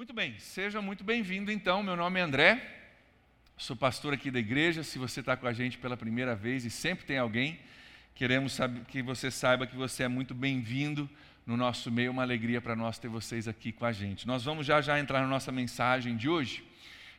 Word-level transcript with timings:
Muito 0.00 0.14
bem, 0.14 0.34
seja 0.38 0.80
muito 0.80 1.04
bem-vindo 1.04 1.52
então. 1.52 1.82
Meu 1.82 1.94
nome 1.94 2.18
é 2.18 2.22
André, 2.22 2.66
sou 3.58 3.76
pastor 3.76 4.14
aqui 4.14 4.30
da 4.30 4.38
igreja. 4.38 4.82
Se 4.82 4.98
você 4.98 5.20
está 5.20 5.36
com 5.36 5.46
a 5.46 5.52
gente 5.52 5.76
pela 5.76 5.94
primeira 5.94 6.34
vez 6.34 6.64
e 6.64 6.70
sempre 6.70 7.04
tem 7.04 7.18
alguém, 7.18 7.60
queremos 8.14 8.58
que 8.88 9.02
você 9.02 9.30
saiba 9.30 9.66
que 9.66 9.76
você 9.76 10.04
é 10.04 10.08
muito 10.08 10.32
bem-vindo 10.32 11.06
no 11.46 11.54
nosso 11.54 11.90
meio. 11.90 12.12
Uma 12.12 12.22
alegria 12.22 12.62
para 12.62 12.74
nós 12.74 12.98
ter 12.98 13.08
vocês 13.08 13.46
aqui 13.46 13.72
com 13.72 13.84
a 13.84 13.92
gente. 13.92 14.26
Nós 14.26 14.42
vamos 14.42 14.64
já 14.64 14.80
já 14.80 14.98
entrar 14.98 15.20
na 15.20 15.26
nossa 15.26 15.52
mensagem 15.52 16.16
de 16.16 16.30
hoje. 16.30 16.64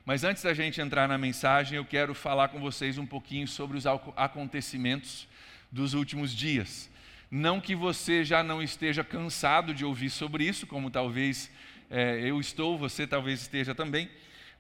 Mas 0.04 0.24
antes 0.24 0.42
da 0.42 0.52
gente 0.52 0.82
entrar 0.82 1.08
na 1.08 1.20
mensagem, 1.20 1.78
eu 1.78 1.86
quero 1.86 2.16
falar 2.16 2.48
com 2.48 2.60
vocês 2.60 2.98
um 2.98 3.06
pouquinho 3.06 3.48
sobre 3.48 3.78
os 3.78 3.86
acontecimentos 3.86 5.28
dos 5.72 5.94
últimos 5.94 6.36
dias. 6.36 6.90
Não 7.30 7.62
que 7.62 7.76
você 7.76 8.26
já 8.26 8.42
não 8.42 8.60
esteja 8.60 9.04
cansado 9.04 9.72
de 9.72 9.86
ouvir 9.86 10.10
sobre 10.10 10.46
isso, 10.46 10.66
como 10.66 10.90
talvez 10.90 11.52
é, 11.94 12.22
eu 12.24 12.40
estou, 12.40 12.78
você 12.78 13.06
talvez 13.06 13.42
esteja 13.42 13.76
também, 13.76 14.10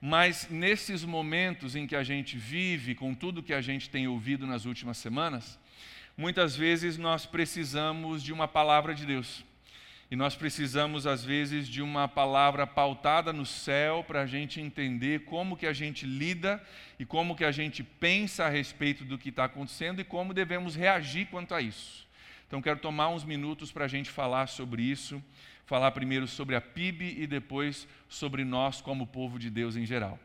mas 0.01 0.49
nesses 0.49 1.05
momentos 1.05 1.77
em 1.77 1.87
que 1.87 1.95
a 1.95 2.03
gente 2.03 2.37
vive, 2.37 2.93
com 2.93 3.13
tudo 3.13 3.41
que 3.41 3.53
a 3.53 3.61
gente 3.61 3.89
tem 3.89 4.05
ouvido 4.05 4.45
nas 4.45 4.65
últimas 4.65 4.97
semanas, 4.97 5.57
muitas 6.17 6.57
vezes 6.57 6.97
nós 6.97 7.25
precisamos 7.25 8.21
de 8.21 8.33
uma 8.33 8.49
palavra 8.49 8.93
de 8.93 9.05
Deus. 9.05 9.45
E 10.09 10.15
nós 10.17 10.35
precisamos, 10.35 11.07
às 11.07 11.23
vezes, 11.23 11.69
de 11.69 11.81
uma 11.81 12.05
palavra 12.05 12.67
pautada 12.67 13.31
no 13.31 13.45
céu 13.45 14.03
para 14.05 14.23
a 14.23 14.25
gente 14.25 14.59
entender 14.59 15.23
como 15.23 15.55
que 15.55 15.65
a 15.65 15.71
gente 15.71 16.05
lida 16.05 16.61
e 16.99 17.05
como 17.05 17.33
que 17.33 17.45
a 17.45 17.51
gente 17.51 17.81
pensa 17.81 18.43
a 18.43 18.49
respeito 18.49 19.05
do 19.05 19.17
que 19.17 19.29
está 19.29 19.45
acontecendo 19.45 20.01
e 20.01 20.03
como 20.03 20.33
devemos 20.33 20.75
reagir 20.75 21.27
quanto 21.27 21.55
a 21.55 21.61
isso. 21.61 22.05
Então, 22.45 22.61
quero 22.61 22.81
tomar 22.81 23.07
uns 23.07 23.23
minutos 23.23 23.71
para 23.71 23.85
a 23.85 23.87
gente 23.87 24.09
falar 24.09 24.47
sobre 24.47 24.83
isso, 24.83 25.23
falar 25.71 25.91
primeiro 25.91 26.27
sobre 26.27 26.53
a 26.53 26.59
PIB 26.59 27.15
e 27.17 27.25
depois 27.25 27.87
sobre 28.09 28.43
nós 28.43 28.81
como 28.81 29.07
povo 29.07 29.39
de 29.39 29.49
Deus 29.49 29.77
em 29.77 29.85
geral. 29.85 30.19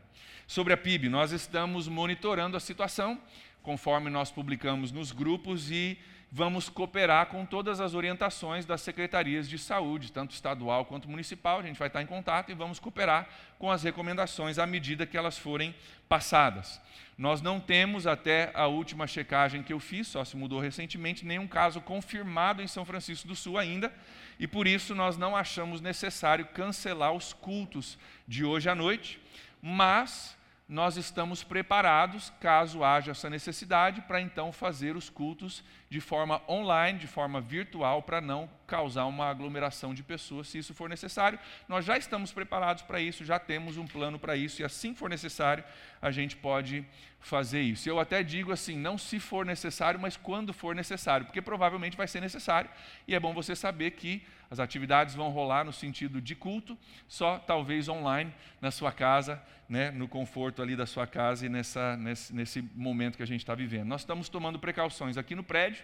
Sobre 0.45 0.73
a 0.73 0.77
PIB, 0.77 1.07
nós 1.07 1.31
estamos 1.31 1.87
monitorando 1.87 2.57
a 2.57 2.59
situação, 2.59 3.17
conforme 3.63 4.09
nós 4.09 4.29
publicamos 4.29 4.91
nos 4.91 5.13
grupos 5.13 5.71
e 5.71 5.97
vamos 6.31 6.69
cooperar 6.69 7.27
com 7.27 7.45
todas 7.45 7.79
as 7.79 7.93
orientações 7.93 8.65
das 8.65 8.81
secretarias 8.81 9.47
de 9.47 9.57
saúde, 9.57 10.11
tanto 10.11 10.33
estadual 10.33 10.85
quanto 10.85 11.09
municipal. 11.09 11.59
A 11.59 11.63
gente 11.63 11.79
vai 11.79 11.87
estar 11.87 12.01
em 12.01 12.05
contato 12.05 12.51
e 12.51 12.55
vamos 12.55 12.79
cooperar 12.79 13.27
com 13.57 13.71
as 13.71 13.83
recomendações 13.83 14.59
à 14.59 14.65
medida 14.65 15.05
que 15.05 15.17
elas 15.17 15.37
forem 15.37 15.73
passadas. 16.07 16.81
Nós 17.17 17.41
não 17.41 17.59
temos, 17.59 18.05
até 18.05 18.51
a 18.53 18.67
última 18.67 19.07
checagem 19.07 19.63
que 19.63 19.73
eu 19.73 19.79
fiz, 19.79 20.07
só 20.07 20.23
se 20.23 20.37
mudou 20.37 20.59
recentemente, 20.59 21.25
nenhum 21.25 21.47
caso 21.47 21.81
confirmado 21.81 22.61
em 22.61 22.67
São 22.67 22.85
Francisco 22.85 23.27
do 23.27 23.35
Sul 23.35 23.57
ainda, 23.57 23.91
e 24.39 24.47
por 24.47 24.67
isso 24.67 24.93
nós 24.93 25.17
não 25.17 25.35
achamos 25.35 25.81
necessário 25.81 26.45
cancelar 26.45 27.13
os 27.13 27.33
cultos 27.33 27.97
de 28.27 28.45
hoje 28.45 28.69
à 28.69 28.75
noite, 28.75 29.19
mas 29.59 30.37
nós 30.69 30.97
estamos 30.97 31.43
preparados, 31.43 32.31
caso 32.41 32.83
haja 32.83 33.11
essa 33.11 33.29
necessidade, 33.29 34.01
para 34.01 34.21
então 34.21 34.51
fazer 34.51 34.95
os 34.95 35.09
cultos 35.09 35.63
de 35.89 36.01
forma 36.01 36.41
online, 36.49 36.99
de 36.99 37.07
forma 37.07 37.39
virtual, 37.39 38.01
para 38.01 38.19
não 38.19 38.49
causar 38.65 39.05
uma 39.05 39.29
aglomeração 39.29 39.93
de 39.93 40.03
pessoas, 40.03 40.49
se 40.49 40.57
isso 40.57 40.73
for 40.73 40.89
necessário. 40.89 41.39
Nós 41.67 41.85
já 41.85 41.97
estamos 41.97 42.33
preparados 42.33 42.83
para 42.83 42.99
isso, 42.99 43.23
já 43.23 43.39
temos 43.39 43.77
um 43.77 43.87
plano 43.87 44.19
para 44.19 44.35
isso, 44.35 44.61
e 44.61 44.65
assim 44.65 44.93
for 44.93 45.09
necessário, 45.09 45.63
a 46.01 46.11
gente 46.11 46.35
pode 46.35 46.85
fazer 47.19 47.61
isso. 47.61 47.89
Eu 47.89 47.99
até 47.99 48.21
digo 48.21 48.51
assim, 48.51 48.77
não 48.77 48.97
se 48.97 49.19
for 49.19 49.45
necessário, 49.45 49.99
mas 49.99 50.17
quando 50.17 50.53
for 50.53 50.75
necessário, 50.75 51.25
porque 51.25 51.41
provavelmente 51.41 51.95
vai 51.95 52.07
ser 52.07 52.19
necessário, 52.19 52.69
e 53.07 53.15
é 53.15 53.19
bom 53.19 53.33
você 53.33 53.55
saber 53.55 53.91
que 53.91 54.21
as 54.49 54.59
atividades 54.59 55.15
vão 55.15 55.29
rolar 55.29 55.63
no 55.63 55.73
sentido 55.73 56.21
de 56.21 56.35
culto, 56.35 56.77
só 57.07 57.37
talvez 57.37 57.89
online, 57.89 58.33
na 58.61 58.71
sua 58.71 58.91
casa, 58.91 59.41
né, 59.67 59.91
no 59.91 60.07
conforto 60.07 60.61
ali 60.61 60.75
da 60.75 60.85
sua 60.85 61.05
casa 61.05 61.45
e 61.45 61.49
nessa, 61.49 61.97
nesse, 61.97 62.33
nesse 62.33 62.61
momento 62.73 63.17
que 63.17 63.23
a 63.23 63.27
gente 63.27 63.41
está 63.41 63.53
vivendo. 63.53 63.87
Nós 63.87 64.01
estamos 64.01 64.29
tomando 64.29 64.57
precauções 64.57 65.17
aqui 65.17 65.35
no 65.35 65.43
prédio, 65.43 65.76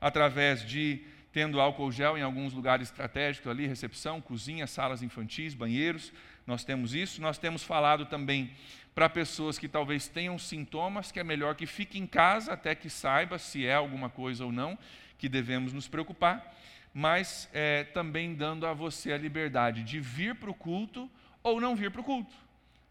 através 0.00 0.66
de 0.66 1.02
tendo 1.32 1.60
álcool 1.60 1.90
gel 1.90 2.18
em 2.18 2.22
alguns 2.22 2.52
lugares 2.52 2.88
estratégicos 2.88 3.50
ali, 3.50 3.66
recepção, 3.66 4.20
cozinha, 4.20 4.66
salas 4.66 5.02
infantis, 5.02 5.54
banheiros, 5.54 6.12
nós 6.46 6.64
temos 6.64 6.94
isso. 6.94 7.22
Nós 7.22 7.38
temos 7.38 7.62
falado 7.62 8.04
também 8.06 8.50
para 8.94 9.08
pessoas 9.08 9.58
que 9.58 9.68
talvez 9.68 10.08
tenham 10.08 10.38
sintomas, 10.38 11.10
que 11.10 11.18
é 11.18 11.24
melhor 11.24 11.54
que 11.54 11.66
fique 11.66 11.98
em 11.98 12.06
casa 12.06 12.52
até 12.52 12.74
que 12.74 12.90
saiba 12.90 13.38
se 13.38 13.64
é 13.64 13.74
alguma 13.74 14.10
coisa 14.10 14.44
ou 14.44 14.52
não, 14.52 14.78
que 15.16 15.28
devemos 15.28 15.72
nos 15.72 15.88
preocupar 15.88 16.52
mas 16.94 17.48
é, 17.52 17.84
também 17.84 18.34
dando 18.34 18.66
a 18.66 18.74
você 18.74 19.12
a 19.12 19.18
liberdade 19.18 19.82
de 19.82 19.98
vir 19.98 20.34
para 20.34 20.50
o 20.50 20.54
culto 20.54 21.10
ou 21.42 21.60
não 21.60 21.74
vir 21.74 21.90
para 21.90 22.00
o 22.00 22.04
culto. 22.04 22.34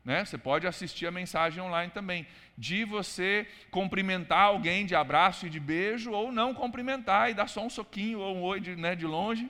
Né? 0.04 0.26
Você 0.26 0.38
pode 0.38 0.66
assistir 0.66 1.06
a 1.06 1.12
mensagem 1.12 1.62
online 1.62 1.92
também, 1.92 2.26
de 2.58 2.84
você 2.84 3.48
cumprimentar 3.70 4.46
alguém 4.46 4.86
de 4.86 4.96
abraço 4.96 5.46
e 5.46 5.50
de 5.50 5.60
beijo, 5.60 6.12
ou 6.12 6.32
não 6.32 6.54
cumprimentar 6.54 7.30
e 7.30 7.34
dar 7.34 7.48
só 7.48 7.64
um 7.64 7.70
soquinho 7.70 8.20
ou 8.20 8.36
um 8.36 8.42
oi 8.42 8.60
de, 8.60 8.76
né, 8.76 8.96
de 8.96 9.06
longe, 9.06 9.50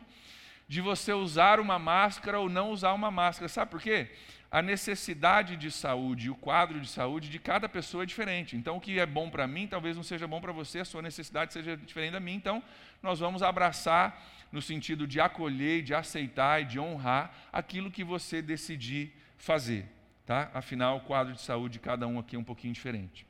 de 0.67 0.81
você 0.81 1.13
usar 1.13 1.59
uma 1.59 1.79
máscara 1.79 2.39
ou 2.39 2.49
não 2.49 2.71
usar 2.71 2.93
uma 2.93 3.09
máscara. 3.09 3.47
Sabe 3.47 3.71
por 3.71 3.81
quê? 3.81 4.09
A 4.49 4.61
necessidade 4.61 5.55
de 5.55 5.71
saúde, 5.71 6.29
o 6.29 6.35
quadro 6.35 6.81
de 6.81 6.87
saúde 6.87 7.29
de 7.29 7.39
cada 7.39 7.69
pessoa 7.69 8.03
é 8.03 8.05
diferente. 8.05 8.57
Então, 8.57 8.75
o 8.75 8.81
que 8.81 8.99
é 8.99 9.05
bom 9.05 9.29
para 9.29 9.47
mim 9.47 9.65
talvez 9.65 9.95
não 9.95 10.03
seja 10.03 10.27
bom 10.27 10.41
para 10.41 10.51
você, 10.51 10.79
a 10.79 10.85
sua 10.85 11.01
necessidade 11.01 11.53
seja 11.53 11.77
diferente 11.77 12.11
da 12.11 12.19
minha. 12.19 12.35
Então, 12.35 12.61
nós 13.01 13.19
vamos 13.19 13.41
abraçar 13.41 14.21
no 14.51 14.61
sentido 14.61 15.07
de 15.07 15.21
acolher, 15.21 15.81
de 15.81 15.93
aceitar 15.93 16.61
e 16.61 16.65
de 16.65 16.77
honrar 16.77 17.33
aquilo 17.53 17.89
que 17.89 18.03
você 18.03 18.41
decidir 18.41 19.13
fazer. 19.37 20.00
Tá? 20.31 20.49
Afinal, 20.53 20.95
o 20.95 21.01
quadro 21.01 21.33
de 21.33 21.41
saúde 21.41 21.73
de 21.73 21.79
cada 21.79 22.07
um 22.07 22.17
aqui 22.17 22.37
é 22.37 22.39
um 22.39 22.43
pouquinho 22.43 22.73
diferente. 22.73 23.27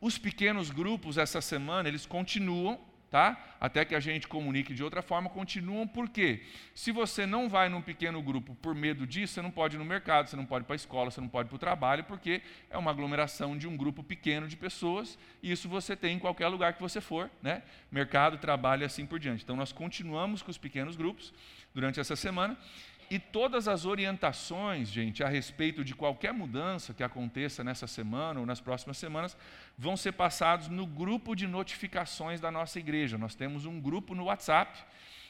Os 0.00 0.16
pequenos 0.16 0.70
grupos, 0.70 1.18
essa 1.18 1.40
semana, 1.40 1.88
eles 1.88 2.06
continuam 2.06 2.78
tá? 3.10 3.56
Até 3.60 3.84
que 3.84 3.94
a 3.94 4.00
gente 4.00 4.26
comunique 4.26 4.74
de 4.74 4.82
outra 4.82 5.00
forma, 5.00 5.30
continuam 5.30 5.86
porque 5.86 6.42
se 6.74 6.92
você 6.92 7.24
não 7.24 7.48
vai 7.48 7.68
num 7.68 7.80
pequeno 7.80 8.20
grupo 8.20 8.54
por 8.56 8.74
medo 8.74 9.06
disso, 9.06 9.34
você 9.34 9.42
não 9.42 9.50
pode 9.50 9.76
ir 9.76 9.78
no 9.78 9.84
mercado, 9.84 10.28
você 10.28 10.36
não 10.36 10.44
pode 10.44 10.64
ir 10.64 10.66
para 10.66 10.74
a 10.74 10.76
escola, 10.76 11.10
você 11.10 11.20
não 11.20 11.28
pode 11.28 11.46
ir 11.46 11.50
para 11.50 11.56
o 11.56 11.58
trabalho, 11.58 12.04
porque 12.04 12.42
é 12.68 12.76
uma 12.76 12.90
aglomeração 12.90 13.56
de 13.56 13.66
um 13.66 13.76
grupo 13.76 14.02
pequeno 14.02 14.46
de 14.46 14.56
pessoas, 14.56 15.18
e 15.42 15.50
isso 15.50 15.68
você 15.68 15.96
tem 15.96 16.16
em 16.16 16.18
qualquer 16.18 16.48
lugar 16.48 16.74
que 16.74 16.82
você 16.82 17.00
for, 17.00 17.30
né? 17.40 17.62
Mercado, 17.90 18.38
trabalho 18.38 18.82
e 18.82 18.84
assim 18.84 19.06
por 19.06 19.18
diante. 19.18 19.44
Então 19.44 19.56
nós 19.56 19.72
continuamos 19.72 20.42
com 20.42 20.50
os 20.50 20.58
pequenos 20.58 20.96
grupos 20.96 21.32
durante 21.72 22.00
essa 22.00 22.16
semana 22.16 22.56
e 23.10 23.18
todas 23.18 23.68
as 23.68 23.84
orientações, 23.84 24.88
gente, 24.88 25.22
a 25.22 25.28
respeito 25.28 25.84
de 25.84 25.94
qualquer 25.94 26.32
mudança 26.32 26.92
que 26.92 27.02
aconteça 27.02 27.62
nessa 27.62 27.86
semana 27.86 28.40
ou 28.40 28.46
nas 28.46 28.60
próximas 28.60 28.98
semanas, 28.98 29.36
vão 29.78 29.96
ser 29.96 30.12
passados 30.12 30.68
no 30.68 30.86
grupo 30.86 31.34
de 31.34 31.46
notificações 31.46 32.40
da 32.40 32.50
nossa 32.50 32.78
igreja. 32.78 33.16
Nós 33.18 33.34
temos 33.34 33.64
um 33.66 33.80
grupo 33.80 34.14
no 34.14 34.24
WhatsApp 34.24 34.78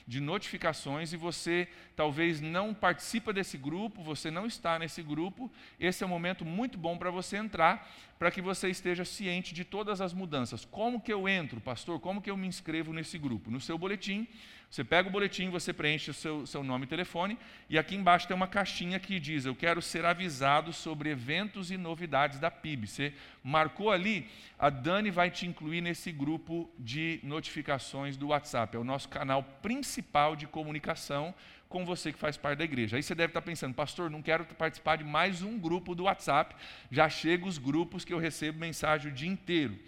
de 0.07 0.21
notificações 0.21 1.13
e 1.13 1.17
você 1.17 1.69
talvez 1.97 2.41
não 2.41 2.73
participa 2.73 3.33
desse 3.33 3.59
grupo, 3.59 4.03
você 4.03 4.31
não 4.31 4.47
está 4.47 4.79
nesse 4.79 5.03
grupo, 5.03 5.51
esse 5.81 6.05
é 6.05 6.07
um 6.07 6.11
momento 6.11 6.45
muito 6.45 6.79
bom 6.79 6.97
para 6.97 7.11
você 7.11 7.37
entrar, 7.37 7.91
para 8.19 8.31
que 8.31 8.41
você 8.41 8.69
esteja 8.71 9.05
ciente 9.05 9.53
de 9.53 9.65
todas 9.65 10.01
as 10.01 10.15
mudanças. 10.15 10.65
Como 10.65 11.01
que 11.01 11.13
eu 11.13 11.29
entro, 11.29 11.61
pastor? 11.61 11.99
Como 11.99 12.23
que 12.23 12.31
eu 12.31 12.37
me 12.37 12.47
inscrevo 12.47 12.93
nesse 12.93 13.19
grupo? 13.19 13.51
No 13.51 13.61
seu 13.61 13.77
boletim 13.77 14.29
você 14.71 14.83
pega 14.83 15.09
o 15.09 15.13
boletim, 15.13 15.49
você 15.49 15.73
preenche 15.73 16.11
o 16.11 16.15
seu, 16.15 16.45
seu 16.45 16.63
nome 16.63 16.85
e 16.85 16.89
telefone, 16.89 17.39
e 17.71 17.79
aqui 17.79 17.95
embaixo 17.95 18.27
tem 18.27 18.37
uma 18.37 18.49
caixinha 18.49 18.99
que 18.99 19.21
diz: 19.21 19.45
Eu 19.45 19.55
quero 19.55 19.81
ser 19.81 20.05
avisado 20.05 20.73
sobre 20.73 21.11
eventos 21.11 21.71
e 21.71 21.77
novidades 21.77 22.39
da 22.41 22.51
PIB. 22.51 22.87
Você 22.87 23.15
marcou 23.43 23.91
ali, 23.91 24.29
a 24.59 24.69
Dani 24.69 25.11
vai 25.11 25.31
te 25.31 25.47
incluir 25.47 25.81
nesse 25.81 26.11
grupo 26.11 26.69
de 26.79 27.21
notificações 27.23 28.17
do 28.17 28.29
WhatsApp. 28.29 28.77
É 28.77 28.81
o 28.81 28.85
nosso 28.85 29.09
canal 29.09 29.43
principal 29.63 30.35
de 30.35 30.47
comunicação 30.47 31.33
com 31.69 31.85
você 31.85 32.13
que 32.13 32.19
faz 32.19 32.37
parte 32.37 32.59
da 32.59 32.65
igreja. 32.65 32.97
Aí 32.97 33.03
você 33.03 33.15
deve 33.15 33.31
estar 33.31 33.43
pensando, 33.43 33.75
pastor, 33.75 34.11
não 34.11 34.23
quero 34.23 34.45
participar 34.45 34.97
de 34.97 35.05
mais 35.05 35.43
um 35.43 35.59
grupo 35.59 35.95
do 35.95 36.05
WhatsApp, 36.05 36.55
já 36.91 37.09
chega 37.09 37.47
os 37.47 37.59
grupos 37.59 38.05
que 38.05 38.13
eu 38.13 38.19
recebo 38.19 38.59
mensagem 38.59 39.11
o 39.11 39.15
dia 39.15 39.29
inteiro. 39.29 39.79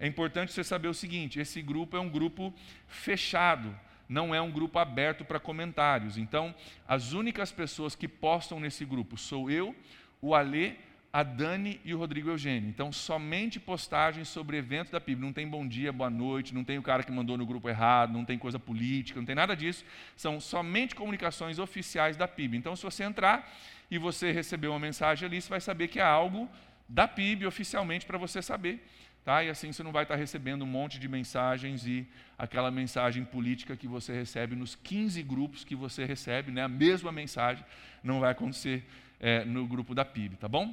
É 0.00 0.06
importante 0.06 0.52
você 0.52 0.62
saber 0.62 0.88
o 0.88 0.94
seguinte: 0.94 1.40
esse 1.40 1.60
grupo 1.60 1.96
é 1.96 2.00
um 2.00 2.08
grupo 2.08 2.54
fechado 2.86 3.74
não 4.08 4.34
é 4.34 4.40
um 4.40 4.50
grupo 4.50 4.78
aberto 4.78 5.24
para 5.24 5.38
comentários. 5.38 6.16
Então, 6.16 6.54
as 6.86 7.12
únicas 7.12 7.52
pessoas 7.52 7.94
que 7.94 8.08
postam 8.08 8.58
nesse 8.58 8.84
grupo 8.84 9.16
sou 9.16 9.50
eu, 9.50 9.74
o 10.20 10.34
Alê, 10.34 10.76
a 11.12 11.22
Dani 11.22 11.80
e 11.84 11.94
o 11.94 11.98
Rodrigo 11.98 12.28
Eugênio. 12.28 12.68
Então, 12.68 12.92
somente 12.92 13.58
postagens 13.58 14.28
sobre 14.28 14.56
eventos 14.56 14.90
da 14.90 15.00
PIB. 15.00 15.22
Não 15.22 15.32
tem 15.32 15.48
bom 15.48 15.66
dia, 15.66 15.92
boa 15.92 16.10
noite, 16.10 16.54
não 16.54 16.64
tem 16.64 16.78
o 16.78 16.82
cara 16.82 17.02
que 17.02 17.10
mandou 17.10 17.36
no 17.36 17.46
grupo 17.46 17.68
errado, 17.68 18.12
não 18.12 18.24
tem 18.24 18.38
coisa 18.38 18.58
política, 18.58 19.18
não 19.18 19.26
tem 19.26 19.34
nada 19.34 19.56
disso. 19.56 19.84
São 20.16 20.40
somente 20.40 20.94
comunicações 20.94 21.58
oficiais 21.58 22.16
da 22.16 22.28
PIB. 22.28 22.58
Então, 22.58 22.76
se 22.76 22.82
você 22.82 23.04
entrar 23.04 23.50
e 23.90 23.98
você 23.98 24.32
receber 24.32 24.68
uma 24.68 24.78
mensagem 24.78 25.26
ali, 25.26 25.40
você 25.40 25.48
vai 25.48 25.60
saber 25.60 25.88
que 25.88 25.98
é 25.98 26.04
algo 26.04 26.48
da 26.88 27.08
PIB 27.08 27.46
oficialmente 27.46 28.06
para 28.06 28.18
você 28.18 28.42
saber. 28.42 28.84
Tá? 29.28 29.44
E 29.44 29.50
assim 29.50 29.70
você 29.70 29.82
não 29.82 29.92
vai 29.92 30.04
estar 30.04 30.16
recebendo 30.16 30.62
um 30.62 30.66
monte 30.66 30.98
de 30.98 31.06
mensagens 31.06 31.86
e 31.86 32.08
aquela 32.38 32.70
mensagem 32.70 33.26
política 33.26 33.76
que 33.76 33.86
você 33.86 34.10
recebe 34.10 34.56
nos 34.56 34.74
15 34.74 35.22
grupos 35.22 35.64
que 35.64 35.76
você 35.76 36.06
recebe, 36.06 36.50
né? 36.50 36.62
a 36.62 36.68
mesma 36.68 37.12
mensagem, 37.12 37.62
não 38.02 38.20
vai 38.20 38.30
acontecer 38.30 38.86
é, 39.20 39.44
no 39.44 39.66
grupo 39.66 39.94
da 39.94 40.02
PIB, 40.02 40.36
tá 40.36 40.48
bom? 40.48 40.72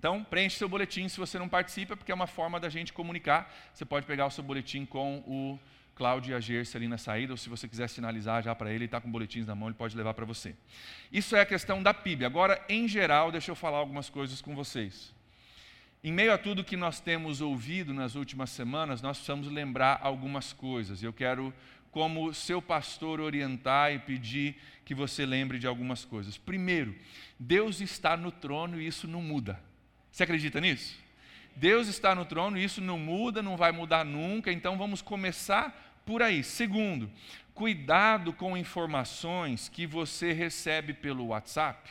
Então, 0.00 0.24
preenche 0.24 0.56
seu 0.56 0.68
boletim 0.68 1.06
se 1.06 1.16
você 1.16 1.38
não 1.38 1.48
participa, 1.48 1.96
porque 1.96 2.10
é 2.10 2.14
uma 2.16 2.26
forma 2.26 2.58
da 2.58 2.68
gente 2.68 2.92
comunicar. 2.92 3.54
Você 3.72 3.84
pode 3.84 4.04
pegar 4.04 4.26
o 4.26 4.32
seu 4.32 4.42
boletim 4.42 4.84
com 4.84 5.18
o 5.18 5.56
Cláudio 5.94 6.32
e 6.32 6.34
a 6.34 6.62
ali 6.74 6.88
na 6.88 6.98
saída, 6.98 7.34
ou 7.34 7.36
se 7.36 7.48
você 7.48 7.68
quiser 7.68 7.88
sinalizar 7.88 8.42
já 8.42 8.52
para 8.52 8.70
ele, 8.70 8.78
ele 8.78 8.84
está 8.86 9.00
com 9.00 9.08
boletins 9.08 9.46
na 9.46 9.54
mão, 9.54 9.68
ele 9.68 9.76
pode 9.76 9.96
levar 9.96 10.12
para 10.12 10.24
você. 10.24 10.56
Isso 11.12 11.36
é 11.36 11.40
a 11.40 11.46
questão 11.46 11.80
da 11.80 11.94
PIB. 11.94 12.24
Agora, 12.24 12.60
em 12.68 12.88
geral, 12.88 13.30
deixa 13.30 13.52
eu 13.52 13.54
falar 13.54 13.78
algumas 13.78 14.10
coisas 14.10 14.40
com 14.42 14.56
vocês. 14.56 15.14
Em 16.04 16.12
meio 16.12 16.32
a 16.32 16.38
tudo 16.38 16.62
que 16.62 16.76
nós 16.76 17.00
temos 17.00 17.40
ouvido 17.40 17.92
nas 17.92 18.14
últimas 18.14 18.50
semanas, 18.50 19.02
nós 19.02 19.16
precisamos 19.16 19.48
lembrar 19.48 19.98
algumas 20.02 20.52
coisas. 20.52 21.02
Eu 21.02 21.12
quero, 21.12 21.52
como 21.90 22.32
seu 22.32 22.62
pastor, 22.62 23.20
orientar 23.20 23.92
e 23.92 23.98
pedir 23.98 24.56
que 24.84 24.94
você 24.94 25.26
lembre 25.26 25.58
de 25.58 25.66
algumas 25.66 26.04
coisas. 26.04 26.38
Primeiro, 26.38 26.94
Deus 27.38 27.80
está 27.80 28.16
no 28.16 28.30
trono 28.30 28.80
e 28.80 28.86
isso 28.86 29.08
não 29.08 29.20
muda. 29.20 29.60
Você 30.12 30.22
acredita 30.22 30.60
nisso? 30.60 30.96
Deus 31.56 31.88
está 31.88 32.14
no 32.14 32.24
trono 32.24 32.58
e 32.58 32.64
isso 32.64 32.80
não 32.80 32.98
muda, 32.98 33.42
não 33.42 33.56
vai 33.56 33.72
mudar 33.72 34.04
nunca, 34.04 34.52
então 34.52 34.76
vamos 34.76 35.02
começar 35.02 36.00
por 36.04 36.22
aí. 36.22 36.44
Segundo, 36.44 37.10
cuidado 37.54 38.32
com 38.32 38.56
informações 38.56 39.68
que 39.68 39.86
você 39.86 40.32
recebe 40.32 40.92
pelo 40.92 41.28
WhatsApp 41.28 41.90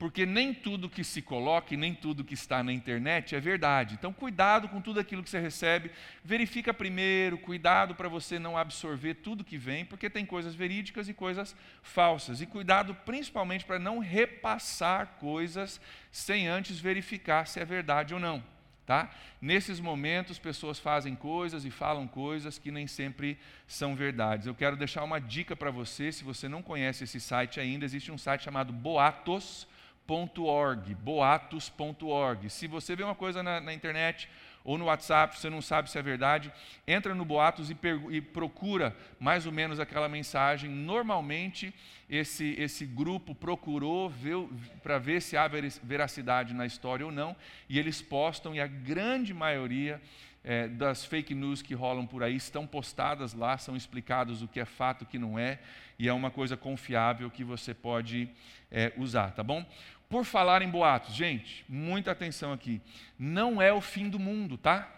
porque 0.00 0.24
nem 0.24 0.54
tudo 0.54 0.88
que 0.88 1.04
se 1.04 1.20
coloca 1.20 1.74
e 1.74 1.76
nem 1.76 1.94
tudo 1.94 2.24
que 2.24 2.32
está 2.32 2.64
na 2.64 2.72
internet 2.72 3.36
é 3.36 3.38
verdade. 3.38 3.96
Então, 3.98 4.14
cuidado 4.14 4.66
com 4.66 4.80
tudo 4.80 4.98
aquilo 4.98 5.22
que 5.22 5.28
você 5.28 5.38
recebe, 5.38 5.90
verifica 6.24 6.72
primeiro, 6.72 7.36
cuidado 7.36 7.94
para 7.94 8.08
você 8.08 8.38
não 8.38 8.56
absorver 8.56 9.16
tudo 9.16 9.44
que 9.44 9.58
vem, 9.58 9.84
porque 9.84 10.08
tem 10.08 10.24
coisas 10.24 10.54
verídicas 10.54 11.06
e 11.06 11.12
coisas 11.12 11.54
falsas. 11.82 12.40
E 12.40 12.46
cuidado 12.46 12.94
principalmente 13.04 13.66
para 13.66 13.78
não 13.78 13.98
repassar 13.98 15.18
coisas 15.20 15.78
sem 16.10 16.48
antes 16.48 16.80
verificar 16.80 17.46
se 17.46 17.60
é 17.60 17.64
verdade 17.66 18.14
ou 18.14 18.20
não. 18.20 18.42
Tá? 18.86 19.10
Nesses 19.38 19.78
momentos, 19.80 20.38
pessoas 20.38 20.78
fazem 20.78 21.14
coisas 21.14 21.66
e 21.66 21.70
falam 21.70 22.08
coisas 22.08 22.58
que 22.58 22.70
nem 22.70 22.86
sempre 22.86 23.38
são 23.66 23.94
verdades. 23.94 24.46
Eu 24.46 24.54
quero 24.54 24.78
deixar 24.78 25.04
uma 25.04 25.20
dica 25.20 25.54
para 25.54 25.70
você, 25.70 26.10
se 26.10 26.24
você 26.24 26.48
não 26.48 26.62
conhece 26.62 27.04
esse 27.04 27.20
site 27.20 27.60
ainda, 27.60 27.84
existe 27.84 28.10
um 28.10 28.16
site 28.16 28.44
chamado 28.44 28.72
Boatos 28.72 29.68
boatos.org, 30.10 30.94
boatos.org. 30.96 32.50
Se 32.50 32.66
você 32.66 32.96
vê 32.96 33.04
uma 33.04 33.14
coisa 33.14 33.44
na, 33.44 33.60
na, 33.60 33.72
internet 33.72 34.28
ou 34.64 34.76
no 34.76 34.86
WhatsApp, 34.86 35.38
você 35.38 35.48
não 35.48 35.62
sabe 35.62 35.88
se 35.88 35.98
é 35.98 36.02
verdade, 36.02 36.52
entra 36.84 37.14
no 37.14 37.24
Boatos 37.24 37.70
e, 37.70 37.76
e 38.10 38.20
procura 38.20 38.94
mais 39.20 39.46
ou 39.46 39.52
menos 39.52 39.78
aquela 39.78 40.08
mensagem. 40.08 40.68
Normalmente, 40.68 41.72
esse, 42.08 42.56
esse 42.58 42.84
grupo 42.84 43.36
procurou 43.36 44.12
para 44.82 44.98
ver 44.98 45.22
se 45.22 45.36
há 45.36 45.48
veracidade 45.48 46.54
na 46.54 46.66
história 46.66 47.06
ou 47.06 47.12
não, 47.12 47.36
e 47.68 47.78
eles 47.78 48.02
postam, 48.02 48.52
e 48.52 48.60
a 48.60 48.66
grande 48.66 49.32
maioria 49.32 50.02
é, 50.42 50.68
das 50.68 51.04
fake 51.04 51.34
news 51.34 51.62
que 51.62 51.74
rolam 51.74 52.06
por 52.06 52.22
aí 52.22 52.34
estão 52.34 52.66
postadas 52.66 53.34
lá, 53.34 53.56
são 53.58 53.76
explicados 53.76 54.42
o 54.42 54.48
que 54.48 54.58
é 54.58 54.64
fato, 54.64 55.02
o 55.02 55.06
que 55.06 55.18
não 55.18 55.38
é, 55.38 55.58
e 56.00 56.08
é 56.08 56.12
uma 56.14 56.30
coisa 56.30 56.56
confiável 56.56 57.30
que 57.30 57.44
você 57.44 57.74
pode 57.74 58.26
é, 58.70 58.90
usar, 58.96 59.32
tá 59.32 59.42
bom? 59.44 59.66
Por 60.08 60.24
falar 60.24 60.62
em 60.62 60.70
boatos, 60.70 61.14
gente, 61.14 61.62
muita 61.68 62.10
atenção 62.10 62.54
aqui. 62.54 62.80
Não 63.18 63.60
é 63.60 63.70
o 63.70 63.82
fim 63.82 64.08
do 64.08 64.18
mundo, 64.18 64.56
tá? 64.56 64.90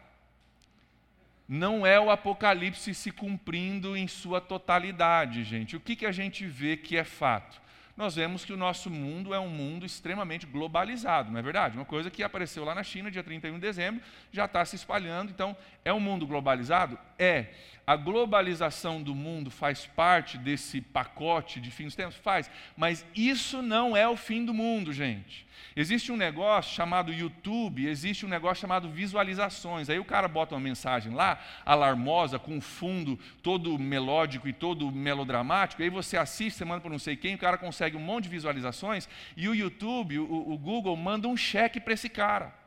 Não 1.49 1.85
é 1.85 1.99
o 1.99 2.09
apocalipse 2.09 2.95
se 2.95 3.11
cumprindo 3.11 3.97
em 3.97 4.07
sua 4.07 4.41
totalidade, 4.41 5.43
gente. 5.43 5.75
O 5.75 5.81
que, 5.81 5.97
que 5.97 6.07
a 6.07 6.13
gente 6.13 6.47
vê 6.47 6.77
que 6.77 6.97
é 6.97 7.03
fato? 7.03 7.61
Nós 7.97 8.15
vemos 8.15 8.45
que 8.45 8.53
o 8.53 8.57
nosso 8.57 8.89
mundo 8.89 9.35
é 9.35 9.39
um 9.39 9.49
mundo 9.49 9.85
extremamente 9.85 10.47
globalizado, 10.47 11.31
não 11.31 11.39
é 11.39 11.43
verdade? 11.43 11.77
Uma 11.77 11.85
coisa 11.85 12.11
que 12.11 12.23
apareceu 12.23 12.65
lá 12.65 12.75
na 12.75 12.83
China, 12.83 13.11
dia 13.11 13.23
31 13.23 13.55
de 13.55 13.61
dezembro, 13.61 14.03
já 14.31 14.47
está 14.47 14.65
se 14.65 14.77
espalhando. 14.77 15.31
Então, 15.31 15.55
é 15.85 15.93
um 15.93 16.01
mundo 16.01 16.27
globalizado? 16.27 16.99
É. 17.19 17.49
A 17.87 17.97
globalização 17.97 19.03
do 19.03 19.15
mundo 19.15 19.51
faz 19.51 19.87
parte 19.87 20.39
desse 20.39 20.81
pacote 20.81 21.61
de 21.61 21.71
fim 21.71 21.85
dos 21.85 21.95
tempos? 21.95 22.17
Faz. 22.17 22.51
Mas 22.77 23.05
isso 23.15 23.61
não 23.61 23.97
é 23.97 24.09
o 24.09 24.17
fim 24.17 24.45
do 24.45 24.55
mundo, 24.55 24.93
gente. 24.93 25.47
Existe 25.75 26.13
um 26.13 26.17
negócio 26.17 26.75
chamado 26.75 27.13
YouTube, 27.13 27.87
existe 27.87 28.27
um 28.27 28.29
negócio 28.29 28.61
chamado 28.61 28.89
visualizações. 28.89 29.89
Aí 29.89 29.99
o 29.99 30.05
cara 30.05 30.29
bota 30.29 30.55
uma 30.55 30.61
mensagem 30.61 31.15
lá, 31.15 31.41
alarmosa, 31.65 32.39
com 32.39 32.57
um 32.57 32.61
fundo 32.61 33.19
todo 33.43 33.79
melódico 33.79 34.49
e 34.49 34.53
todo 34.53 34.91
melodramático, 34.93 35.83
aí 35.83 35.91
você 35.91 36.17
assiste, 36.17 36.57
você 36.57 36.65
manda 36.65 36.81
para 36.81 36.91
não 36.91 36.99
sei 36.99 37.17
quem, 37.17 37.35
o 37.35 37.39
cara 37.39 37.59
consegue 37.59 37.97
um 37.97 38.01
monte 38.01 38.25
de 38.25 38.31
visualizações, 38.31 39.09
e 39.37 39.49
o 39.49 39.55
YouTube, 39.55 40.19
o, 40.19 40.53
o 40.53 40.59
Google, 40.59 40.97
manda 40.97 41.29
um 41.29 41.37
cheque 41.37 41.81
para 41.81 41.95
esse 41.95 42.09
cara. 42.09 42.62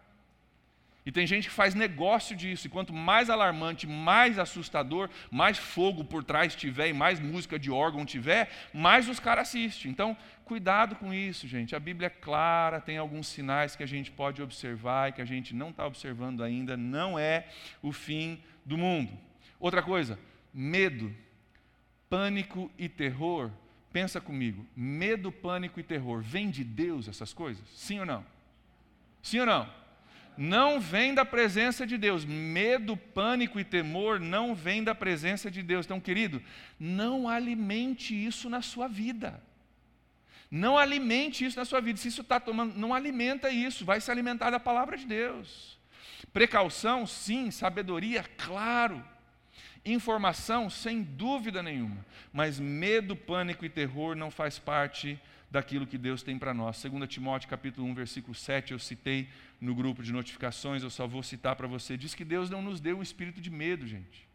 E 1.05 1.11
tem 1.11 1.27
gente 1.27 1.47
que 1.47 1.53
faz 1.53 1.75
negócio 1.75 2.35
disso, 2.35 2.65
e 2.65 2.69
quanto 2.69 2.91
mais 2.91 3.29
alarmante, 3.29 3.85
mais 3.85 4.39
assustador, 4.39 5.07
mais 5.29 5.55
fogo 5.55 6.03
por 6.03 6.23
trás 6.23 6.55
tiver 6.55 6.87
e 6.89 6.93
mais 6.93 7.19
música 7.19 7.59
de 7.59 7.69
órgão 7.69 8.03
tiver, 8.03 8.49
mais 8.73 9.07
os 9.07 9.19
caras 9.19 9.47
assistem. 9.47 9.91
Então, 9.91 10.17
cuidado 10.43 10.95
com 10.95 11.13
isso, 11.13 11.47
gente. 11.47 11.75
A 11.75 11.79
Bíblia 11.79 12.07
é 12.07 12.09
clara, 12.09 12.81
tem 12.81 12.97
alguns 12.97 13.27
sinais 13.27 13.75
que 13.75 13.83
a 13.83 13.85
gente 13.85 14.09
pode 14.09 14.41
observar 14.41 15.09
e 15.09 15.11
que 15.11 15.21
a 15.21 15.25
gente 15.25 15.53
não 15.53 15.69
está 15.69 15.85
observando 15.85 16.41
ainda. 16.41 16.75
Não 16.75 17.19
é 17.19 17.47
o 17.83 17.91
fim 17.91 18.41
do 18.65 18.75
mundo. 18.75 19.15
Outra 19.59 19.83
coisa, 19.83 20.17
medo, 20.51 21.15
pânico 22.09 22.71
e 22.79 22.89
terror. 22.89 23.51
Pensa 23.93 24.19
comigo, 24.19 24.65
medo, 24.75 25.31
pânico 25.31 25.79
e 25.79 25.83
terror, 25.83 26.21
vem 26.21 26.49
de 26.49 26.63
Deus 26.63 27.07
essas 27.07 27.31
coisas? 27.31 27.63
Sim 27.75 27.99
ou 27.99 28.05
não? 28.07 28.25
Sim 29.21 29.41
ou 29.41 29.45
não? 29.45 29.84
Não 30.37 30.79
vem 30.79 31.13
da 31.13 31.23
presença 31.23 31.85
de 31.85 31.97
Deus. 31.97 32.25
Medo, 32.25 32.95
pânico 32.97 33.59
e 33.59 33.63
temor 33.63 34.19
não 34.19 34.53
vem 34.53 34.83
da 34.83 34.93
presença 34.93 35.49
de 35.49 35.61
Deus. 35.61 35.85
Então, 35.85 35.99
querido, 35.99 36.41
não 36.79 37.27
alimente 37.27 38.13
isso 38.13 38.49
na 38.49 38.61
sua 38.61 38.87
vida. 38.87 39.41
Não 40.49 40.77
alimente 40.77 41.45
isso 41.45 41.57
na 41.57 41.65
sua 41.65 41.81
vida. 41.81 41.99
Se 41.99 42.07
isso 42.07 42.21
está 42.21 42.39
tomando, 42.39 42.75
não 42.75 42.93
alimenta 42.93 43.49
isso. 43.49 43.85
Vai 43.85 43.99
se 43.99 44.11
alimentar 44.11 44.49
da 44.49 44.59
palavra 44.59 44.97
de 44.97 45.05
Deus. 45.05 45.79
Precaução, 46.31 47.05
sim. 47.05 47.51
Sabedoria, 47.51 48.23
claro. 48.37 49.03
Informação, 49.85 50.69
sem 50.69 51.03
dúvida 51.03 51.61
nenhuma. 51.61 52.03
Mas 52.33 52.59
medo, 52.59 53.15
pânico 53.15 53.63
e 53.63 53.69
terror 53.69 54.15
não 54.15 54.31
faz 54.31 54.57
parte 54.57 55.19
daquilo 55.51 55.85
que 55.85 55.97
Deus 55.97 56.23
tem 56.23 56.39
para 56.39 56.53
nós. 56.53 56.83
2 56.83 57.07
Timóteo 57.07 57.47
capítulo 57.47 57.87
1, 57.87 57.93
versículo 57.93 58.33
7, 58.33 58.73
eu 58.73 58.79
citei 58.79 59.29
no 59.61 59.75
grupo 59.75 60.01
de 60.01 60.11
notificações, 60.11 60.83
eu 60.83 60.89
só 60.89 61.05
vou 61.05 61.21
citar 61.21 61.55
para 61.55 61.67
você. 61.67 61.95
Diz 61.95 62.15
que 62.15 62.25
Deus 62.25 62.49
não 62.49 62.61
nos 62.61 62.79
deu 62.79 62.97
um 62.97 63.03
espírito 63.03 63.39
de 63.39 63.49
medo, 63.51 63.87
gente, 63.87 64.27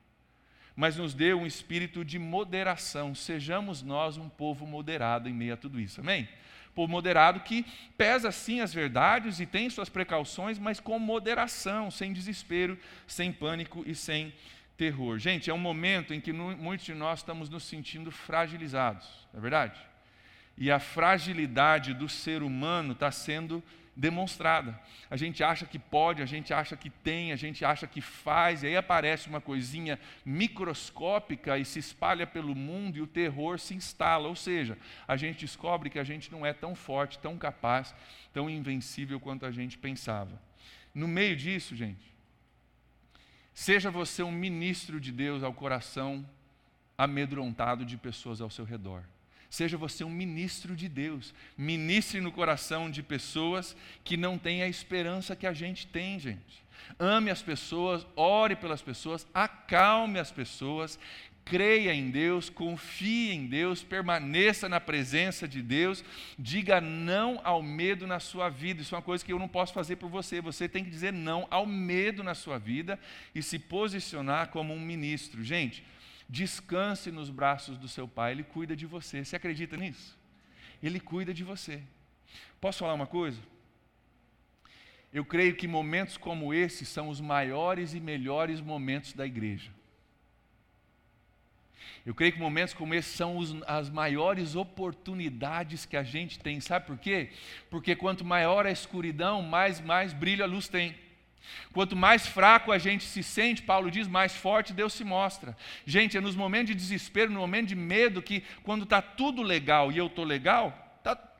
mas 0.76 0.96
nos 0.96 1.12
deu 1.12 1.40
um 1.40 1.46
espírito 1.46 2.04
de 2.04 2.18
moderação. 2.18 3.14
Sejamos 3.14 3.82
nós 3.82 4.16
um 4.16 4.28
povo 4.28 4.66
moderado 4.66 5.28
em 5.28 5.34
meio 5.34 5.54
a 5.54 5.56
tudo 5.56 5.80
isso. 5.80 6.00
Amém? 6.00 6.28
Povo 6.74 6.90
moderado 6.92 7.40
que 7.40 7.66
pesa 7.98 8.30
sim 8.30 8.60
as 8.60 8.72
verdades 8.72 9.40
e 9.40 9.46
tem 9.46 9.68
suas 9.68 9.88
precauções, 9.88 10.58
mas 10.58 10.78
com 10.78 10.98
moderação, 10.98 11.90
sem 11.90 12.12
desespero, 12.12 12.78
sem 13.06 13.32
pânico 13.32 13.82
e 13.84 13.94
sem 13.94 14.32
terror. 14.80 15.18
Gente, 15.18 15.50
é 15.50 15.54
um 15.54 15.58
momento 15.70 16.14
em 16.14 16.20
que 16.20 16.32
muitos 16.32 16.86
de 16.86 16.94
nós 16.94 17.20
estamos 17.20 17.48
nos 17.48 17.64
sentindo 17.64 18.10
fragilizados, 18.10 19.06
não 19.32 19.40
é 19.40 19.42
verdade? 19.42 19.90
e 20.60 20.70
a 20.70 20.78
fragilidade 20.78 21.94
do 21.94 22.06
ser 22.06 22.42
humano 22.42 22.92
está 22.92 23.10
sendo 23.10 23.62
demonstrada. 23.96 24.78
A 25.10 25.16
gente 25.16 25.42
acha 25.42 25.64
que 25.64 25.78
pode, 25.78 26.22
a 26.22 26.26
gente 26.26 26.52
acha 26.52 26.76
que 26.76 26.90
tem, 26.90 27.32
a 27.32 27.36
gente 27.36 27.64
acha 27.64 27.86
que 27.86 28.02
faz, 28.02 28.62
e 28.62 28.66
aí 28.66 28.76
aparece 28.76 29.26
uma 29.26 29.40
coisinha 29.40 29.98
microscópica 30.22 31.56
e 31.56 31.64
se 31.64 31.78
espalha 31.78 32.26
pelo 32.26 32.54
mundo 32.54 32.98
e 32.98 33.00
o 33.00 33.06
terror 33.06 33.58
se 33.58 33.74
instala. 33.74 34.28
Ou 34.28 34.36
seja, 34.36 34.76
a 35.08 35.16
gente 35.16 35.40
descobre 35.40 35.88
que 35.88 35.98
a 35.98 36.04
gente 36.04 36.30
não 36.30 36.44
é 36.44 36.52
tão 36.52 36.74
forte, 36.74 37.18
tão 37.18 37.38
capaz, 37.38 37.94
tão 38.30 38.48
invencível 38.50 39.18
quanto 39.18 39.46
a 39.46 39.50
gente 39.50 39.78
pensava. 39.78 40.40
No 40.94 41.08
meio 41.08 41.36
disso, 41.36 41.74
gente, 41.74 42.09
seja 43.60 43.90
você 43.90 44.22
um 44.22 44.32
ministro 44.32 44.98
de 44.98 45.12
Deus 45.12 45.42
ao 45.42 45.52
coração 45.52 46.26
amedrontado 46.96 47.84
de 47.84 47.94
pessoas 47.94 48.40
ao 48.40 48.48
seu 48.48 48.64
redor. 48.64 49.02
Seja 49.50 49.76
você 49.76 50.02
um 50.02 50.08
ministro 50.08 50.74
de 50.74 50.88
Deus. 50.88 51.34
Ministre 51.58 52.22
no 52.22 52.32
coração 52.32 52.90
de 52.90 53.02
pessoas 53.02 53.76
que 54.02 54.16
não 54.16 54.38
têm 54.38 54.62
a 54.62 54.66
esperança 54.66 55.36
que 55.36 55.46
a 55.46 55.52
gente 55.52 55.86
tem, 55.86 56.18
gente. 56.18 56.64
Ame 56.98 57.30
as 57.30 57.42
pessoas, 57.42 58.06
ore 58.16 58.56
pelas 58.56 58.80
pessoas, 58.80 59.26
acalme 59.34 60.18
as 60.18 60.32
pessoas, 60.32 60.98
creia 61.44 61.94
em 61.94 62.10
Deus, 62.10 62.48
confie 62.48 63.32
em 63.32 63.46
Deus, 63.46 63.82
permaneça 63.82 64.68
na 64.68 64.80
presença 64.80 65.48
de 65.48 65.62
Deus, 65.62 66.04
diga 66.38 66.80
não 66.80 67.40
ao 67.42 67.62
medo 67.62 68.06
na 68.06 68.20
sua 68.20 68.48
vida. 68.48 68.82
Isso 68.82 68.94
é 68.94 68.98
uma 68.98 69.02
coisa 69.02 69.24
que 69.24 69.32
eu 69.32 69.38
não 69.38 69.48
posso 69.48 69.72
fazer 69.72 69.96
por 69.96 70.08
você. 70.08 70.40
Você 70.40 70.68
tem 70.68 70.84
que 70.84 70.90
dizer 70.90 71.12
não 71.12 71.46
ao 71.50 71.66
medo 71.66 72.22
na 72.22 72.34
sua 72.34 72.58
vida 72.58 72.98
e 73.34 73.42
se 73.42 73.58
posicionar 73.58 74.48
como 74.48 74.72
um 74.72 74.80
ministro. 74.80 75.42
Gente, 75.42 75.84
Descanse 76.30 77.10
nos 77.10 77.28
braços 77.28 77.76
do 77.76 77.88
seu 77.88 78.06
pai, 78.06 78.30
ele 78.30 78.44
cuida 78.44 78.76
de 78.76 78.86
você. 78.86 79.24
Você 79.24 79.34
acredita 79.34 79.76
nisso? 79.76 80.16
Ele 80.80 81.00
cuida 81.00 81.34
de 81.34 81.42
você. 81.42 81.82
Posso 82.60 82.78
falar 82.78 82.94
uma 82.94 83.06
coisa? 83.06 83.40
Eu 85.12 85.24
creio 85.24 85.56
que 85.56 85.66
momentos 85.66 86.16
como 86.16 86.54
esse 86.54 86.86
são 86.86 87.08
os 87.08 87.20
maiores 87.20 87.94
e 87.94 88.00
melhores 88.00 88.60
momentos 88.60 89.12
da 89.12 89.26
igreja. 89.26 89.72
Eu 92.04 92.14
creio 92.14 92.32
que 92.32 92.38
momentos 92.38 92.74
como 92.74 92.94
esse 92.94 93.16
são 93.16 93.36
os, 93.36 93.54
as 93.66 93.90
maiores 93.90 94.56
oportunidades 94.56 95.84
que 95.84 95.96
a 95.96 96.02
gente 96.02 96.38
tem. 96.38 96.60
Sabe 96.60 96.86
por 96.86 96.98
quê? 96.98 97.30
Porque 97.68 97.94
quanto 97.94 98.24
maior 98.24 98.66
a 98.66 98.70
escuridão, 98.70 99.42
mais, 99.42 99.80
mais 99.80 100.12
brilho 100.12 100.44
a 100.44 100.46
luz 100.46 100.68
tem. 100.68 100.94
Quanto 101.72 101.96
mais 101.96 102.26
fraco 102.26 102.72
a 102.72 102.78
gente 102.78 103.04
se 103.04 103.22
sente, 103.22 103.62
Paulo 103.62 103.90
diz, 103.90 104.06
mais 104.06 104.34
forte 104.34 104.72
Deus 104.72 104.92
se 104.92 105.04
mostra. 105.04 105.56
Gente, 105.86 106.16
é 106.16 106.20
nos 106.20 106.36
momentos 106.36 106.68
de 106.68 106.74
desespero, 106.74 107.30
no 107.30 107.40
momento 107.40 107.68
de 107.68 107.76
medo, 107.76 108.22
que 108.22 108.42
quando 108.62 108.84
está 108.84 109.00
tudo 109.00 109.42
legal 109.42 109.90
e 109.90 109.98
eu 109.98 110.06
estou 110.06 110.24
legal, 110.24 110.79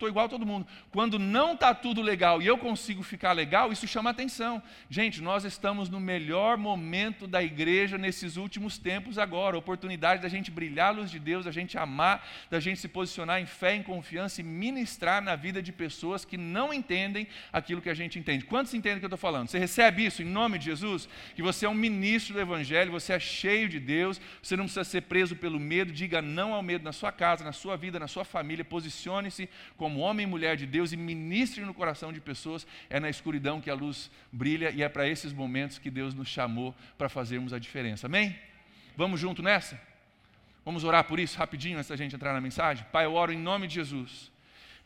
estou 0.00 0.08
igual 0.08 0.26
a 0.26 0.28
todo 0.28 0.46
mundo. 0.46 0.66
Quando 0.90 1.18
não 1.18 1.52
está 1.52 1.74
tudo 1.74 2.00
legal 2.00 2.40
e 2.40 2.46
eu 2.46 2.56
consigo 2.56 3.02
ficar 3.02 3.32
legal, 3.32 3.70
isso 3.70 3.86
chama 3.86 4.10
atenção. 4.10 4.62
Gente, 4.88 5.20
nós 5.20 5.44
estamos 5.44 5.90
no 5.90 6.00
melhor 6.00 6.56
momento 6.56 7.26
da 7.26 7.42
igreja 7.42 7.98
nesses 7.98 8.36
últimos 8.36 8.78
tempos 8.78 9.18
agora. 9.18 9.58
Oportunidade 9.58 10.22
da 10.22 10.28
gente 10.28 10.50
brilhar 10.50 10.88
a 10.88 10.98
luz 10.98 11.10
de 11.10 11.18
Deus, 11.18 11.44
da 11.44 11.52
gente 11.52 11.76
amar, 11.76 12.26
da 12.48 12.58
gente 12.58 12.80
se 12.80 12.88
posicionar 12.88 13.40
em 13.40 13.46
fé, 13.46 13.74
em 13.74 13.82
confiança 13.82 14.40
e 14.40 14.44
ministrar 14.44 15.22
na 15.22 15.36
vida 15.36 15.62
de 15.62 15.70
pessoas 15.70 16.24
que 16.24 16.36
não 16.36 16.72
entendem 16.72 17.26
aquilo 17.52 17.82
que 17.82 17.90
a 17.90 17.94
gente 17.94 18.18
entende. 18.18 18.44
Quantos 18.44 18.72
entendem 18.72 18.96
o 18.96 19.00
que 19.00 19.04
eu 19.04 19.08
estou 19.08 19.18
falando? 19.18 19.48
Você 19.48 19.58
recebe 19.58 20.06
isso 20.06 20.22
em 20.22 20.26
nome 20.26 20.58
de 20.58 20.64
Jesus? 20.64 21.08
Que 21.34 21.42
você 21.42 21.66
é 21.66 21.68
um 21.68 21.74
ministro 21.74 22.34
do 22.34 22.40
Evangelho, 22.40 22.90
você 22.90 23.12
é 23.12 23.20
cheio 23.20 23.68
de 23.68 23.78
Deus, 23.78 24.20
você 24.42 24.56
não 24.56 24.64
precisa 24.64 24.84
ser 24.84 25.02
preso 25.02 25.36
pelo 25.36 25.60
medo, 25.60 25.92
diga 25.92 26.22
não 26.22 26.54
ao 26.54 26.62
medo 26.62 26.84
na 26.84 26.92
sua 26.92 27.12
casa, 27.12 27.44
na 27.44 27.52
sua 27.52 27.76
vida, 27.76 27.98
na 27.98 28.08
sua 28.08 28.24
família, 28.24 28.64
posicione-se 28.64 29.48
como 29.76 29.89
homem 29.98 30.24
e 30.24 30.26
mulher 30.26 30.56
de 30.56 30.66
Deus 30.66 30.92
e 30.92 30.96
ministre 30.96 31.64
no 31.64 31.74
coração 31.74 32.12
de 32.12 32.20
pessoas. 32.20 32.66
É 32.88 33.00
na 33.00 33.10
escuridão 33.10 33.60
que 33.60 33.70
a 33.70 33.74
luz 33.74 34.10
brilha 34.30 34.70
e 34.70 34.82
é 34.82 34.88
para 34.88 35.08
esses 35.08 35.32
momentos 35.32 35.78
que 35.78 35.90
Deus 35.90 36.14
nos 36.14 36.28
chamou 36.28 36.74
para 36.96 37.08
fazermos 37.08 37.52
a 37.52 37.58
diferença. 37.58 38.06
Amém? 38.06 38.36
Vamos 38.96 39.18
junto 39.18 39.42
nessa? 39.42 39.80
Vamos 40.64 40.84
orar 40.84 41.04
por 41.04 41.18
isso 41.18 41.38
rapidinho 41.38 41.78
antes 41.78 41.88
da 41.88 41.96
gente 41.96 42.14
entrar 42.14 42.32
na 42.32 42.40
mensagem? 42.40 42.84
Pai, 42.92 43.06
eu 43.06 43.14
oro 43.14 43.32
em 43.32 43.38
nome 43.38 43.66
de 43.66 43.74
Jesus, 43.74 44.30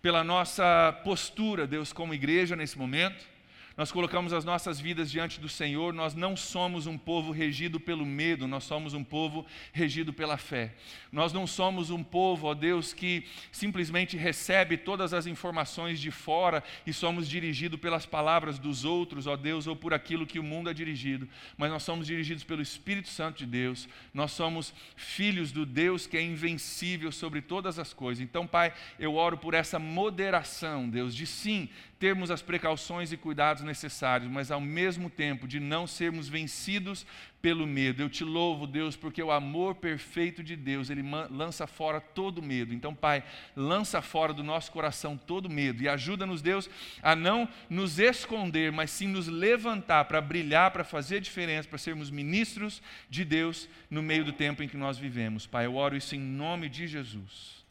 pela 0.00 0.22
nossa 0.22 0.92
postura, 1.04 1.66
Deus, 1.66 1.92
como 1.92 2.14
igreja 2.14 2.54
nesse 2.54 2.78
momento 2.78 3.33
nós 3.76 3.90
colocamos 3.90 4.32
as 4.32 4.44
nossas 4.44 4.78
vidas 4.78 5.10
diante 5.10 5.40
do 5.40 5.48
Senhor, 5.48 5.92
nós 5.92 6.14
não 6.14 6.36
somos 6.36 6.86
um 6.86 6.96
povo 6.96 7.32
regido 7.32 7.80
pelo 7.80 8.06
medo, 8.06 8.46
nós 8.46 8.64
somos 8.64 8.94
um 8.94 9.02
povo 9.02 9.44
regido 9.72 10.12
pela 10.12 10.36
fé. 10.36 10.74
Nós 11.10 11.32
não 11.32 11.46
somos 11.46 11.90
um 11.90 12.02
povo, 12.02 12.46
ó 12.46 12.54
Deus, 12.54 12.92
que 12.92 13.26
simplesmente 13.50 14.16
recebe 14.16 14.76
todas 14.76 15.12
as 15.12 15.26
informações 15.26 15.98
de 15.98 16.10
fora 16.10 16.62
e 16.86 16.92
somos 16.92 17.28
dirigidos 17.28 17.80
pelas 17.80 18.06
palavras 18.06 18.58
dos 18.58 18.84
outros, 18.84 19.26
ó 19.26 19.36
Deus, 19.36 19.66
ou 19.66 19.74
por 19.74 19.92
aquilo 19.92 20.26
que 20.26 20.38
o 20.38 20.42
mundo 20.42 20.70
é 20.70 20.74
dirigido, 20.74 21.28
mas 21.56 21.70
nós 21.70 21.82
somos 21.82 22.06
dirigidos 22.06 22.44
pelo 22.44 22.62
Espírito 22.62 23.08
Santo 23.08 23.38
de 23.38 23.46
Deus, 23.46 23.88
nós 24.12 24.30
somos 24.32 24.72
filhos 24.96 25.50
do 25.50 25.66
Deus 25.66 26.06
que 26.06 26.16
é 26.16 26.22
invencível 26.22 27.10
sobre 27.10 27.42
todas 27.42 27.78
as 27.78 27.92
coisas. 27.92 28.22
Então, 28.22 28.46
Pai, 28.46 28.72
eu 28.98 29.16
oro 29.16 29.36
por 29.36 29.52
essa 29.52 29.78
moderação, 29.78 30.88
Deus, 30.88 31.14
de 31.14 31.26
sim 31.26 31.68
termos 32.04 32.30
as 32.30 32.42
precauções 32.42 33.12
e 33.12 33.16
cuidados 33.16 33.62
necessários, 33.62 34.30
mas 34.30 34.50
ao 34.50 34.60
mesmo 34.60 35.08
tempo 35.08 35.48
de 35.48 35.58
não 35.58 35.86
sermos 35.86 36.28
vencidos 36.28 37.06
pelo 37.40 37.66
medo. 37.66 38.02
Eu 38.02 38.10
te 38.10 38.22
louvo, 38.22 38.66
Deus, 38.66 38.94
porque 38.94 39.22
o 39.22 39.32
amor 39.32 39.76
perfeito 39.76 40.44
de 40.44 40.54
Deus, 40.54 40.90
ele 40.90 41.02
lança 41.30 41.66
fora 41.66 42.02
todo 42.02 42.42
medo. 42.42 42.74
Então, 42.74 42.94
Pai, 42.94 43.24
lança 43.56 44.02
fora 44.02 44.34
do 44.34 44.44
nosso 44.44 44.70
coração 44.70 45.16
todo 45.16 45.48
medo 45.48 45.82
e 45.82 45.88
ajuda-nos, 45.88 46.42
Deus, 46.42 46.68
a 47.02 47.16
não 47.16 47.48
nos 47.70 47.98
esconder, 47.98 48.70
mas 48.70 48.90
sim 48.90 49.08
nos 49.08 49.26
levantar 49.26 50.04
para 50.04 50.20
brilhar, 50.20 50.72
para 50.72 50.84
fazer 50.84 51.20
diferença, 51.20 51.66
para 51.70 51.78
sermos 51.78 52.10
ministros 52.10 52.82
de 53.08 53.24
Deus 53.24 53.66
no 53.88 54.02
meio 54.02 54.26
do 54.26 54.32
tempo 54.34 54.62
em 54.62 54.68
que 54.68 54.76
nós 54.76 54.98
vivemos. 54.98 55.46
Pai, 55.46 55.64
eu 55.64 55.76
oro 55.76 55.96
isso 55.96 56.14
em 56.14 56.20
nome 56.20 56.68
de 56.68 56.86
Jesus. 56.86 57.64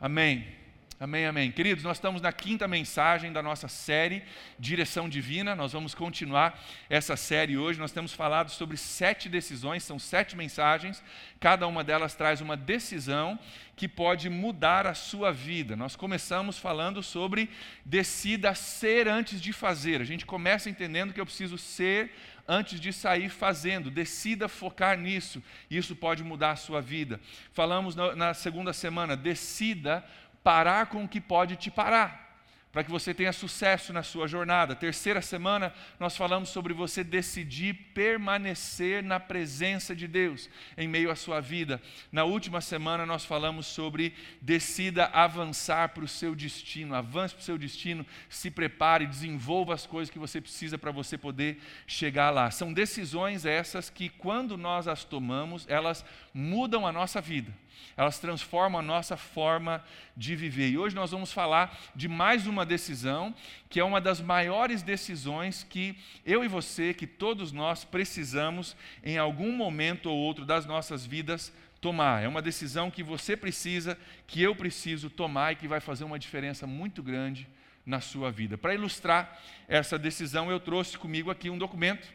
Amém. 0.00 0.58
Amém, 1.02 1.24
amém. 1.24 1.50
Queridos, 1.50 1.82
nós 1.82 1.96
estamos 1.96 2.20
na 2.20 2.30
quinta 2.30 2.68
mensagem 2.68 3.32
da 3.32 3.42
nossa 3.42 3.68
série 3.68 4.22
Direção 4.58 5.08
Divina. 5.08 5.56
Nós 5.56 5.72
vamos 5.72 5.94
continuar 5.94 6.62
essa 6.90 7.16
série 7.16 7.56
hoje. 7.56 7.78
Nós 7.78 7.90
temos 7.90 8.12
falado 8.12 8.50
sobre 8.50 8.76
sete 8.76 9.26
decisões, 9.26 9.82
são 9.82 9.98
sete 9.98 10.36
mensagens. 10.36 11.02
Cada 11.40 11.66
uma 11.66 11.82
delas 11.82 12.14
traz 12.14 12.42
uma 12.42 12.54
decisão 12.54 13.38
que 13.76 13.88
pode 13.88 14.28
mudar 14.28 14.86
a 14.86 14.92
sua 14.92 15.32
vida. 15.32 15.74
Nós 15.74 15.96
começamos 15.96 16.58
falando 16.58 17.02
sobre 17.02 17.48
decida 17.82 18.54
ser 18.54 19.08
antes 19.08 19.40
de 19.40 19.54
fazer. 19.54 20.02
A 20.02 20.04
gente 20.04 20.26
começa 20.26 20.68
entendendo 20.68 21.14
que 21.14 21.20
eu 21.20 21.24
preciso 21.24 21.56
ser 21.56 22.12
antes 22.46 22.78
de 22.78 22.92
sair 22.92 23.30
fazendo. 23.30 23.90
Decida 23.90 24.48
focar 24.48 24.98
nisso. 24.98 25.42
Isso 25.70 25.96
pode 25.96 26.22
mudar 26.22 26.50
a 26.50 26.56
sua 26.56 26.82
vida. 26.82 27.18
Falamos 27.54 27.94
na 27.96 28.34
segunda 28.34 28.74
semana, 28.74 29.16
decida 29.16 30.04
parar 30.42 30.86
com 30.86 31.04
o 31.04 31.08
que 31.08 31.20
pode 31.20 31.56
te 31.56 31.70
parar, 31.70 32.28
para 32.72 32.84
que 32.84 32.90
você 32.90 33.12
tenha 33.12 33.32
sucesso 33.32 33.92
na 33.92 34.02
sua 34.02 34.28
jornada. 34.28 34.76
Terceira 34.76 35.20
semana, 35.20 35.74
nós 35.98 36.16
falamos 36.16 36.50
sobre 36.50 36.72
você 36.72 37.02
decidir 37.02 37.74
permanecer 37.92 39.02
na 39.02 39.18
presença 39.18 39.94
de 39.94 40.06
Deus 40.06 40.48
em 40.78 40.86
meio 40.86 41.10
à 41.10 41.16
sua 41.16 41.40
vida. 41.40 41.82
Na 42.12 42.22
última 42.22 42.60
semana, 42.60 43.04
nós 43.04 43.24
falamos 43.24 43.66
sobre 43.66 44.14
decida 44.40 45.06
avançar 45.06 45.88
para 45.88 46.04
o 46.04 46.08
seu 46.08 46.32
destino. 46.34 46.94
Avance 46.94 47.34
para 47.34 47.42
o 47.42 47.44
seu 47.44 47.58
destino, 47.58 48.06
se 48.28 48.52
prepare, 48.52 49.04
desenvolva 49.04 49.74
as 49.74 49.84
coisas 49.84 50.12
que 50.12 50.18
você 50.18 50.40
precisa 50.40 50.78
para 50.78 50.92
você 50.92 51.18
poder 51.18 51.60
chegar 51.88 52.30
lá. 52.30 52.52
São 52.52 52.72
decisões 52.72 53.44
essas 53.44 53.90
que, 53.90 54.08
quando 54.08 54.56
nós 54.56 54.86
as 54.86 55.02
tomamos, 55.02 55.66
elas 55.68 56.04
mudam 56.32 56.86
a 56.86 56.92
nossa 56.92 57.20
vida 57.20 57.52
elas 57.96 58.18
transformam 58.18 58.80
a 58.80 58.82
nossa 58.82 59.16
forma 59.16 59.84
de 60.16 60.34
viver. 60.36 60.70
E 60.70 60.78
hoje 60.78 60.94
nós 60.94 61.10
vamos 61.10 61.32
falar 61.32 61.78
de 61.94 62.08
mais 62.08 62.46
uma 62.46 62.64
decisão, 62.66 63.34
que 63.68 63.80
é 63.80 63.84
uma 63.84 64.00
das 64.00 64.20
maiores 64.20 64.82
decisões 64.82 65.62
que 65.62 65.96
eu 66.24 66.44
e 66.44 66.48
você, 66.48 66.92
que 66.94 67.06
todos 67.06 67.52
nós 67.52 67.84
precisamos 67.84 68.76
em 69.04 69.18
algum 69.18 69.52
momento 69.52 70.10
ou 70.10 70.16
outro 70.16 70.44
das 70.44 70.66
nossas 70.66 71.06
vidas 71.06 71.52
tomar. 71.80 72.22
É 72.22 72.28
uma 72.28 72.42
decisão 72.42 72.90
que 72.90 73.02
você 73.02 73.36
precisa, 73.36 73.98
que 74.26 74.42
eu 74.42 74.54
preciso 74.54 75.08
tomar 75.08 75.52
e 75.52 75.56
que 75.56 75.68
vai 75.68 75.80
fazer 75.80 76.04
uma 76.04 76.18
diferença 76.18 76.66
muito 76.66 77.02
grande 77.02 77.48
na 77.84 78.00
sua 78.00 78.30
vida. 78.30 78.58
Para 78.58 78.74
ilustrar 78.74 79.40
essa 79.66 79.98
decisão, 79.98 80.50
eu 80.50 80.60
trouxe 80.60 80.98
comigo 80.98 81.30
aqui 81.30 81.48
um 81.48 81.58
documento 81.58 82.06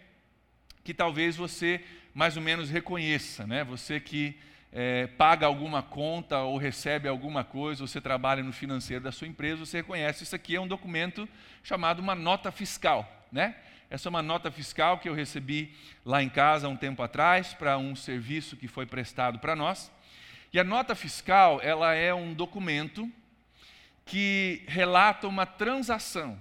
que 0.83 0.93
talvez 0.93 1.35
você 1.35 1.83
mais 2.13 2.37
ou 2.37 2.43
menos 2.43 2.69
reconheça, 2.69 3.45
né? 3.47 3.63
Você 3.63 3.99
que 3.99 4.37
é, 4.71 5.07
paga 5.07 5.45
alguma 5.45 5.81
conta 5.81 6.39
ou 6.39 6.57
recebe 6.57 7.07
alguma 7.07 7.43
coisa, 7.43 7.85
você 7.85 8.01
trabalha 8.01 8.43
no 8.43 8.51
financeiro 8.51 9.03
da 9.03 9.11
sua 9.11 9.27
empresa, 9.27 9.65
você 9.65 9.77
reconhece 9.77 10.23
isso 10.23 10.35
aqui 10.35 10.55
é 10.55 10.61
um 10.61 10.67
documento 10.67 11.27
chamado 11.63 11.99
uma 11.99 12.15
nota 12.15 12.51
fiscal, 12.51 13.25
né? 13.31 13.55
Essa 13.89 14.07
é 14.07 14.11
uma 14.11 14.21
nota 14.21 14.51
fiscal 14.51 14.97
que 14.97 15.07
eu 15.07 15.13
recebi 15.13 15.73
lá 16.03 16.21
em 16.21 16.29
casa 16.29 16.67
um 16.67 16.75
tempo 16.75 17.01
atrás 17.03 17.53
para 17.53 17.77
um 17.77 17.95
serviço 17.95 18.57
que 18.57 18.67
foi 18.67 18.85
prestado 18.85 19.39
para 19.39 19.55
nós. 19.55 19.91
E 20.51 20.59
a 20.59 20.63
nota 20.63 20.95
fiscal, 20.95 21.59
ela 21.61 21.93
é 21.93 22.13
um 22.13 22.33
documento 22.33 23.09
que 24.05 24.63
relata 24.67 25.27
uma 25.27 25.45
transação 25.45 26.39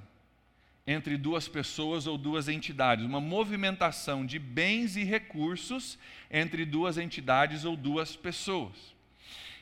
entre 0.87 1.17
duas 1.17 1.49
pessoas 1.49 2.07
ou 2.07 2.19
duas 2.19 2.49
entidades, 2.49 3.05
uma 3.05 3.21
movimentação 3.21 4.25
de 4.25 4.38
bens 4.38 4.97
e 4.97 5.05
recursos 5.05 5.99
entre 6.31 6.64
duas 6.64 6.99
entidades 6.99 7.64
ou 7.64 7.76
duas 7.76 8.14
pessoas. 8.14 8.95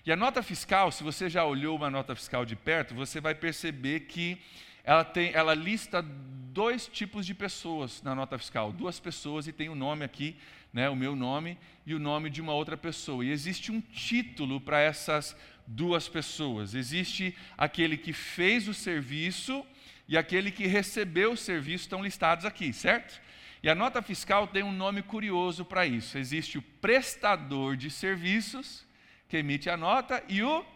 E 0.04 0.10
a 0.10 0.16
nota 0.16 0.42
fiscal, 0.42 0.90
se 0.90 1.04
você 1.04 1.30
já 1.30 1.44
olhou 1.44 1.76
uma 1.76 1.88
nota 1.88 2.16
fiscal 2.16 2.44
de 2.44 2.56
perto, 2.56 2.92
você 2.92 3.20
vai 3.20 3.36
perceber 3.36 4.00
que 4.00 4.36
ela, 4.82 5.04
tem, 5.04 5.30
ela 5.32 5.54
lista 5.54 6.02
dois 6.02 6.88
tipos 6.88 7.24
de 7.24 7.34
pessoas 7.34 8.02
na 8.02 8.12
nota 8.12 8.36
fiscal. 8.36 8.72
Duas 8.72 8.98
pessoas 8.98 9.46
e 9.46 9.52
tem 9.52 9.68
o 9.68 9.72
um 9.72 9.76
nome 9.76 10.04
aqui, 10.04 10.36
né, 10.72 10.88
o 10.88 10.96
meu 10.96 11.14
nome 11.14 11.56
e 11.86 11.94
o 11.94 12.00
nome 12.00 12.30
de 12.30 12.40
uma 12.40 12.52
outra 12.52 12.76
pessoa. 12.76 13.24
E 13.24 13.30
existe 13.30 13.70
um 13.70 13.80
título 13.80 14.60
para 14.60 14.80
essas 14.80 15.36
duas 15.68 16.08
pessoas. 16.08 16.74
Existe 16.74 17.36
aquele 17.56 17.96
que 17.96 18.12
fez 18.12 18.66
o 18.66 18.74
serviço 18.74 19.64
e 20.08 20.18
aquele 20.18 20.50
que 20.50 20.66
recebeu 20.66 21.32
o 21.32 21.36
serviço 21.36 21.84
estão 21.84 22.02
listados 22.02 22.44
aqui, 22.44 22.72
certo? 22.72 23.20
E 23.62 23.68
a 23.70 23.74
nota 23.74 24.02
fiscal 24.02 24.46
tem 24.46 24.62
um 24.62 24.72
nome 24.72 25.02
curioso 25.02 25.64
para 25.64 25.86
isso. 25.86 26.18
Existe 26.18 26.58
o 26.58 26.62
prestador 26.62 27.76
de 27.76 27.90
serviços, 27.90 28.84
que 29.28 29.36
emite 29.36 29.70
a 29.70 29.76
nota, 29.76 30.22
e 30.28 30.42
o 30.42 30.66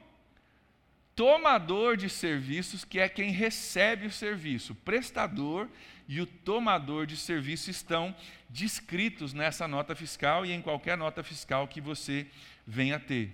tomador 1.16 1.96
de 1.96 2.08
serviços, 2.08 2.84
que 2.84 3.00
é 3.00 3.08
quem 3.08 3.30
recebe 3.30 4.06
o 4.06 4.12
serviço. 4.12 4.72
O 4.72 4.76
prestador 4.76 5.68
e 6.06 6.20
o 6.20 6.26
tomador 6.26 7.06
de 7.06 7.16
serviço 7.16 7.70
estão 7.70 8.14
descritos 8.48 9.32
nessa 9.32 9.66
nota 9.66 9.96
fiscal 9.96 10.46
e 10.46 10.52
em 10.52 10.62
qualquer 10.62 10.96
nota 10.96 11.22
fiscal 11.24 11.66
que 11.66 11.80
você 11.80 12.26
venha 12.64 13.00
ter. 13.00 13.32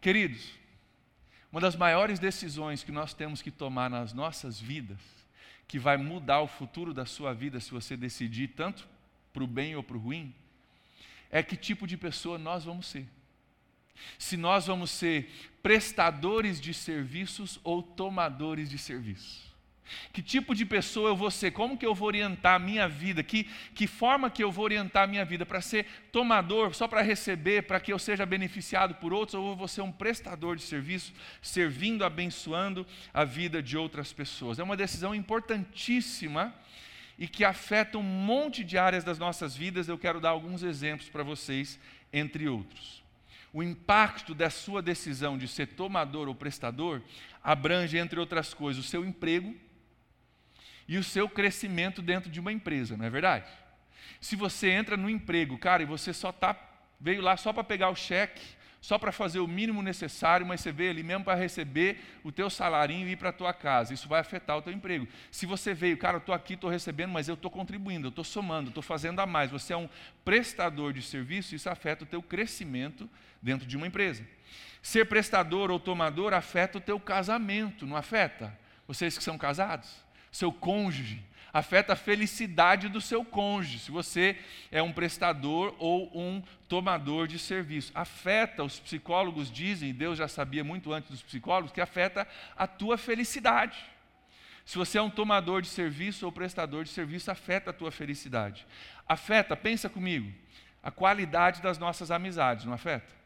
Queridos, 0.00 0.52
Uma 1.52 1.60
das 1.60 1.76
maiores 1.76 2.18
decisões 2.18 2.82
que 2.82 2.90
nós 2.90 3.12
temos 3.12 3.42
que 3.42 3.50
tomar 3.50 3.90
nas 3.90 4.14
nossas 4.14 4.58
vidas, 4.58 4.98
que 5.66 5.78
vai 5.78 5.96
mudar 5.96 6.40
o 6.40 6.46
futuro 6.46 6.92
da 6.92 7.06
sua 7.06 7.32
vida 7.32 7.60
se 7.60 7.70
você 7.70 7.96
decidir 7.96 8.48
tanto 8.48 8.86
para 9.32 9.42
o 9.42 9.46
bem 9.46 9.74
ou 9.74 9.82
para 9.82 9.96
o 9.96 10.00
ruim, 10.00 10.34
é 11.30 11.42
que 11.42 11.56
tipo 11.56 11.86
de 11.86 11.96
pessoa 11.96 12.38
nós 12.38 12.64
vamos 12.64 12.86
ser. 12.86 13.08
Se 14.18 14.36
nós 14.36 14.66
vamos 14.66 14.90
ser 14.90 15.30
prestadores 15.62 16.60
de 16.60 16.74
serviços 16.74 17.60
ou 17.62 17.82
tomadores 17.82 18.68
de 18.68 18.78
serviços. 18.78 19.51
Que 20.12 20.22
tipo 20.22 20.54
de 20.54 20.64
pessoa 20.64 21.10
eu 21.10 21.16
vou 21.16 21.30
ser? 21.30 21.50
Como 21.50 21.76
que 21.76 21.84
eu 21.84 21.94
vou 21.94 22.08
orientar 22.08 22.54
a 22.54 22.58
minha 22.58 22.88
vida? 22.88 23.22
Que, 23.22 23.44
que 23.74 23.86
forma 23.86 24.30
que 24.30 24.42
eu 24.42 24.50
vou 24.50 24.64
orientar 24.64 25.04
a 25.04 25.06
minha 25.06 25.24
vida? 25.24 25.44
Para 25.44 25.60
ser 25.60 25.86
tomador, 26.10 26.74
só 26.74 26.86
para 26.86 27.02
receber, 27.02 27.62
para 27.62 27.80
que 27.80 27.92
eu 27.92 27.98
seja 27.98 28.24
beneficiado 28.24 28.94
por 28.96 29.12
outros? 29.12 29.34
Ou 29.34 29.50
eu 29.50 29.56
vou 29.56 29.68
ser 29.68 29.82
um 29.82 29.92
prestador 29.92 30.56
de 30.56 30.62
serviço, 30.62 31.12
servindo, 31.40 32.04
abençoando 32.04 32.86
a 33.12 33.24
vida 33.24 33.62
de 33.62 33.76
outras 33.76 34.12
pessoas? 34.12 34.58
É 34.58 34.62
uma 34.62 34.76
decisão 34.76 35.14
importantíssima 35.14 36.54
e 37.18 37.28
que 37.28 37.44
afeta 37.44 37.98
um 37.98 38.02
monte 38.02 38.64
de 38.64 38.78
áreas 38.78 39.04
das 39.04 39.18
nossas 39.18 39.56
vidas. 39.56 39.88
Eu 39.88 39.98
quero 39.98 40.20
dar 40.20 40.30
alguns 40.30 40.62
exemplos 40.62 41.08
para 41.08 41.22
vocês, 41.22 41.78
entre 42.12 42.48
outros. 42.48 43.02
O 43.52 43.62
impacto 43.62 44.34
da 44.34 44.48
sua 44.48 44.80
decisão 44.80 45.36
de 45.36 45.46
ser 45.46 45.66
tomador 45.66 46.28
ou 46.28 46.34
prestador 46.34 47.02
abrange, 47.42 47.98
entre 47.98 48.18
outras 48.18 48.54
coisas, 48.54 48.82
o 48.82 48.88
seu 48.88 49.04
emprego 49.04 49.54
e 50.92 50.98
o 50.98 51.02
seu 51.02 51.26
crescimento 51.26 52.02
dentro 52.02 52.30
de 52.30 52.38
uma 52.38 52.52
empresa, 52.52 52.98
não 52.98 53.06
é 53.06 53.08
verdade? 53.08 53.48
Se 54.20 54.36
você 54.36 54.68
entra 54.68 54.94
no 54.94 55.08
emprego, 55.08 55.56
cara, 55.56 55.82
e 55.82 55.86
você 55.86 56.12
só 56.12 56.30
tá, 56.30 56.54
veio 57.00 57.22
lá 57.22 57.34
só 57.34 57.50
para 57.50 57.64
pegar 57.64 57.88
o 57.88 57.96
cheque, 57.96 58.42
só 58.78 58.98
para 58.98 59.10
fazer 59.10 59.38
o 59.38 59.48
mínimo 59.48 59.80
necessário, 59.80 60.44
mas 60.44 60.60
você 60.60 60.70
veio 60.70 60.90
ali 60.90 61.02
mesmo 61.02 61.24
para 61.24 61.34
receber 61.34 61.98
o 62.22 62.30
teu 62.30 62.50
salarinho 62.50 63.08
e 63.08 63.12
ir 63.12 63.16
para 63.16 63.30
a 63.30 63.32
tua 63.32 63.54
casa. 63.54 63.94
Isso 63.94 64.06
vai 64.06 64.20
afetar 64.20 64.58
o 64.58 64.60
teu 64.60 64.70
emprego. 64.70 65.08
Se 65.30 65.46
você 65.46 65.72
veio, 65.72 65.96
cara, 65.96 66.16
eu 66.16 66.18
estou 66.18 66.34
aqui, 66.34 66.52
estou 66.52 66.68
recebendo, 66.68 67.10
mas 67.10 67.26
eu 67.26 67.36
estou 67.36 67.50
contribuindo, 67.50 68.08
eu 68.08 68.10
estou 68.10 68.24
somando, 68.24 68.68
estou 68.68 68.82
fazendo 68.82 69.18
a 69.20 69.24
mais. 69.24 69.50
Você 69.50 69.72
é 69.72 69.76
um 69.78 69.88
prestador 70.22 70.92
de 70.92 71.00
serviço, 71.00 71.54
isso 71.54 71.70
afeta 71.70 72.04
o 72.04 72.06
teu 72.06 72.22
crescimento 72.22 73.08
dentro 73.40 73.66
de 73.66 73.78
uma 73.78 73.86
empresa. 73.86 74.22
Ser 74.82 75.06
prestador 75.06 75.70
ou 75.70 75.80
tomador 75.80 76.34
afeta 76.34 76.76
o 76.76 76.82
teu 76.82 77.00
casamento, 77.00 77.86
não 77.86 77.96
afeta? 77.96 78.54
Vocês 78.86 79.16
que 79.16 79.24
são 79.24 79.38
casados? 79.38 80.02
Seu 80.32 80.52
cônjuge, 80.52 81.22
afeta 81.52 81.92
a 81.92 81.96
felicidade 81.96 82.88
do 82.88 83.00
seu 83.00 83.24
cônjuge, 83.24 83.78
se 83.78 83.90
você 83.90 84.38
é 84.70 84.82
um 84.82 84.92
prestador 84.92 85.74
ou 85.78 86.10
um 86.18 86.42
tomador 86.66 87.28
de 87.28 87.38
serviço. 87.38 87.92
Afeta, 87.94 88.64
os 88.64 88.80
psicólogos 88.80 89.50
dizem, 89.50 89.92
Deus 89.92 90.16
já 90.16 90.26
sabia 90.26 90.64
muito 90.64 90.92
antes 90.92 91.10
dos 91.10 91.22
psicólogos, 91.22 91.70
que 91.70 91.80
afeta 91.80 92.26
a 92.56 92.66
tua 92.66 92.96
felicidade. 92.96 93.78
Se 94.64 94.78
você 94.78 94.96
é 94.96 95.02
um 95.02 95.10
tomador 95.10 95.60
de 95.60 95.68
serviço 95.68 96.24
ou 96.24 96.32
prestador 96.32 96.84
de 96.84 96.90
serviço, 96.90 97.30
afeta 97.30 97.70
a 97.70 97.74
tua 97.74 97.90
felicidade. 97.90 98.66
Afeta, 99.06 99.54
pensa 99.54 99.90
comigo, 99.90 100.32
a 100.82 100.90
qualidade 100.90 101.60
das 101.60 101.78
nossas 101.78 102.10
amizades, 102.10 102.64
não 102.64 102.72
afeta? 102.72 103.21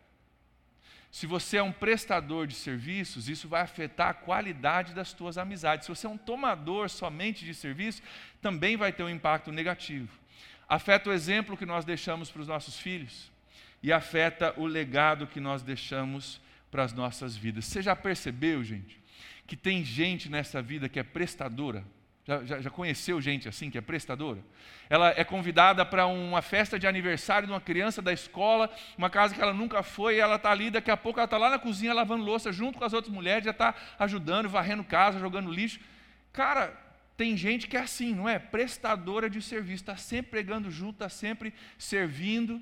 Se 1.17 1.27
você 1.27 1.57
é 1.57 1.63
um 1.63 1.73
prestador 1.73 2.47
de 2.47 2.55
serviços, 2.55 3.27
isso 3.27 3.49
vai 3.49 3.63
afetar 3.63 4.11
a 4.11 4.13
qualidade 4.13 4.93
das 4.93 5.15
tuas 5.15 5.39
amizades. 5.39 5.87
Se 5.87 5.89
você 5.89 6.07
é 6.07 6.11
um 6.11 6.19
tomador 6.19 6.91
somente 6.91 7.43
de 7.43 7.55
serviço, 7.55 8.03
também 8.43 8.77
vai 8.77 8.93
ter 8.93 9.03
um 9.03 9.09
impacto 9.09 9.51
negativo. 9.51 10.11
Afeta 10.69 11.09
o 11.09 11.13
exemplo 11.15 11.57
que 11.57 11.65
nós 11.65 11.87
deixamos 11.87 12.31
para 12.31 12.43
os 12.43 12.47
nossos 12.47 12.79
filhos 12.79 13.33
e 13.83 13.91
afeta 13.95 14.53
o 14.61 14.67
legado 14.67 15.27
que 15.27 15.41
nós 15.41 15.63
deixamos 15.63 16.39
para 16.71 16.83
as 16.83 16.93
nossas 16.93 17.35
vidas. 17.35 17.65
Você 17.65 17.81
já 17.81 17.97
percebeu, 17.97 18.63
gente, 18.63 19.01
que 19.47 19.57
tem 19.57 19.83
gente 19.83 20.29
nessa 20.29 20.61
vida 20.61 20.87
que 20.87 20.99
é 20.99 21.03
prestadora? 21.03 21.83
Já, 22.27 22.45
já, 22.45 22.61
já, 22.61 22.71
conheceu 22.71 23.21
gente 23.21 23.49
assim, 23.49 23.71
que 23.71 23.79
é 23.79 23.81
prestadora? 23.81 24.41
Ela 24.91 25.15
é 25.17 25.23
convidada 25.23 25.87
para 25.87 26.07
uma 26.07 26.43
festa 26.43 26.77
de 26.77 26.85
aniversário 26.85 27.47
de 27.47 27.53
uma 27.53 27.61
criança 27.61 28.03
da 28.03 28.13
escola, 28.13 28.69
uma 28.99 29.09
casa 29.09 29.33
que 29.33 29.41
ela 29.41 29.53
nunca 29.53 29.81
foi, 29.85 30.17
e 30.17 30.19
ela 30.19 30.35
está 30.35 30.51
ali, 30.51 30.69
daqui 30.69 30.91
a 30.91 30.97
pouco 30.97 31.21
ela 31.21 31.27
está 31.27 31.39
lá 31.39 31.49
na 31.49 31.59
cozinha 31.59 31.95
lavando 31.95 32.25
louça 32.25 32.51
junto 32.51 32.79
com 32.79 32.85
as 32.85 32.93
outras 32.93 33.15
mulheres, 33.15 33.45
já 33.45 33.53
está 33.53 33.75
ajudando, 33.97 34.49
varrendo 34.49 34.83
casa, 34.83 35.21
jogando 35.21 35.53
lixo. 35.53 35.79
Cara, 36.33 36.77
tem 37.17 37.37
gente 37.37 37.69
que 37.69 37.77
é 37.77 37.81
assim, 37.81 38.13
não 38.13 38.29
é? 38.29 38.41
Prestadora 38.41 39.31
de 39.31 39.41
serviço, 39.41 39.85
está 39.85 39.97
sempre 39.97 40.33
pregando 40.33 40.69
junto, 40.69 40.95
está 40.95 41.09
sempre 41.09 41.55
servindo 41.79 42.61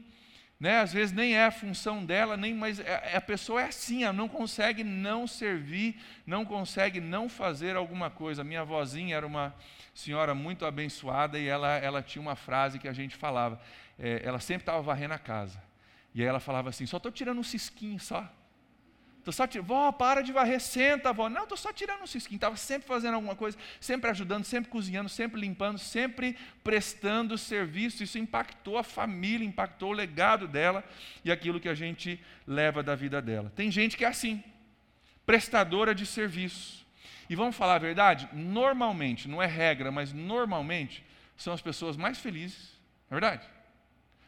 né? 0.59 0.81
Às 0.81 0.93
vezes 0.93 1.13
nem 1.13 1.35
é 1.35 1.45
a 1.45 1.51
função 1.51 2.05
dela, 2.05 2.37
nem, 2.37 2.55
mas 2.55 2.81
é, 2.81 3.11
é, 3.13 3.17
a 3.17 3.21
pessoa 3.21 3.63
é 3.63 3.67
assim, 3.67 4.05
ela 4.05 4.13
não 4.13 4.29
consegue 4.29 4.85
não 4.85 5.27
servir, 5.27 6.01
não 6.27 6.45
consegue 6.45 7.01
não 7.01 7.29
fazer 7.29 7.77
alguma 7.77 8.11
coisa. 8.11 8.45
Minha 8.45 8.63
avózinha 8.63 9.17
era 9.17 9.27
uma 9.27 9.55
senhora 9.95 10.35
muito 10.35 10.65
abençoada 10.65 11.39
e 11.39 11.47
ela, 11.47 11.77
ela 11.77 12.03
tinha 12.03 12.23
uma 12.23 12.37
frase 12.37 12.79
que 12.79 12.89
a 12.89 12.93
gente 12.93 13.17
falava. 13.17 13.61
É, 13.99 14.23
ela 14.25 14.41
sempre 14.41 14.63
estava 14.63 14.81
varrendo 14.83 15.15
a 15.15 15.19
casa. 15.19 15.63
E 16.15 16.23
aí 16.23 16.27
ela 16.27 16.41
falava 16.41 16.69
assim: 16.69 16.87
só 16.87 16.97
estou 16.97 17.13
tirando 17.13 17.39
um 17.39 17.45
cisquinho 17.45 17.99
só. 17.99 18.29
Estou 19.25 19.33
só 19.33 19.47
tirando, 19.47 19.69
vó, 19.69 19.91
para 19.91 20.21
de 20.21 20.33
varrer, 20.33 20.61
senta, 20.61 21.11
vó. 21.11 21.31
Não, 21.31 21.45
estou 21.45 21.57
só 21.57 21.73
tirando 21.73 22.03
um 22.03 22.07
cisquinho. 22.07 22.37
Estava 22.37 22.59
sempre 22.59 22.87
fazendo 22.87 23.15
alguma 23.15 23.35
coisa, 23.35 23.57
sempre 23.81 24.11
ajudando, 24.11 24.45
sempre 24.45 24.71
cozinhando, 24.71 25.09
sempre 25.09 25.41
limpando, 25.41 25.79
sempre 25.79 26.37
prestando 26.63 27.39
serviço. 27.39 28.03
Isso 28.03 28.19
impactou 28.19 28.77
a 28.77 28.83
família, 28.83 29.47
impactou 29.47 29.93
o 29.93 29.95
legado 29.95 30.47
dela 30.47 30.85
e 31.25 31.33
aquilo 31.33 31.59
que 31.59 31.71
a 31.71 31.75
gente 31.75 32.21
leva 32.47 32.83
da 32.83 32.95
vida 32.95 33.23
dela. 33.23 33.51
Tem 33.57 33.71
gente 33.71 33.97
que 33.97 34.05
é 34.05 34.09
assim, 34.09 34.45
prestadora 35.25 35.95
de 35.95 36.05
serviço. 36.05 36.85
E 37.27 37.35
vamos 37.35 37.57
falar 37.57 37.77
a 37.77 37.79
verdade? 37.79 38.29
Normalmente, 38.31 39.27
não 39.27 39.43
é 39.43 39.47
regra, 39.47 39.91
mas 39.91 40.13
normalmente, 40.13 41.03
são 41.35 41.55
as 41.55 41.63
pessoas 41.63 41.97
mais 41.97 42.19
felizes, 42.19 42.79
não 43.11 43.17
é 43.17 43.21
verdade? 43.23 43.54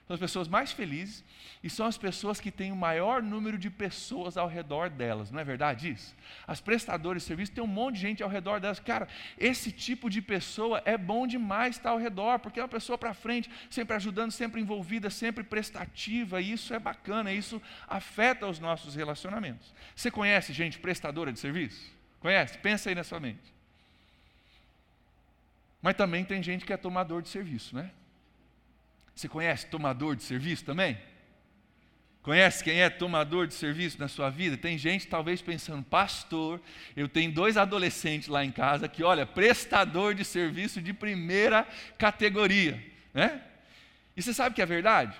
São 0.06 0.14
as 0.14 0.20
pessoas 0.20 0.46
mais 0.46 0.70
felizes 0.70 1.24
e 1.64 1.68
são 1.68 1.84
as 1.84 1.98
pessoas 1.98 2.38
que 2.38 2.52
têm 2.52 2.70
o 2.70 2.76
maior 2.76 3.20
número 3.20 3.58
de 3.58 3.68
pessoas 3.68 4.36
ao 4.36 4.46
redor 4.46 4.88
delas, 4.88 5.32
não 5.32 5.40
é 5.40 5.44
verdade 5.44 5.90
isso? 5.90 6.14
As 6.46 6.60
prestadoras 6.60 7.22
de 7.22 7.26
serviço 7.26 7.50
têm 7.50 7.64
um 7.64 7.66
monte 7.66 7.96
de 7.96 8.02
gente 8.02 8.22
ao 8.22 8.28
redor 8.28 8.60
delas. 8.60 8.78
Cara, 8.78 9.08
esse 9.36 9.72
tipo 9.72 10.08
de 10.08 10.22
pessoa 10.22 10.80
é 10.84 10.96
bom 10.96 11.26
demais 11.26 11.74
estar 11.74 11.90
ao 11.90 11.98
redor, 11.98 12.38
porque 12.38 12.60
é 12.60 12.62
uma 12.62 12.68
pessoa 12.68 12.96
para 12.96 13.12
frente, 13.14 13.50
sempre 13.68 13.96
ajudando, 13.96 14.30
sempre 14.30 14.60
envolvida, 14.60 15.10
sempre 15.10 15.42
prestativa, 15.42 16.40
e 16.40 16.52
isso 16.52 16.72
é 16.72 16.78
bacana, 16.78 17.32
isso 17.32 17.60
afeta 17.88 18.46
os 18.46 18.60
nossos 18.60 18.94
relacionamentos. 18.94 19.74
Você 19.96 20.08
conhece 20.08 20.52
gente 20.52 20.78
prestadora 20.78 21.32
de 21.32 21.40
serviço? 21.40 21.92
Conhece? 22.20 22.56
Pensa 22.58 22.90
aí 22.90 22.94
na 22.94 23.02
sua 23.02 23.18
mente. 23.18 23.52
Mas 25.82 25.96
também 25.96 26.24
tem 26.24 26.40
gente 26.44 26.64
que 26.64 26.72
é 26.72 26.76
tomador 26.76 27.22
de 27.22 27.28
serviço, 27.28 27.74
né? 27.74 27.90
Você 29.16 29.28
conhece 29.30 29.66
tomador 29.68 30.14
de 30.14 30.22
serviço 30.22 30.62
também? 30.62 30.98
Conhece 32.20 32.62
quem 32.62 32.82
é 32.82 32.90
tomador 32.90 33.46
de 33.46 33.54
serviço 33.54 33.98
na 33.98 34.08
sua 34.08 34.28
vida? 34.28 34.58
Tem 34.58 34.76
gente 34.76 35.06
talvez 35.06 35.40
pensando, 35.40 35.82
pastor, 35.82 36.60
eu 36.94 37.08
tenho 37.08 37.32
dois 37.32 37.56
adolescentes 37.56 38.28
lá 38.28 38.44
em 38.44 38.52
casa 38.52 38.88
que, 38.88 39.02
olha, 39.02 39.24
prestador 39.24 40.14
de 40.14 40.22
serviço 40.22 40.82
de 40.82 40.92
primeira 40.92 41.66
categoria, 41.96 42.84
né? 43.14 43.42
E 44.14 44.20
você 44.20 44.34
sabe 44.34 44.54
que 44.54 44.60
é 44.60 44.66
verdade? 44.66 45.16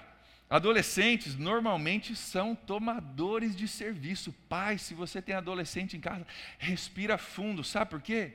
Adolescentes 0.50 1.34
normalmente 1.34 2.14
são 2.14 2.54
tomadores 2.54 3.56
de 3.56 3.66
serviço. 3.66 4.30
Pai, 4.46 4.76
se 4.76 4.92
você 4.92 5.22
tem 5.22 5.34
adolescente 5.34 5.96
em 5.96 6.00
casa, 6.00 6.26
respira 6.58 7.16
fundo, 7.16 7.64
sabe 7.64 7.92
por 7.92 8.02
quê? 8.02 8.32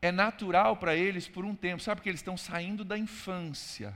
É 0.00 0.12
natural 0.12 0.76
para 0.76 0.94
eles 0.94 1.26
por 1.26 1.44
um 1.44 1.54
tempo, 1.54 1.82
sabe 1.82 1.96
porque 1.96 2.10
eles 2.10 2.20
estão 2.20 2.36
saindo 2.36 2.84
da 2.84 2.96
infância 2.96 3.92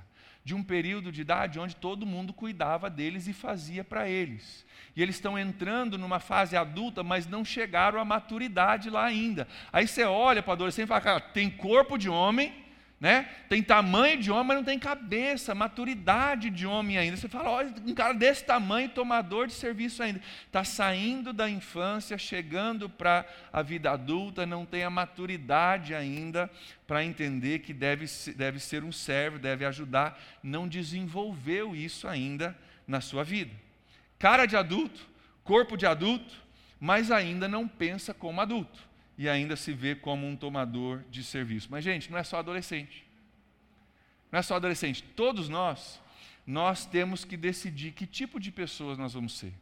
de 0.46 0.54
um 0.54 0.62
período 0.62 1.10
de 1.10 1.22
idade 1.22 1.58
onde 1.58 1.74
todo 1.74 2.06
mundo 2.06 2.32
cuidava 2.32 2.88
deles 2.88 3.26
e 3.26 3.32
fazia 3.32 3.82
para 3.82 4.08
eles. 4.08 4.64
E 4.94 5.02
eles 5.02 5.16
estão 5.16 5.36
entrando 5.36 5.98
numa 5.98 6.20
fase 6.20 6.56
adulta, 6.56 7.02
mas 7.02 7.26
não 7.26 7.44
chegaram 7.44 7.98
à 7.98 8.04
maturidade 8.04 8.88
lá 8.88 9.04
ainda. 9.06 9.48
Aí 9.72 9.88
você 9.88 10.04
olha 10.04 10.44
para 10.44 10.50
o 10.50 10.52
adolescente 10.52 10.84
e 10.84 10.86
fala, 10.86 11.00
cara, 11.00 11.20
tem 11.20 11.50
corpo 11.50 11.98
de 11.98 12.08
homem, 12.08 12.54
né? 12.98 13.28
Tem 13.48 13.62
tamanho 13.62 14.18
de 14.18 14.30
homem, 14.30 14.46
mas 14.46 14.56
não 14.56 14.64
tem 14.64 14.78
cabeça, 14.78 15.54
maturidade 15.54 16.48
de 16.48 16.66
homem 16.66 16.96
ainda. 16.96 17.16
Você 17.16 17.28
fala, 17.28 17.50
olha, 17.50 17.74
um 17.84 17.94
cara 17.94 18.14
desse 18.14 18.42
tamanho, 18.44 18.88
tomador 18.88 19.46
de 19.46 19.52
serviço 19.52 20.02
ainda. 20.02 20.20
Está 20.46 20.64
saindo 20.64 21.32
da 21.32 21.48
infância, 21.48 22.16
chegando 22.16 22.88
para 22.88 23.26
a 23.52 23.60
vida 23.60 23.90
adulta, 23.90 24.46
não 24.46 24.64
tem 24.64 24.82
a 24.82 24.88
maturidade 24.88 25.94
ainda 25.94 26.50
para 26.86 27.04
entender 27.04 27.58
que 27.58 27.74
deve, 27.74 28.06
deve 28.34 28.58
ser 28.58 28.82
um 28.82 28.92
servo, 28.92 29.38
deve 29.38 29.66
ajudar. 29.66 30.18
Não 30.42 30.66
desenvolveu 30.66 31.76
isso 31.76 32.08
ainda 32.08 32.56
na 32.88 33.02
sua 33.02 33.22
vida. 33.22 33.52
Cara 34.18 34.46
de 34.46 34.56
adulto, 34.56 35.06
corpo 35.44 35.76
de 35.76 35.84
adulto, 35.84 36.34
mas 36.80 37.10
ainda 37.10 37.46
não 37.46 37.68
pensa 37.68 38.14
como 38.14 38.40
adulto 38.40 38.86
e 39.18 39.28
ainda 39.28 39.56
se 39.56 39.72
vê 39.72 39.94
como 39.94 40.26
um 40.26 40.36
tomador 40.36 41.02
de 41.10 41.24
serviço. 41.24 41.68
Mas, 41.70 41.84
gente, 41.84 42.10
não 42.10 42.18
é 42.18 42.24
só 42.24 42.38
adolescente. 42.38 43.06
Não 44.30 44.38
é 44.38 44.42
só 44.42 44.56
adolescente. 44.56 45.02
Todos 45.02 45.48
nós, 45.48 46.00
nós 46.46 46.84
temos 46.84 47.24
que 47.24 47.36
decidir 47.36 47.92
que 47.92 48.06
tipo 48.06 48.38
de 48.38 48.50
pessoas 48.50 48.98
nós 48.98 49.14
vamos 49.14 49.38
ser. 49.38 49.52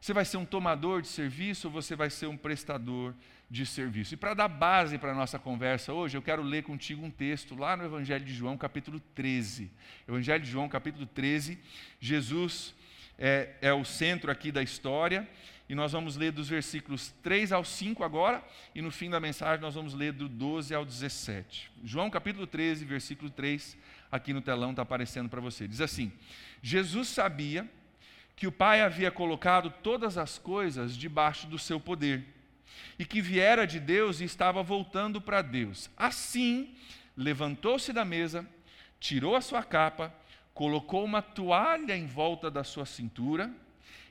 Você 0.00 0.12
vai 0.12 0.24
ser 0.24 0.36
um 0.36 0.44
tomador 0.44 1.02
de 1.02 1.08
serviço 1.08 1.66
ou 1.66 1.72
você 1.72 1.96
vai 1.96 2.08
ser 2.08 2.26
um 2.26 2.36
prestador 2.36 3.14
de 3.50 3.66
serviço? 3.66 4.14
E 4.14 4.16
para 4.16 4.32
dar 4.32 4.48
base 4.48 4.96
para 4.96 5.10
a 5.10 5.14
nossa 5.14 5.38
conversa 5.38 5.92
hoje, 5.92 6.16
eu 6.16 6.22
quero 6.22 6.40
ler 6.40 6.62
contigo 6.62 7.04
um 7.04 7.10
texto 7.10 7.56
lá 7.56 7.76
no 7.76 7.84
Evangelho 7.84 8.24
de 8.24 8.32
João, 8.32 8.56
capítulo 8.56 9.00
13. 9.14 9.70
Evangelho 10.06 10.44
de 10.44 10.50
João, 10.50 10.68
capítulo 10.68 11.04
13. 11.04 11.58
Jesus 12.00 12.74
é, 13.18 13.56
é 13.60 13.72
o 13.72 13.84
centro 13.84 14.30
aqui 14.30 14.52
da 14.52 14.62
história. 14.62 15.28
E 15.68 15.74
nós 15.74 15.92
vamos 15.92 16.16
ler 16.16 16.32
dos 16.32 16.48
versículos 16.48 17.12
3 17.22 17.52
ao 17.52 17.62
5 17.62 18.02
agora, 18.02 18.42
e 18.74 18.80
no 18.80 18.90
fim 18.90 19.10
da 19.10 19.20
mensagem 19.20 19.60
nós 19.60 19.74
vamos 19.74 19.92
ler 19.92 20.12
do 20.12 20.26
12 20.26 20.74
ao 20.74 20.84
17. 20.84 21.70
João 21.84 22.08
capítulo 22.08 22.46
13, 22.46 22.86
versículo 22.86 23.30
3, 23.30 23.76
aqui 24.10 24.32
no 24.32 24.40
telão 24.40 24.70
está 24.70 24.80
aparecendo 24.80 25.28
para 25.28 25.42
você. 25.42 25.68
Diz 25.68 25.82
assim: 25.82 26.10
Jesus 26.62 27.08
sabia 27.08 27.68
que 28.34 28.46
o 28.46 28.52
Pai 28.52 28.80
havia 28.80 29.10
colocado 29.10 29.68
todas 29.82 30.16
as 30.16 30.38
coisas 30.38 30.96
debaixo 30.96 31.46
do 31.46 31.58
seu 31.58 31.78
poder, 31.78 32.24
e 32.98 33.04
que 33.04 33.20
viera 33.20 33.66
de 33.66 33.78
Deus 33.78 34.20
e 34.20 34.24
estava 34.24 34.62
voltando 34.62 35.20
para 35.20 35.42
Deus. 35.42 35.90
Assim, 35.96 36.74
levantou-se 37.14 37.92
da 37.92 38.06
mesa, 38.06 38.48
tirou 38.98 39.36
a 39.36 39.42
sua 39.42 39.62
capa, 39.62 40.14
colocou 40.54 41.04
uma 41.04 41.20
toalha 41.20 41.94
em 41.94 42.06
volta 42.06 42.50
da 42.50 42.64
sua 42.64 42.86
cintura, 42.86 43.52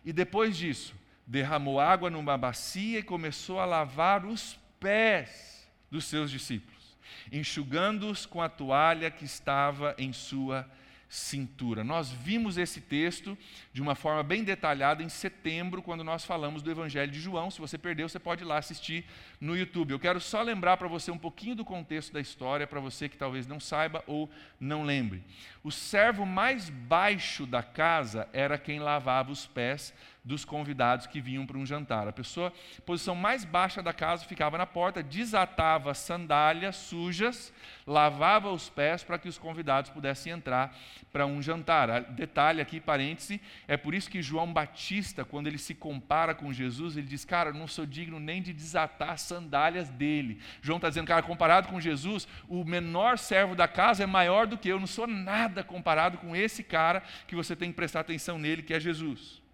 e 0.05 0.13
depois 0.13 0.55
disso, 0.55 0.93
derramou 1.27 1.79
água 1.79 2.09
numa 2.09 2.37
bacia 2.37 2.99
e 2.99 3.03
começou 3.03 3.59
a 3.59 3.65
lavar 3.65 4.25
os 4.25 4.57
pés 4.79 5.69
dos 5.91 6.05
seus 6.05 6.31
discípulos, 6.31 6.97
enxugando-os 7.31 8.25
com 8.25 8.41
a 8.41 8.47
toalha 8.47 9.11
que 9.11 9.25
estava 9.25 9.93
em 9.97 10.13
sua 10.13 10.65
cintura. 11.09 11.83
Nós 11.83 12.11
vimos 12.11 12.57
esse 12.57 12.81
texto 12.81 13.37
de 13.71 13.81
uma 13.81 13.95
forma 13.95 14.21
bem 14.23 14.43
detalhada 14.43 15.01
em 15.01 15.09
setembro, 15.09 15.81
quando 15.81 16.03
nós 16.03 16.25
falamos 16.25 16.61
do 16.61 16.69
Evangelho 16.69 17.11
de 17.11 17.19
João. 17.19 17.49
Se 17.49 17.61
você 17.61 17.77
perdeu, 17.77 18.09
você 18.09 18.19
pode 18.19 18.43
ir 18.43 18.45
lá 18.45 18.57
assistir 18.57 19.05
no 19.39 19.55
YouTube. 19.55 19.91
Eu 19.91 19.99
quero 19.99 20.19
só 20.19 20.41
lembrar 20.41 20.75
para 20.75 20.87
você 20.87 21.09
um 21.09 21.17
pouquinho 21.17 21.55
do 21.55 21.63
contexto 21.63 22.11
da 22.11 22.19
história, 22.19 22.67
para 22.67 22.79
você 22.79 23.07
que 23.07 23.17
talvez 23.17 23.47
não 23.47 23.59
saiba 23.59 24.03
ou 24.05 24.29
não 24.59 24.83
lembre. 24.83 25.23
O 25.63 25.71
servo 25.71 26.25
mais 26.25 26.69
baixo 26.69 27.45
da 27.45 27.63
casa 27.63 28.27
era 28.33 28.57
quem 28.57 28.79
lavava 28.79 29.31
os 29.31 29.45
pés 29.45 29.93
dos 30.27 30.43
convidados 30.43 31.07
que 31.07 31.21
vinham 31.21 31.45
para 31.45 31.57
um 31.57 31.65
jantar. 31.65 32.05
A 32.05 32.11
pessoa, 32.11 32.51
posição 32.85 33.15
mais 33.15 33.45
baixa 33.45 33.81
da 33.81 33.93
casa, 33.93 34.25
ficava 34.25 34.57
na 34.57 34.65
porta, 34.65 35.01
desatava 35.01 35.93
sandálias 35.93 36.75
sujas, 36.75 37.53
lavava 37.85 38.51
os 38.51 38.67
pés 38.67 39.03
para 39.03 39.17
que 39.17 39.29
os 39.29 39.37
convidados 39.37 39.89
pudessem 39.89 40.33
entrar 40.33 40.77
para 41.13 41.25
um 41.25 41.41
jantar. 41.41 42.01
Detalhe 42.01 42.59
aqui, 42.59 42.81
parêntese, 42.81 43.41
é 43.67 43.77
por 43.77 43.93
isso 43.93 44.09
que 44.09 44.21
João 44.21 44.51
Batista, 44.51 45.23
quando 45.23 45.47
ele 45.47 45.57
se 45.57 45.73
compara 45.73 46.35
com 46.35 46.51
Jesus, 46.51 46.97
ele 46.97 47.07
diz: 47.07 47.23
Cara, 47.23 47.53
não 47.53 47.67
sou 47.67 47.85
digno 47.85 48.19
nem 48.19 48.41
de 48.41 48.51
desatar 48.51 49.11
as 49.11 49.21
sandálias 49.21 49.89
dele. 49.89 50.41
João 50.61 50.75
está 50.77 50.89
dizendo, 50.89 51.07
cara, 51.07 51.23
comparado 51.23 51.69
com 51.69 51.79
Jesus, 51.79 52.27
o 52.49 52.65
menor 52.65 53.17
servo 53.17 53.55
da 53.55 53.67
casa 53.67 54.03
é 54.03 54.05
maior 54.05 54.45
do 54.45 54.57
que 54.57 54.67
eu, 54.67 54.77
não 54.79 54.87
sou 54.87 55.07
nada 55.07 55.63
comparado 55.63 56.17
com 56.17 56.35
esse 56.35 56.63
cara 56.63 57.01
que 57.25 57.35
você 57.35 57.55
tem 57.55 57.69
que 57.69 57.77
prestar 57.77 58.01
atenção 58.01 58.37
nele, 58.37 58.61
que 58.61 58.73
é 58.73 58.79
Jesus. 58.79 59.46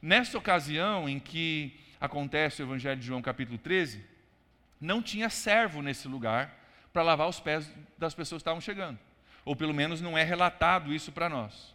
Nessa 0.00 0.38
ocasião 0.38 1.08
em 1.08 1.20
que 1.20 1.78
acontece 2.00 2.62
o 2.62 2.64
Evangelho 2.64 3.00
de 3.00 3.06
João, 3.06 3.20
capítulo 3.20 3.58
13, 3.58 4.02
não 4.80 5.02
tinha 5.02 5.28
servo 5.28 5.82
nesse 5.82 6.08
lugar 6.08 6.56
para 6.92 7.02
lavar 7.02 7.28
os 7.28 7.38
pés 7.38 7.70
das 7.98 8.14
pessoas 8.14 8.40
que 8.40 8.42
estavam 8.42 8.60
chegando. 8.60 8.98
Ou 9.44 9.54
pelo 9.54 9.74
menos 9.74 10.00
não 10.00 10.16
é 10.16 10.22
relatado 10.22 10.92
isso 10.92 11.12
para 11.12 11.28
nós. 11.28 11.74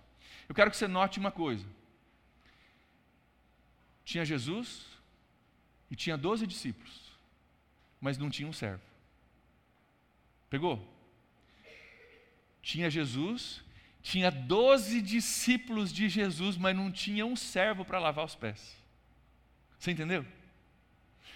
Eu 0.50 0.56
quero 0.56 0.72
que 0.72 0.78
você 0.78 0.88
note 0.88 1.20
uma 1.20 1.32
coisa. 1.32 1.66
Tinha 4.04 4.26
Jesus 4.26 4.86
e 5.90 5.96
tinha 5.96 6.18
doze 6.18 6.46
discípulos, 6.46 7.12
mas 8.00 8.18
não 8.18 8.30
tinha 8.30 8.48
um 8.48 8.54
servo. 8.54 8.84
Pegou? 10.50 10.88
Tinha 12.62 12.90
Jesus 12.90 13.64
tinha 14.06 14.30
doze 14.30 15.02
discípulos 15.02 15.92
de 15.92 16.08
Jesus, 16.08 16.58
mas 16.58 16.76
não 16.76 16.92
tinha 16.92 17.26
um 17.26 17.36
servo 17.36 17.84
para 17.84 17.98
lavar 17.98 18.24
os 18.24 18.36
pés. 18.36 18.78
Você 19.80 19.90
entendeu? 19.90 20.24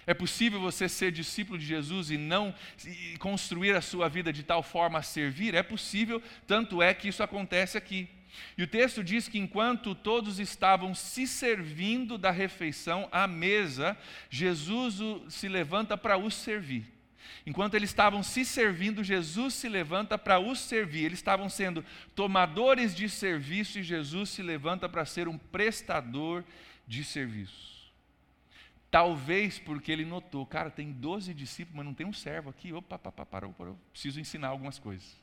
É 0.06 0.14
possível 0.14 0.60
você 0.60 0.88
ser 0.88 1.10
discípulo 1.10 1.58
de 1.58 1.66
Jesus 1.66 2.12
e 2.12 2.16
não 2.16 2.54
e 2.86 3.18
construir 3.18 3.74
a 3.74 3.80
sua 3.80 4.08
vida 4.08 4.32
de 4.32 4.44
tal 4.44 4.62
forma 4.62 5.00
a 5.00 5.02
servir? 5.02 5.52
É 5.52 5.64
possível, 5.64 6.22
tanto 6.46 6.80
é 6.80 6.94
que 6.94 7.08
isso 7.08 7.24
acontece 7.24 7.76
aqui. 7.76 8.08
E 8.56 8.62
o 8.62 8.68
texto 8.68 9.02
diz 9.02 9.26
que 9.26 9.40
enquanto 9.40 9.92
todos 9.92 10.38
estavam 10.38 10.94
se 10.94 11.26
servindo 11.26 12.16
da 12.16 12.30
refeição 12.30 13.08
à 13.10 13.26
mesa, 13.26 13.98
Jesus 14.30 15.00
se 15.28 15.48
levanta 15.48 15.98
para 15.98 16.16
os 16.16 16.34
servir. 16.34 16.99
Enquanto 17.46 17.74
eles 17.74 17.90
estavam 17.90 18.22
se 18.22 18.44
servindo, 18.44 19.04
Jesus 19.04 19.54
se 19.54 19.68
levanta 19.68 20.16
para 20.16 20.38
os 20.38 20.60
servir. 20.60 21.04
Eles 21.04 21.18
estavam 21.18 21.48
sendo 21.48 21.84
tomadores 22.14 22.94
de 22.94 23.08
serviço 23.08 23.78
e 23.78 23.82
Jesus 23.82 24.30
se 24.30 24.42
levanta 24.42 24.88
para 24.88 25.04
ser 25.04 25.28
um 25.28 25.38
prestador 25.38 26.44
de 26.86 27.04
serviço. 27.04 27.70
Talvez 28.90 29.58
porque 29.58 29.92
ele 29.92 30.04
notou, 30.04 30.44
cara, 30.44 30.70
tem 30.70 30.90
12 30.90 31.32
discípulos, 31.32 31.76
mas 31.76 31.86
não 31.86 31.94
tem 31.94 32.06
um 32.06 32.12
servo 32.12 32.50
aqui. 32.50 32.72
Opa, 32.72 32.98
parou, 32.98 33.52
parou. 33.52 33.78
Preciso 33.92 34.18
ensinar 34.18 34.48
algumas 34.48 34.78
coisas. 34.78 35.19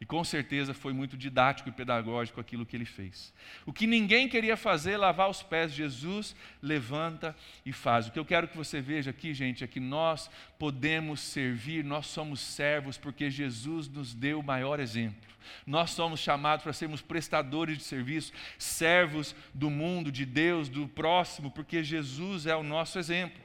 E 0.00 0.06
com 0.06 0.22
certeza 0.22 0.72
foi 0.72 0.92
muito 0.92 1.16
didático 1.16 1.68
e 1.68 1.72
pedagógico 1.72 2.40
aquilo 2.40 2.64
que 2.64 2.76
ele 2.76 2.84
fez. 2.84 3.34
O 3.66 3.72
que 3.72 3.84
ninguém 3.84 4.28
queria 4.28 4.56
fazer, 4.56 4.96
lavar 4.96 5.28
os 5.28 5.42
pés, 5.42 5.72
Jesus 5.72 6.36
levanta 6.62 7.34
e 7.66 7.72
faz. 7.72 8.06
O 8.06 8.12
que 8.12 8.18
eu 8.18 8.24
quero 8.24 8.46
que 8.46 8.56
você 8.56 8.80
veja 8.80 9.10
aqui, 9.10 9.34
gente, 9.34 9.64
é 9.64 9.66
que 9.66 9.80
nós 9.80 10.30
podemos 10.56 11.18
servir, 11.18 11.84
nós 11.84 12.06
somos 12.06 12.38
servos 12.40 12.96
porque 12.96 13.28
Jesus 13.28 13.88
nos 13.88 14.14
deu 14.14 14.38
o 14.38 14.44
maior 14.44 14.78
exemplo. 14.78 15.28
Nós 15.66 15.90
somos 15.90 16.20
chamados 16.20 16.62
para 16.62 16.72
sermos 16.72 17.02
prestadores 17.02 17.78
de 17.78 17.84
serviço, 17.84 18.32
servos 18.56 19.34
do 19.52 19.68
mundo, 19.68 20.12
de 20.12 20.24
Deus, 20.24 20.68
do 20.68 20.86
próximo, 20.86 21.50
porque 21.50 21.82
Jesus 21.82 22.46
é 22.46 22.54
o 22.54 22.62
nosso 22.62 23.00
exemplo. 23.00 23.40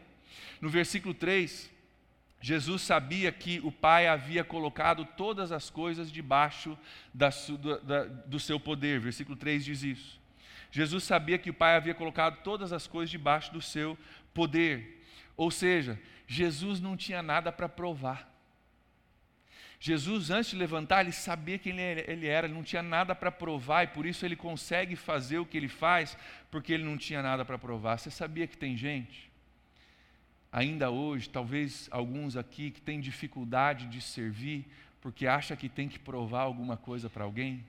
No 0.62 0.70
versículo 0.70 1.14
3, 1.16 1.73
Jesus 2.44 2.82
sabia 2.82 3.32
que 3.32 3.62
o 3.64 3.72
Pai 3.72 4.06
havia 4.06 4.44
colocado 4.44 5.06
todas 5.06 5.50
as 5.50 5.70
coisas 5.70 6.12
debaixo 6.12 6.78
da, 7.14 7.30
da, 7.82 8.04
do 8.04 8.38
seu 8.38 8.60
poder. 8.60 9.00
Versículo 9.00 9.38
3 9.38 9.64
diz 9.64 9.82
isso. 9.82 10.20
Jesus 10.70 11.06
sabia 11.06 11.38
que 11.38 11.50
o 11.50 11.54
Pai 11.54 11.78
havia 11.78 11.94
colocado 11.94 12.44
todas 12.44 12.74
as 12.74 12.86
coisas 12.86 13.10
debaixo 13.10 13.54
do 13.54 13.62
seu 13.62 13.98
poder. 14.34 15.02
Ou 15.38 15.50
seja, 15.50 15.98
Jesus 16.28 16.82
não 16.82 16.98
tinha 16.98 17.24
nada 17.24 17.50
para 17.50 17.70
provar. 17.70 18.30
Jesus, 19.80 20.30
antes 20.30 20.52
de 20.52 20.58
levantar, 20.58 21.00
ele 21.00 21.14
sabia 21.14 21.58
quem 21.58 21.80
ele 21.80 22.28
era, 22.28 22.46
ele 22.46 22.54
não 22.54 22.64
tinha 22.64 22.84
nada 22.84 23.16
para 23.16 23.32
provar 23.32 23.86
e 23.86 23.88
por 23.88 24.06
isso 24.06 24.26
ele 24.26 24.36
consegue 24.36 24.98
fazer 24.98 25.40
o 25.40 25.46
que 25.46 25.56
ele 25.56 25.70
faz, 25.70 26.18
porque 26.52 26.74
ele 26.74 26.84
não 26.84 26.98
tinha 26.98 27.22
nada 27.22 27.46
para 27.46 27.58
provar. 27.58 27.98
Você 27.98 28.12
sabia 28.12 28.46
que 28.48 28.58
tem 28.58 28.76
gente 28.76 29.32
ainda 30.54 30.92
hoje, 30.92 31.28
talvez 31.28 31.90
alguns 31.92 32.38
aqui 32.38 32.70
que 32.70 32.80
têm 32.80 33.02
dificuldade 33.02 33.88
de 33.88 34.00
servir 34.00 34.66
porque 35.02 35.28
acha 35.28 35.54
que 35.54 35.68
tem 35.68 35.90
que 35.90 36.00
provar 36.00 36.44
alguma 36.44 36.78
coisa 36.78 37.10
para 37.10 37.26
alguém. 37.26 37.62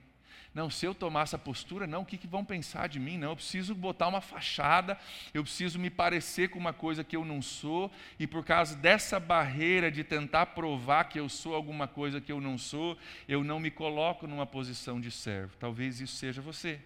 Não, 0.53 0.69
se 0.69 0.85
eu 0.85 0.95
tomar 0.95 1.23
essa 1.23 1.37
postura, 1.37 1.85
não, 1.85 2.03
o 2.03 2.05
que, 2.05 2.15
que 2.15 2.27
vão 2.27 2.45
pensar 2.45 2.87
de 2.87 2.97
mim? 2.97 3.17
Não, 3.17 3.31
eu 3.31 3.35
preciso 3.35 3.75
botar 3.75 4.07
uma 4.07 4.21
fachada, 4.21 4.97
eu 5.33 5.43
preciso 5.43 5.77
me 5.77 5.89
parecer 5.89 6.47
com 6.47 6.57
uma 6.57 6.71
coisa 6.71 7.03
que 7.03 7.13
eu 7.13 7.25
não 7.25 7.41
sou, 7.41 7.91
e 8.17 8.25
por 8.25 8.45
causa 8.45 8.73
dessa 8.77 9.19
barreira 9.19 9.91
de 9.91 10.01
tentar 10.01 10.45
provar 10.45 11.09
que 11.09 11.19
eu 11.19 11.27
sou 11.27 11.53
alguma 11.53 11.89
coisa 11.89 12.21
que 12.21 12.31
eu 12.31 12.39
não 12.39 12.57
sou, 12.57 12.97
eu 13.27 13.43
não 13.43 13.59
me 13.59 13.69
coloco 13.69 14.25
numa 14.25 14.45
posição 14.45 15.01
de 15.01 15.11
servo. 15.11 15.57
Talvez 15.59 15.99
isso 15.99 16.15
seja 16.15 16.41
você. 16.41 16.79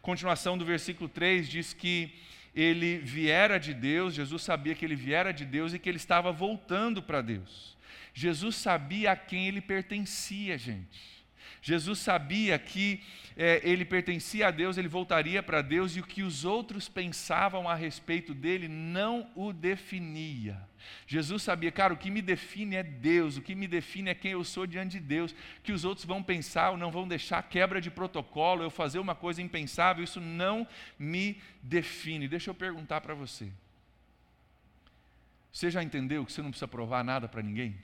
Continuação 0.00 0.56
do 0.56 0.64
versículo 0.64 1.06
3 1.06 1.46
diz 1.46 1.74
que 1.74 2.14
ele 2.56 2.96
viera 2.96 3.60
de 3.60 3.74
Deus, 3.74 4.14
Jesus 4.14 4.42
sabia 4.42 4.74
que 4.74 4.84
ele 4.84 4.96
viera 4.96 5.30
de 5.30 5.44
Deus 5.44 5.74
e 5.74 5.78
que 5.78 5.88
ele 5.88 5.98
estava 5.98 6.32
voltando 6.32 7.02
para 7.02 7.20
Deus. 7.20 7.76
Jesus 8.14 8.56
sabia 8.56 9.12
a 9.12 9.16
quem 9.16 9.46
ele 9.46 9.60
pertencia, 9.60 10.56
gente. 10.56 11.15
Jesus 11.66 11.98
sabia 11.98 12.56
que 12.60 13.02
é, 13.36 13.60
ele 13.64 13.84
pertencia 13.84 14.46
a 14.46 14.50
Deus, 14.52 14.78
ele 14.78 14.86
voltaria 14.86 15.42
para 15.42 15.62
Deus 15.62 15.96
e 15.96 16.00
o 16.00 16.06
que 16.06 16.22
os 16.22 16.44
outros 16.44 16.88
pensavam 16.88 17.68
a 17.68 17.74
respeito 17.74 18.32
dele 18.32 18.68
não 18.68 19.28
o 19.34 19.52
definia. 19.52 20.62
Jesus 21.08 21.42
sabia, 21.42 21.72
cara, 21.72 21.92
o 21.92 21.96
que 21.96 22.08
me 22.08 22.22
define 22.22 22.76
é 22.76 22.84
Deus, 22.84 23.36
o 23.36 23.42
que 23.42 23.56
me 23.56 23.66
define 23.66 24.10
é 24.10 24.14
quem 24.14 24.30
eu 24.30 24.44
sou 24.44 24.64
diante 24.64 24.92
de 24.92 25.00
Deus. 25.00 25.34
Que 25.64 25.72
os 25.72 25.84
outros 25.84 26.06
vão 26.06 26.22
pensar 26.22 26.70
ou 26.70 26.76
não 26.76 26.92
vão 26.92 27.08
deixar 27.08 27.42
quebra 27.42 27.80
de 27.80 27.90
protocolo, 27.90 28.62
eu 28.62 28.70
fazer 28.70 29.00
uma 29.00 29.16
coisa 29.16 29.42
impensável, 29.42 30.04
isso 30.04 30.20
não 30.20 30.68
me 30.96 31.42
define. 31.60 32.28
Deixa 32.28 32.48
eu 32.48 32.54
perguntar 32.54 33.00
para 33.00 33.12
você. 33.12 33.50
Você 35.50 35.68
já 35.68 35.82
entendeu 35.82 36.24
que 36.24 36.32
você 36.32 36.42
não 36.42 36.50
precisa 36.50 36.68
provar 36.68 37.02
nada 37.02 37.26
para 37.26 37.42
ninguém? 37.42 37.74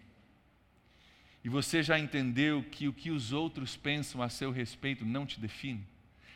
E 1.44 1.48
você 1.48 1.82
já 1.82 1.98
entendeu 1.98 2.64
que 2.70 2.86
o 2.86 2.92
que 2.92 3.10
os 3.10 3.32
outros 3.32 3.76
pensam 3.76 4.22
a 4.22 4.28
seu 4.28 4.50
respeito 4.50 5.04
não 5.04 5.26
te 5.26 5.40
define? 5.40 5.84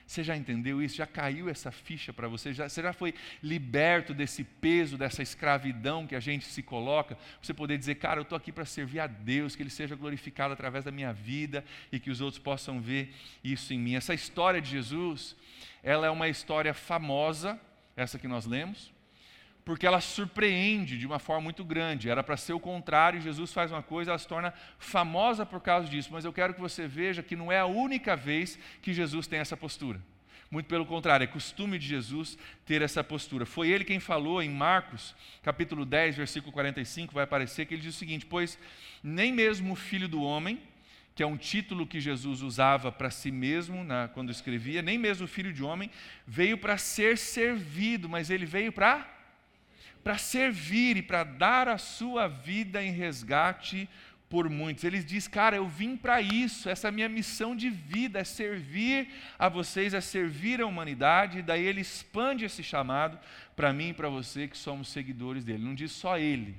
Você 0.06 0.22
já 0.22 0.36
entendeu 0.36 0.80
isso? 0.80 0.96
Já 0.96 1.06
caiu 1.06 1.48
essa 1.48 1.72
ficha 1.72 2.12
para 2.12 2.28
você? 2.28 2.52
Já, 2.52 2.68
você 2.68 2.80
já 2.80 2.92
foi 2.92 3.12
liberto 3.42 4.14
desse 4.14 4.44
peso, 4.44 4.96
dessa 4.96 5.20
escravidão 5.20 6.06
que 6.06 6.14
a 6.14 6.20
gente 6.20 6.44
se 6.44 6.62
coloca? 6.62 7.18
Você 7.42 7.52
poder 7.52 7.76
dizer, 7.76 7.96
cara, 7.96 8.20
eu 8.20 8.22
estou 8.22 8.36
aqui 8.36 8.52
para 8.52 8.64
servir 8.64 9.00
a 9.00 9.08
Deus, 9.08 9.56
que 9.56 9.64
Ele 9.64 9.70
seja 9.70 9.96
glorificado 9.96 10.54
através 10.54 10.84
da 10.84 10.92
minha 10.92 11.12
vida 11.12 11.64
e 11.90 11.98
que 11.98 12.10
os 12.10 12.20
outros 12.20 12.40
possam 12.40 12.80
ver 12.80 13.12
isso 13.42 13.74
em 13.74 13.78
mim. 13.80 13.96
Essa 13.96 14.14
história 14.14 14.60
de 14.60 14.70
Jesus, 14.70 15.34
ela 15.82 16.06
é 16.06 16.10
uma 16.10 16.28
história 16.28 16.72
famosa, 16.72 17.60
essa 17.96 18.16
que 18.16 18.28
nós 18.28 18.46
lemos, 18.46 18.92
porque 19.66 19.84
ela 19.84 20.00
surpreende 20.00 20.96
de 20.96 21.04
uma 21.04 21.18
forma 21.18 21.42
muito 21.42 21.64
grande. 21.64 22.08
Era 22.08 22.22
para 22.22 22.36
ser 22.36 22.52
o 22.52 22.60
contrário, 22.60 23.20
Jesus 23.20 23.52
faz 23.52 23.72
uma 23.72 23.82
coisa, 23.82 24.12
ela 24.12 24.18
se 24.18 24.28
torna 24.28 24.54
famosa 24.78 25.44
por 25.44 25.60
causa 25.60 25.88
disso. 25.88 26.08
Mas 26.12 26.24
eu 26.24 26.32
quero 26.32 26.54
que 26.54 26.60
você 26.60 26.86
veja 26.86 27.20
que 27.20 27.34
não 27.34 27.50
é 27.50 27.58
a 27.58 27.66
única 27.66 28.14
vez 28.14 28.56
que 28.80 28.94
Jesus 28.94 29.26
tem 29.26 29.40
essa 29.40 29.56
postura. 29.56 30.00
Muito 30.52 30.66
pelo 30.66 30.86
contrário, 30.86 31.24
é 31.24 31.26
costume 31.26 31.80
de 31.80 31.86
Jesus 31.88 32.38
ter 32.64 32.80
essa 32.80 33.02
postura. 33.02 33.44
Foi 33.44 33.68
ele 33.68 33.84
quem 33.84 33.98
falou 33.98 34.40
em 34.40 34.48
Marcos, 34.48 35.16
capítulo 35.42 35.84
10, 35.84 36.16
versículo 36.16 36.52
45, 36.52 37.12
vai 37.12 37.24
aparecer 37.24 37.66
que 37.66 37.74
ele 37.74 37.82
diz 37.82 37.96
o 37.96 37.98
seguinte: 37.98 38.24
Pois 38.24 38.56
nem 39.02 39.32
mesmo 39.32 39.72
o 39.72 39.76
filho 39.76 40.06
do 40.06 40.22
homem, 40.22 40.62
que 41.12 41.24
é 41.24 41.26
um 41.26 41.36
título 41.36 41.88
que 41.88 42.00
Jesus 42.00 42.40
usava 42.40 42.92
para 42.92 43.10
si 43.10 43.32
mesmo 43.32 43.82
na, 43.82 44.06
quando 44.06 44.30
escrevia, 44.30 44.80
nem 44.80 44.96
mesmo 44.96 45.24
o 45.24 45.28
filho 45.28 45.52
de 45.52 45.64
homem 45.64 45.90
veio 46.24 46.56
para 46.56 46.78
ser 46.78 47.18
servido, 47.18 48.08
mas 48.08 48.30
ele 48.30 48.46
veio 48.46 48.70
para 48.70 49.15
para 50.06 50.18
servir 50.18 50.96
e 50.96 51.02
para 51.02 51.24
dar 51.24 51.66
a 51.66 51.78
sua 51.78 52.28
vida 52.28 52.80
em 52.80 52.92
resgate 52.92 53.88
por 54.28 54.48
muitos. 54.48 54.84
Ele 54.84 55.02
diz, 55.02 55.26
cara, 55.26 55.56
eu 55.56 55.66
vim 55.66 55.96
para 55.96 56.22
isso, 56.22 56.68
essa 56.68 56.86
é 56.86 56.90
a 56.90 56.92
minha 56.92 57.08
missão 57.08 57.56
de 57.56 57.68
vida, 57.68 58.20
é 58.20 58.22
servir 58.22 59.08
a 59.36 59.48
vocês, 59.48 59.94
é 59.94 60.00
servir 60.00 60.60
a 60.60 60.66
humanidade, 60.66 61.40
e 61.40 61.42
daí 61.42 61.66
ele 61.66 61.80
expande 61.80 62.44
esse 62.44 62.62
chamado 62.62 63.18
para 63.56 63.72
mim 63.72 63.88
e 63.88 63.94
para 63.94 64.08
você 64.08 64.46
que 64.46 64.56
somos 64.56 64.90
seguidores 64.90 65.44
dele. 65.44 65.64
Não 65.64 65.74
diz 65.74 65.90
só 65.90 66.16
ele. 66.16 66.56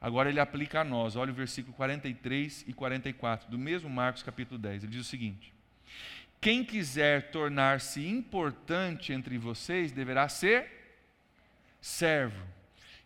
Agora 0.00 0.30
ele 0.30 0.40
aplica 0.40 0.80
a 0.80 0.84
nós. 0.84 1.14
Olha 1.14 1.32
o 1.32 1.34
versículo 1.34 1.76
43 1.76 2.64
e 2.66 2.72
44 2.72 3.50
do 3.50 3.58
mesmo 3.58 3.90
Marcos 3.90 4.22
capítulo 4.22 4.58
10. 4.58 4.84
Ele 4.84 4.92
diz 4.92 5.02
o 5.02 5.10
seguinte: 5.10 5.52
Quem 6.40 6.64
quiser 6.64 7.30
tornar-se 7.30 8.08
importante 8.08 9.12
entre 9.12 9.36
vocês 9.36 9.92
deverá 9.92 10.26
ser 10.26 10.75
servo. 11.86 12.42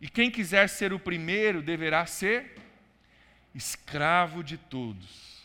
E 0.00 0.08
quem 0.08 0.30
quiser 0.30 0.68
ser 0.68 0.92
o 0.92 0.98
primeiro 0.98 1.60
deverá 1.60 2.06
ser 2.06 2.56
escravo 3.54 4.42
de 4.42 4.56
todos. 4.56 5.38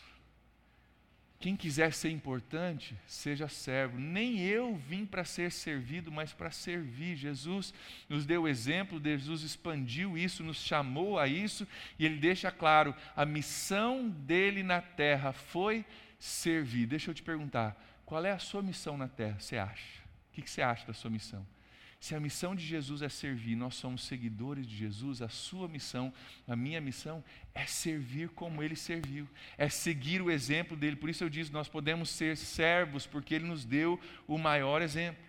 Quem 1.38 1.54
quiser 1.54 1.92
ser 1.92 2.08
importante, 2.08 2.96
seja 3.06 3.46
servo. 3.46 3.98
Nem 3.98 4.40
eu 4.40 4.74
vim 4.74 5.04
para 5.04 5.22
ser 5.22 5.52
servido, 5.52 6.10
mas 6.10 6.32
para 6.32 6.50
servir. 6.50 7.14
Jesus 7.14 7.74
nos 8.08 8.24
deu 8.24 8.48
exemplo, 8.48 9.00
Jesus 9.04 9.42
expandiu 9.42 10.16
isso, 10.16 10.42
nos 10.42 10.56
chamou 10.56 11.18
a 11.18 11.28
isso, 11.28 11.68
e 11.98 12.06
ele 12.06 12.16
deixa 12.16 12.50
claro: 12.50 12.94
a 13.14 13.26
missão 13.26 14.08
dele 14.08 14.62
na 14.62 14.80
terra 14.80 15.32
foi 15.32 15.84
servir. 16.18 16.86
Deixa 16.86 17.10
eu 17.10 17.14
te 17.14 17.22
perguntar: 17.22 17.76
qual 18.06 18.24
é 18.24 18.32
a 18.32 18.38
sua 18.38 18.62
missão 18.62 18.96
na 18.96 19.08
terra? 19.08 19.38
Você 19.38 19.58
acha? 19.58 20.00
O 20.30 20.40
que 20.40 20.50
você 20.50 20.62
acha 20.62 20.86
da 20.86 20.94
sua 20.94 21.10
missão? 21.10 21.46
Se 21.98 22.14
a 22.14 22.20
missão 22.20 22.54
de 22.54 22.64
Jesus 22.64 23.02
é 23.02 23.08
servir, 23.08 23.56
nós 23.56 23.74
somos 23.74 24.04
seguidores 24.04 24.66
de 24.66 24.76
Jesus, 24.76 25.22
a 25.22 25.28
sua 25.28 25.66
missão, 25.66 26.12
a 26.46 26.54
minha 26.54 26.80
missão 26.80 27.24
é 27.54 27.66
servir 27.66 28.28
como 28.30 28.62
ele 28.62 28.76
serviu, 28.76 29.26
é 29.56 29.68
seguir 29.68 30.20
o 30.20 30.30
exemplo 30.30 30.76
dele. 30.76 30.96
Por 30.96 31.08
isso 31.08 31.24
eu 31.24 31.30
disse, 31.30 31.52
nós 31.52 31.68
podemos 31.68 32.10
ser 32.10 32.36
servos, 32.36 33.06
porque 33.06 33.34
ele 33.34 33.46
nos 33.46 33.64
deu 33.64 33.98
o 34.28 34.38
maior 34.38 34.82
exemplo. 34.82 35.24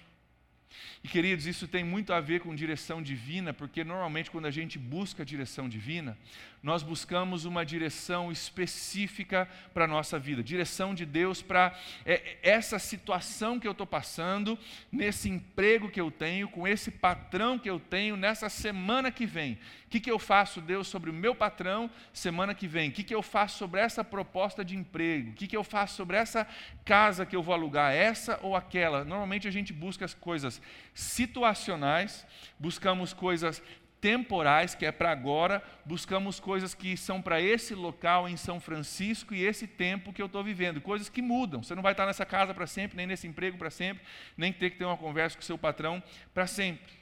E 1.03 1.07
queridos, 1.07 1.45
isso 1.45 1.67
tem 1.67 1.83
muito 1.83 2.11
a 2.11 2.19
ver 2.19 2.41
com 2.41 2.53
direção 2.53 3.01
divina, 3.01 3.53
porque 3.53 3.83
normalmente 3.83 4.29
quando 4.29 4.45
a 4.45 4.51
gente 4.51 4.77
busca 4.77 5.25
direção 5.25 5.69
divina, 5.69 6.17
nós 6.61 6.83
buscamos 6.83 7.45
uma 7.45 7.65
direção 7.65 8.31
específica 8.31 9.47
para 9.73 9.85
a 9.85 9.87
nossa 9.87 10.17
vida, 10.17 10.43
direção 10.43 10.93
de 10.93 11.05
Deus 11.05 11.41
para 11.41 11.77
é, 12.05 12.37
essa 12.41 12.79
situação 12.79 13.59
que 13.59 13.67
eu 13.67 13.71
estou 13.71 13.87
passando, 13.87 14.57
nesse 14.91 15.29
emprego 15.29 15.89
que 15.89 16.01
eu 16.01 16.09
tenho, 16.09 16.49
com 16.49 16.67
esse 16.67 16.91
patrão 16.91 17.59
que 17.59 17.69
eu 17.69 17.79
tenho 17.79 18.17
nessa 18.17 18.49
semana 18.49 19.11
que 19.11 19.25
vem. 19.25 19.57
O 19.85 19.89
que, 19.89 20.01
que 20.01 20.11
eu 20.11 20.19
faço, 20.19 20.59
Deus, 20.59 20.87
sobre 20.87 21.09
o 21.09 21.13
meu 21.13 21.33
patrão 21.33 21.89
semana 22.11 22.53
que 22.53 22.67
vem? 22.67 22.89
O 22.89 22.91
que, 22.91 23.03
que 23.03 23.15
eu 23.15 23.21
faço 23.21 23.57
sobre 23.57 23.79
essa 23.79 24.03
proposta 24.03 24.65
de 24.65 24.75
emprego? 24.75 25.31
O 25.31 25.33
que, 25.33 25.47
que 25.47 25.55
eu 25.55 25.63
faço 25.63 25.95
sobre 25.95 26.17
essa 26.17 26.45
casa 26.83 27.25
que 27.25 27.35
eu 27.35 27.41
vou 27.41 27.53
alugar, 27.53 27.93
essa 27.93 28.37
ou 28.41 28.55
aquela? 28.55 29.05
Normalmente 29.05 29.47
a 29.47 29.51
gente 29.51 29.71
busca 29.71 30.03
as 30.03 30.13
coisas 30.13 30.61
situacionais, 30.93 32.27
buscamos 32.59 33.13
coisas 33.13 33.63
temporais, 33.99 34.75
que 34.75 34.85
é 34.85 34.91
para 34.91 35.11
agora, 35.11 35.63
buscamos 35.85 36.39
coisas 36.39 36.73
que 36.73 36.95
são 36.95 37.21
para 37.21 37.41
esse 37.41 37.73
local 37.73 38.29
em 38.29 38.37
São 38.37 38.59
Francisco 38.59 39.33
e 39.33 39.43
esse 39.43 39.67
tempo 39.67 40.13
que 40.13 40.21
eu 40.21 40.27
estou 40.27 40.43
vivendo, 40.43 40.79
coisas 40.79 41.09
que 41.09 41.21
mudam. 41.21 41.63
Você 41.63 41.75
não 41.75 41.83
vai 41.83 41.93
estar 41.93 42.05
nessa 42.05 42.25
casa 42.25 42.53
para 42.53 42.67
sempre, 42.67 42.97
nem 42.97 43.07
nesse 43.07 43.27
emprego 43.27 43.57
para 43.57 43.69
sempre, 43.69 44.03
nem 44.37 44.53
ter 44.53 44.69
que 44.69 44.77
ter 44.77 44.85
uma 44.85 44.97
conversa 44.97 45.35
com 45.35 45.41
o 45.41 45.45
seu 45.45 45.57
patrão 45.57 46.01
para 46.33 46.47
sempre. 46.47 46.93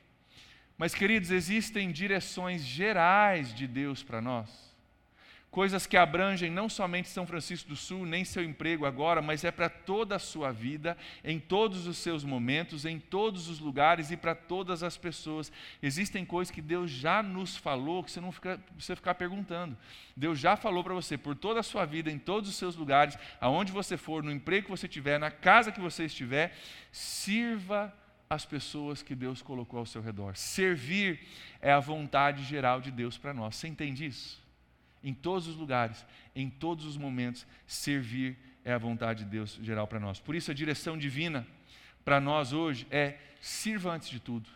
Mas, 0.78 0.94
queridos, 0.94 1.32
existem 1.32 1.92
direções 1.92 2.64
gerais 2.64 3.54
de 3.54 3.68
Deus 3.68 4.04
para 4.04 4.22
nós 4.22 4.65
coisas 5.56 5.88
que 5.88 5.96
abrangem 5.96 6.52
não 6.52 6.68
somente 6.68 7.08
São 7.08 7.26
Francisco 7.26 7.70
do 7.70 7.78
Sul, 7.78 8.06
nem 8.06 8.26
seu 8.26 8.44
emprego 8.44 8.86
agora, 8.86 9.22
mas 9.22 9.46
é 9.46 9.52
para 9.52 9.70
toda 9.70 10.18
a 10.18 10.20
sua 10.20 10.52
vida, 10.52 10.98
em 11.24 11.40
todos 11.40 11.88
os 11.88 11.98
seus 11.98 12.26
momentos, 12.26 12.84
em 12.84 13.00
todos 13.00 13.48
os 13.48 13.62
lugares 13.62 14.12
e 14.12 14.18
para 14.18 14.36
todas 14.36 14.84
as 14.84 14.98
pessoas. 14.98 15.50
Existem 15.82 16.26
coisas 16.26 16.52
que 16.52 16.62
Deus 16.62 16.92
já 16.92 17.24
nos 17.24 17.56
falou 17.56 18.04
que 18.04 18.12
você 18.12 18.20
não 18.20 18.34
fica, 18.34 18.60
precisa 18.74 18.98
ficar 18.98 19.16
perguntando. 19.16 19.78
Deus 20.14 20.38
já 20.38 20.58
falou 20.58 20.84
para 20.84 20.94
você 20.94 21.18
por 21.18 21.38
toda 21.38 21.62
a 21.62 21.64
sua 21.64 21.86
vida, 21.86 22.12
em 22.12 22.20
todos 22.20 22.50
os 22.50 22.58
seus 22.58 22.76
lugares, 22.76 23.18
aonde 23.40 23.72
você 23.72 23.96
for, 23.96 24.22
no 24.22 24.34
emprego 24.34 24.66
que 24.66 24.72
você 24.72 24.90
tiver, 24.90 25.18
na 25.18 25.32
casa 25.32 25.72
que 25.72 25.80
você 25.80 26.04
estiver, 26.04 26.54
sirva 26.92 27.96
as 28.30 28.46
pessoas 28.46 29.02
que 29.02 29.16
Deus 29.16 29.42
colocou 29.42 29.80
ao 29.80 29.86
seu 29.86 30.02
redor. 30.02 30.36
Servir 30.36 31.26
é 31.62 31.72
a 31.72 31.80
vontade 31.80 32.44
geral 32.44 32.82
de 32.82 32.92
Deus 32.92 33.18
para 33.18 33.34
nós. 33.34 33.56
Você 33.56 33.70
entende 33.70 34.06
isso? 34.06 34.44
Em 35.06 35.14
todos 35.14 35.48
os 35.48 35.56
lugares, 35.56 36.04
em 36.36 36.50
todos 36.50 36.84
os 36.86 36.98
momentos, 36.98 37.46
servir 37.68 38.36
é 38.66 38.74
a 38.74 38.78
vontade 38.80 39.24
de 39.24 39.30
Deus 39.30 39.60
geral 39.62 39.86
para 39.86 40.00
nós. 40.00 40.20
Por 40.20 40.34
isso, 40.34 40.50
a 40.50 40.54
direção 40.54 40.98
divina 40.98 41.46
para 42.04 42.20
nós 42.20 42.52
hoje 42.52 42.88
é 42.90 43.20
sirva 43.40 43.94
antes 43.94 44.10
de 44.10 44.20
tudo. 44.20 44.50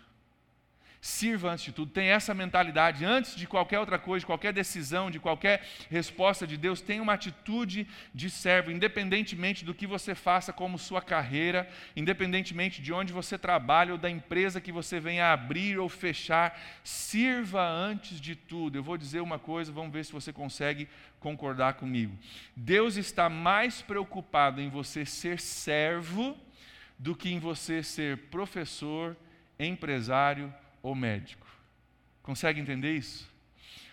Sirva 1.02 1.52
antes 1.52 1.64
de 1.64 1.72
tudo, 1.72 1.92
tenha 1.94 2.12
essa 2.12 2.34
mentalidade, 2.34 3.06
antes 3.06 3.34
de 3.34 3.48
qualquer 3.48 3.80
outra 3.80 3.98
coisa, 3.98 4.22
de 4.22 4.26
qualquer 4.26 4.52
decisão, 4.52 5.10
de 5.10 5.18
qualquer 5.18 5.66
resposta 5.90 6.46
de 6.46 6.58
Deus, 6.58 6.82
tenha 6.82 7.02
uma 7.02 7.14
atitude 7.14 7.88
de 8.14 8.30
servo, 8.30 8.70
independentemente 8.70 9.64
do 9.64 9.74
que 9.74 9.88
você 9.88 10.14
faça 10.14 10.52
como 10.52 10.78
sua 10.78 11.02
carreira, 11.02 11.70
independentemente 11.96 12.82
de 12.82 12.92
onde 12.92 13.14
você 13.14 13.38
trabalha 13.38 13.94
ou 13.94 13.98
da 13.98 14.10
empresa 14.10 14.60
que 14.60 14.74
você 14.74 15.00
venha 15.00 15.32
abrir 15.32 15.80
ou 15.80 15.88
fechar, 15.88 16.60
sirva 16.84 17.66
antes 17.66 18.20
de 18.20 18.36
tudo. 18.36 18.78
Eu 18.78 18.84
vou 18.84 18.98
dizer 18.98 19.22
uma 19.22 19.40
coisa, 19.40 19.72
vamos 19.72 19.94
ver 19.94 20.04
se 20.04 20.12
você 20.12 20.34
consegue 20.34 20.90
concordar 21.18 21.76
comigo. 21.76 22.18
Deus 22.54 22.98
está 22.98 23.30
mais 23.30 23.82
preocupado 23.82 24.60
em 24.60 24.70
você 24.70 25.06
ser 25.06 25.40
servo 25.40 26.38
do 26.98 27.16
que 27.16 27.32
em 27.32 27.40
você 27.40 27.82
ser 27.82 28.18
professor, 28.30 29.16
empresário, 29.58 30.54
ou 30.82 30.96
médico. 30.96 31.48
Consegue 32.22 32.60
entender 32.60 32.96
isso? 32.96 33.28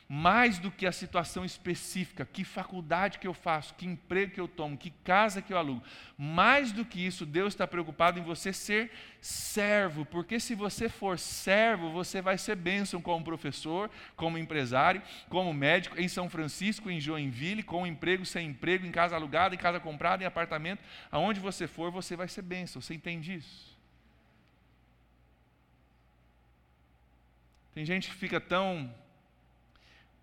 Mais 0.08 0.58
do 0.58 0.70
que 0.70 0.86
a 0.86 0.92
situação 0.92 1.44
específica, 1.44 2.24
que 2.24 2.44
faculdade 2.44 3.18
que 3.18 3.26
eu 3.26 3.34
faço, 3.34 3.74
que 3.74 3.84
emprego 3.84 4.32
que 4.32 4.40
eu 4.40 4.46
tomo, 4.46 4.76
que 4.76 4.90
casa 5.02 5.42
que 5.42 5.52
eu 5.52 5.58
alugo, 5.58 5.82
mais 6.16 6.70
do 6.70 6.84
que 6.84 7.04
isso, 7.04 7.26
Deus 7.26 7.54
está 7.54 7.66
preocupado 7.66 8.20
em 8.20 8.22
você 8.22 8.52
ser 8.52 8.92
servo, 9.20 10.04
porque 10.04 10.38
se 10.38 10.54
você 10.54 10.88
for 10.88 11.18
servo, 11.18 11.90
você 11.90 12.22
vai 12.22 12.38
ser 12.38 12.54
bênção 12.54 13.02
como 13.02 13.24
professor, 13.24 13.90
como 14.14 14.38
empresário, 14.38 15.02
como 15.28 15.52
médico, 15.52 16.00
em 16.00 16.06
São 16.06 16.30
Francisco, 16.30 16.88
em 16.88 17.00
Joinville, 17.00 17.64
com 17.64 17.84
emprego, 17.84 18.24
sem 18.24 18.50
emprego, 18.50 18.86
em 18.86 18.92
casa 18.92 19.16
alugada, 19.16 19.56
em 19.56 19.58
casa 19.58 19.80
comprada, 19.80 20.22
em 20.22 20.26
apartamento, 20.26 20.84
aonde 21.10 21.40
você 21.40 21.66
for, 21.66 21.90
você 21.90 22.14
vai 22.14 22.28
ser 22.28 22.42
bênção. 22.42 22.80
Você 22.80 22.94
entende 22.94 23.34
isso? 23.34 23.75
Tem 27.76 27.84
gente 27.84 28.08
que 28.08 28.14
fica 28.14 28.40
tão 28.40 28.90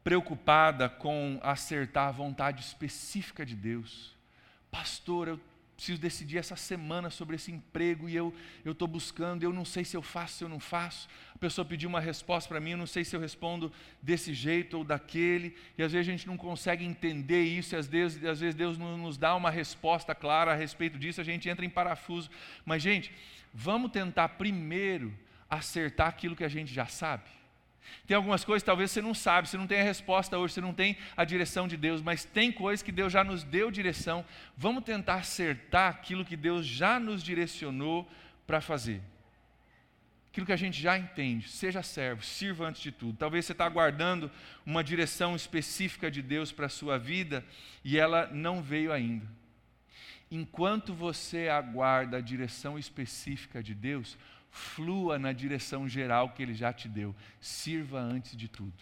preocupada 0.03 0.89
com 0.89 1.39
acertar 1.43 2.07
a 2.07 2.11
vontade 2.11 2.63
específica 2.63 3.45
de 3.45 3.55
Deus. 3.55 4.11
Pastor, 4.71 5.27
eu 5.27 5.39
preciso 5.75 6.01
decidir 6.01 6.39
essa 6.39 6.55
semana 6.55 7.11
sobre 7.11 7.35
esse 7.35 7.51
emprego 7.51 8.09
e 8.09 8.15
eu 8.15 8.33
estou 8.65 8.87
buscando, 8.87 9.43
eu 9.43 9.53
não 9.53 9.63
sei 9.63 9.85
se 9.85 9.95
eu 9.95 10.01
faço, 10.01 10.37
se 10.37 10.43
eu 10.43 10.49
não 10.49 10.59
faço. 10.59 11.07
A 11.35 11.37
pessoa 11.37 11.63
pediu 11.63 11.87
uma 11.89 11.99
resposta 11.99 12.49
para 12.49 12.59
mim, 12.59 12.71
eu 12.71 12.77
não 12.77 12.87
sei 12.87 13.03
se 13.03 13.15
eu 13.15 13.19
respondo 13.19 13.71
desse 14.01 14.33
jeito 14.33 14.79
ou 14.79 14.83
daquele. 14.83 15.55
E 15.77 15.83
às 15.83 15.91
vezes 15.91 16.07
a 16.07 16.11
gente 16.11 16.25
não 16.25 16.37
consegue 16.37 16.83
entender 16.83 17.43
isso, 17.43 17.75
e 17.75 17.77
às 17.77 17.85
vezes, 17.85 18.25
às 18.25 18.39
vezes 18.39 18.55
Deus 18.55 18.79
não 18.79 18.97
nos 18.97 19.15
dá 19.15 19.35
uma 19.35 19.51
resposta 19.51 20.15
clara 20.15 20.53
a 20.53 20.55
respeito 20.55 20.97
disso, 20.97 21.21
a 21.21 21.23
gente 21.23 21.47
entra 21.47 21.63
em 21.63 21.69
parafuso. 21.69 22.31
Mas, 22.65 22.81
gente, 22.81 23.13
vamos 23.53 23.91
tentar 23.91 24.29
primeiro 24.29 25.13
acertar 25.47 26.07
aquilo 26.07 26.35
que 26.35 26.43
a 26.43 26.49
gente 26.49 26.73
já 26.73 26.87
sabe. 26.87 27.42
Tem 28.05 28.15
algumas 28.15 28.43
coisas 28.43 28.63
talvez 28.63 28.91
você 28.91 29.01
não 29.01 29.13
sabe, 29.13 29.47
você 29.47 29.57
não 29.57 29.67
tem 29.67 29.79
a 29.79 29.83
resposta 29.83 30.37
hoje, 30.37 30.53
você 30.53 30.61
não 30.61 30.73
tem 30.73 30.97
a 31.15 31.23
direção 31.23 31.67
de 31.67 31.77
Deus, 31.77 32.01
mas 32.01 32.25
tem 32.25 32.51
coisas 32.51 32.83
que 32.83 32.91
Deus 32.91 33.11
já 33.11 33.23
nos 33.23 33.43
deu 33.43 33.71
direção. 33.71 34.25
Vamos 34.57 34.83
tentar 34.83 35.15
acertar 35.15 35.89
aquilo 35.89 36.25
que 36.25 36.35
Deus 36.35 36.65
já 36.65 36.99
nos 36.99 37.23
direcionou 37.23 38.09
para 38.45 38.61
fazer. 38.61 39.01
Aquilo 40.31 40.47
que 40.47 40.51
a 40.51 40.57
gente 40.57 40.81
já 40.81 40.97
entende, 40.97 41.47
seja 41.47 41.83
servo, 41.83 42.23
sirva 42.23 42.65
antes 42.65 42.81
de 42.81 42.91
tudo. 42.91 43.17
Talvez 43.17 43.45
você 43.45 43.51
está 43.51 43.65
aguardando 43.65 44.31
uma 44.65 44.83
direção 44.83 45.35
específica 45.35 46.09
de 46.09 46.23
Deus 46.23 46.51
para 46.51 46.65
a 46.65 46.69
sua 46.69 46.97
vida 46.97 47.45
e 47.83 47.99
ela 47.99 48.27
não 48.31 48.61
veio 48.61 48.91
ainda. 48.91 49.27
Enquanto 50.35 50.95
você 50.95 51.47
aguarda 51.47 52.17
a 52.17 52.19
direção 52.19 52.79
específica 52.79 53.61
de 53.61 53.75
Deus, 53.75 54.17
flua 54.49 55.19
na 55.19 55.31
direção 55.31 55.87
geral 55.87 56.31
que 56.31 56.41
Ele 56.41 56.55
já 56.55 56.73
te 56.73 56.89
deu. 56.89 57.15
Sirva 57.39 57.99
antes 57.99 58.35
de 58.35 58.47
tudo. 58.47 58.73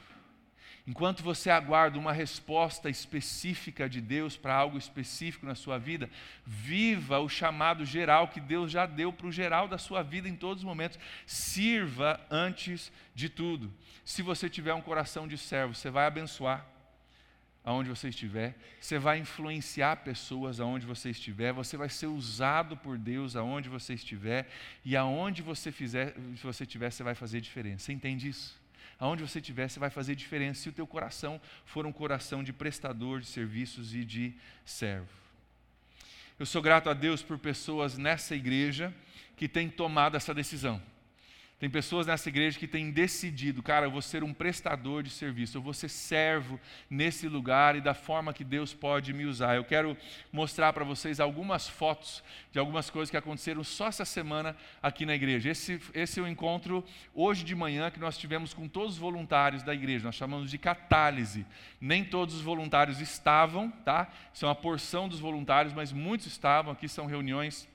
Enquanto 0.87 1.21
você 1.21 1.49
aguarda 1.49 1.99
uma 1.99 2.13
resposta 2.13 2.89
específica 2.89 3.89
de 3.89 3.99
Deus 3.99 4.37
para 4.37 4.55
algo 4.55 4.77
específico 4.77 5.45
na 5.45 5.53
sua 5.53 5.77
vida, 5.77 6.09
viva 6.45 7.19
o 7.19 7.27
chamado 7.27 7.83
geral 7.83 8.29
que 8.29 8.39
Deus 8.39 8.71
já 8.71 8.85
deu 8.85 9.11
para 9.11 9.27
o 9.27 9.31
geral 9.31 9.67
da 9.67 9.77
sua 9.77 10.01
vida 10.01 10.29
em 10.29 10.37
todos 10.37 10.63
os 10.63 10.67
momentos. 10.67 10.97
Sirva 11.25 12.25
antes 12.31 12.93
de 13.13 13.27
tudo. 13.27 13.69
Se 14.05 14.21
você 14.21 14.49
tiver 14.49 14.73
um 14.73 14.81
coração 14.81 15.27
de 15.27 15.37
servo, 15.37 15.75
você 15.75 15.89
vai 15.89 16.05
abençoar 16.05 16.65
aonde 17.63 17.89
você 17.89 18.09
estiver, 18.09 18.55
você 18.79 18.97
vai 18.97 19.19
influenciar 19.19 19.97
pessoas 19.97 20.59
aonde 20.59 20.85
você 20.85 21.11
estiver, 21.11 21.53
você 21.53 21.77
vai 21.77 21.89
ser 21.89 22.07
usado 22.07 22.75
por 22.75 22.97
Deus 22.97 23.35
aonde 23.35 23.69
você 23.69 23.93
estiver, 23.93 24.49
e 24.83 24.95
aonde 24.95 25.41
você 25.41 25.71
fizer, 25.71 26.15
se 26.35 26.43
você 26.43 26.63
estiver, 26.63 26.91
você 26.91 27.03
vai 27.03 27.13
fazer 27.13 27.39
diferença. 27.39 27.85
Você 27.85 27.93
entende 27.93 28.29
isso? 28.29 28.59
Aonde 28.99 29.21
você 29.21 29.39
estiver, 29.39 29.67
você 29.67 29.79
vai 29.79 29.89
fazer 29.89 30.15
diferença 30.15 30.61
se 30.61 30.69
o 30.69 30.73
teu 30.73 30.87
coração 30.87 31.39
for 31.65 31.85
um 31.85 31.91
coração 31.91 32.43
de 32.43 32.53
prestador 32.53 33.19
de 33.19 33.27
serviços 33.27 33.93
e 33.93 34.03
de 34.03 34.33
servo. 34.65 35.09
Eu 36.39 36.45
sou 36.45 36.61
grato 36.61 36.89
a 36.89 36.93
Deus 36.93 37.21
por 37.21 37.37
pessoas 37.37 37.97
nessa 37.97 38.35
igreja 38.35 38.93
que 39.37 39.47
têm 39.47 39.69
tomado 39.69 40.17
essa 40.17 40.33
decisão. 40.33 40.81
Tem 41.61 41.69
pessoas 41.69 42.07
nessa 42.07 42.27
igreja 42.27 42.57
que 42.57 42.67
têm 42.67 42.89
decidido, 42.89 43.61
cara, 43.61 43.85
eu 43.85 43.91
vou 43.91 44.01
ser 44.01 44.23
um 44.23 44.33
prestador 44.33 45.03
de 45.03 45.11
serviço, 45.11 45.55
eu 45.55 45.61
vou 45.61 45.75
ser 45.75 45.89
servo 45.89 46.59
nesse 46.89 47.27
lugar 47.27 47.75
e 47.75 47.81
da 47.81 47.93
forma 47.93 48.33
que 48.33 48.43
Deus 48.43 48.73
pode 48.73 49.13
me 49.13 49.25
usar. 49.25 49.55
Eu 49.55 49.63
quero 49.63 49.95
mostrar 50.33 50.73
para 50.73 50.83
vocês 50.83 51.19
algumas 51.19 51.69
fotos 51.69 52.23
de 52.51 52.57
algumas 52.57 52.89
coisas 52.89 53.11
que 53.11 53.15
aconteceram 53.15 53.63
só 53.63 53.89
essa 53.89 54.05
semana 54.05 54.57
aqui 54.81 55.05
na 55.05 55.13
igreja. 55.13 55.51
Esse, 55.51 55.79
esse 55.93 56.19
é 56.19 56.23
o 56.23 56.27
encontro 56.27 56.83
hoje 57.13 57.43
de 57.43 57.53
manhã 57.53 57.91
que 57.91 57.99
nós 57.99 58.17
tivemos 58.17 58.55
com 58.55 58.67
todos 58.67 58.93
os 58.93 58.97
voluntários 58.97 59.61
da 59.61 59.71
igreja. 59.71 60.05
Nós 60.05 60.15
chamamos 60.15 60.49
de 60.49 60.57
catálise. 60.57 61.45
Nem 61.79 62.03
todos 62.03 62.33
os 62.33 62.41
voluntários 62.41 62.99
estavam, 62.99 63.69
tá? 63.69 64.11
Isso 64.33 64.45
é 64.45 64.47
uma 64.47 64.55
porção 64.55 65.07
dos 65.07 65.19
voluntários, 65.19 65.75
mas 65.75 65.91
muitos 65.91 66.25
estavam. 66.25 66.73
Aqui 66.73 66.87
são 66.89 67.05
reuniões 67.05 67.69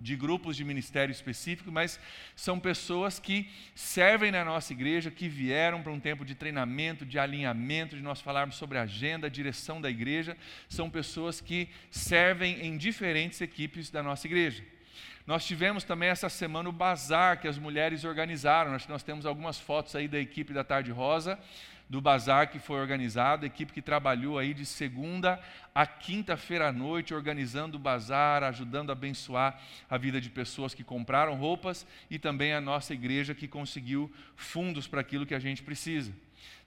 de 0.00 0.16
grupos 0.16 0.56
de 0.56 0.64
ministério 0.64 1.12
específico, 1.12 1.72
mas 1.72 1.98
são 2.36 2.58
pessoas 2.58 3.18
que 3.18 3.50
servem 3.74 4.30
na 4.30 4.44
nossa 4.44 4.72
igreja, 4.72 5.10
que 5.10 5.28
vieram 5.28 5.82
para 5.82 5.92
um 5.92 6.00
tempo 6.00 6.24
de 6.24 6.34
treinamento, 6.34 7.04
de 7.04 7.18
alinhamento, 7.18 7.96
de 7.96 8.02
nós 8.02 8.20
falarmos 8.20 8.56
sobre 8.56 8.78
a 8.78 8.82
agenda, 8.82 9.26
a 9.26 9.30
direção 9.30 9.80
da 9.80 9.90
igreja. 9.90 10.36
São 10.68 10.88
pessoas 10.88 11.40
que 11.40 11.68
servem 11.90 12.64
em 12.64 12.76
diferentes 12.76 13.40
equipes 13.40 13.90
da 13.90 14.02
nossa 14.02 14.26
igreja. 14.26 14.64
Nós 15.26 15.44
tivemos 15.44 15.84
também 15.84 16.08
essa 16.08 16.30
semana 16.30 16.70
o 16.70 16.72
bazar 16.72 17.38
que 17.38 17.46
as 17.46 17.58
mulheres 17.58 18.02
organizaram. 18.04 18.72
Nós, 18.72 18.86
nós 18.86 19.02
temos 19.02 19.26
algumas 19.26 19.60
fotos 19.60 19.94
aí 19.94 20.08
da 20.08 20.18
equipe 20.18 20.54
da 20.54 20.64
Tarde 20.64 20.90
Rosa 20.90 21.38
do 21.88 22.00
bazar 22.00 22.50
que 22.50 22.58
foi 22.58 22.80
organizado, 22.80 23.46
equipe 23.46 23.72
que 23.72 23.80
trabalhou 23.80 24.38
aí 24.38 24.52
de 24.52 24.66
segunda 24.66 25.40
a 25.74 25.86
quinta-feira 25.86 26.68
à 26.68 26.72
noite, 26.72 27.14
organizando 27.14 27.76
o 27.76 27.80
bazar, 27.80 28.42
ajudando 28.42 28.90
a 28.90 28.92
abençoar 28.92 29.60
a 29.88 29.96
vida 29.96 30.20
de 30.20 30.28
pessoas 30.28 30.74
que 30.74 30.84
compraram 30.84 31.34
roupas 31.36 31.86
e 32.10 32.18
também 32.18 32.52
a 32.52 32.60
nossa 32.60 32.92
igreja 32.92 33.34
que 33.34 33.48
conseguiu 33.48 34.12
fundos 34.36 34.86
para 34.86 35.00
aquilo 35.00 35.24
que 35.24 35.34
a 35.34 35.38
gente 35.38 35.62
precisa. 35.62 36.12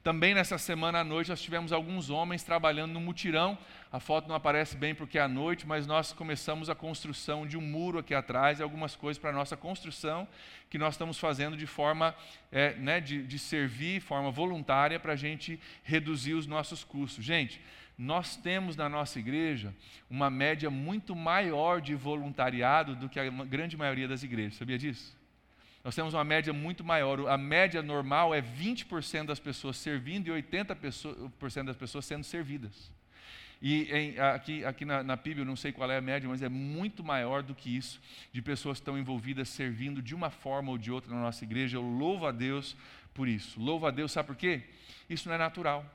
Também 0.04 0.34
nessa 0.34 0.58
semana 0.58 1.02
à 1.02 1.04
noite 1.04 1.30
nós 1.30 1.42
tivemos 1.42 1.72
alguns 1.72 2.10
homens 2.10 2.42
trabalhando 2.42 2.92
no 2.92 3.00
mutirão. 3.00 3.56
A 3.92 4.00
foto 4.00 4.28
não 4.28 4.34
aparece 4.34 4.76
bem 4.76 4.96
porque 4.96 5.20
é 5.20 5.22
à 5.22 5.28
noite, 5.28 5.68
mas 5.68 5.86
nós 5.86 6.12
começamos 6.12 6.72
a 6.72 6.76
construção 6.76 7.46
de 7.46 7.56
um 7.56 7.62
muro 7.62 8.00
aqui 8.00 8.16
atrás 8.16 8.60
e 8.60 8.64
algumas 8.64 8.96
coisas 8.96 9.20
para 9.20 9.30
a 9.30 9.34
nossa 9.34 9.56
construção 9.56 10.28
que 10.72 10.78
nós 10.80 10.96
estamos 10.96 11.20
fazendo 11.20 11.56
de 11.56 11.68
forma 11.68 12.16
é, 12.52 12.74
né, 12.76 13.00
de, 13.00 13.22
de 13.22 13.38
servir, 13.38 14.02
forma 14.02 14.32
voluntária, 14.32 15.00
para 15.00 15.14
a 15.14 15.16
gente 15.16 15.60
reduzir 15.84 16.34
os 16.34 16.48
nossos 16.48 16.84
custos. 16.84 17.24
Gente, 17.24 17.62
nós 17.96 18.36
temos 18.36 18.76
na 18.76 18.90
nossa 18.90 19.20
igreja 19.20 19.72
uma 20.10 20.32
média 20.32 20.72
muito 20.72 21.16
maior 21.16 21.80
de 21.80 21.94
voluntariado 21.94 22.96
do 22.96 23.08
que 23.08 23.20
a 23.20 23.30
grande 23.30 23.78
maioria 23.78 24.08
das 24.08 24.24
igrejas. 24.24 24.56
Sabia 24.56 24.80
disso? 24.80 25.21
Nós 25.84 25.96
temos 25.96 26.14
uma 26.14 26.24
média 26.24 26.54
muito 26.54 26.84
maior. 26.84 27.28
A 27.28 27.38
média 27.38 27.82
normal 27.82 28.34
é 28.34 28.42
20% 28.42 29.26
das 29.26 29.40
pessoas 29.40 29.78
servindo 29.78 30.28
e 30.28 30.42
80% 30.42 31.64
das 31.64 31.76
pessoas 31.76 32.06
sendo 32.06 32.24
servidas. 32.24 32.92
E 33.62 33.84
em, 33.92 34.20
aqui, 34.20 34.66
aqui 34.66 34.86
na, 34.86 35.04
na 35.04 35.16
PIB, 35.16 35.42
eu 35.42 35.46
não 35.46 35.56
sei 35.56 35.72
qual 35.72 35.90
é 35.92 35.98
a 35.98 36.02
média, 36.02 36.28
mas 36.28 36.42
é 36.42 36.50
muito 36.50 37.04
maior 37.04 37.44
do 37.44 37.54
que 37.54 37.76
isso, 37.76 38.02
de 38.34 38.42
pessoas 38.42 38.80
que 38.80 38.82
estão 38.82 38.98
envolvidas 38.98 39.50
servindo 39.50 40.02
de 40.02 40.16
uma 40.16 40.32
forma 40.32 40.72
ou 40.72 40.78
de 40.78 40.92
outra 40.92 41.14
na 41.14 41.22
nossa 41.22 41.44
igreja. 41.44 41.78
Eu 41.78 41.84
louvo 41.84 42.26
a 42.26 42.32
Deus 42.32 42.76
por 43.14 43.28
isso. 43.28 43.60
Louvo 43.60 43.86
a 43.86 43.92
Deus, 43.92 44.12
sabe 44.12 44.28
por 44.28 44.36
quê? 44.36 44.64
Isso 45.08 45.28
não 45.28 45.36
é 45.36 45.38
natural. 45.38 45.86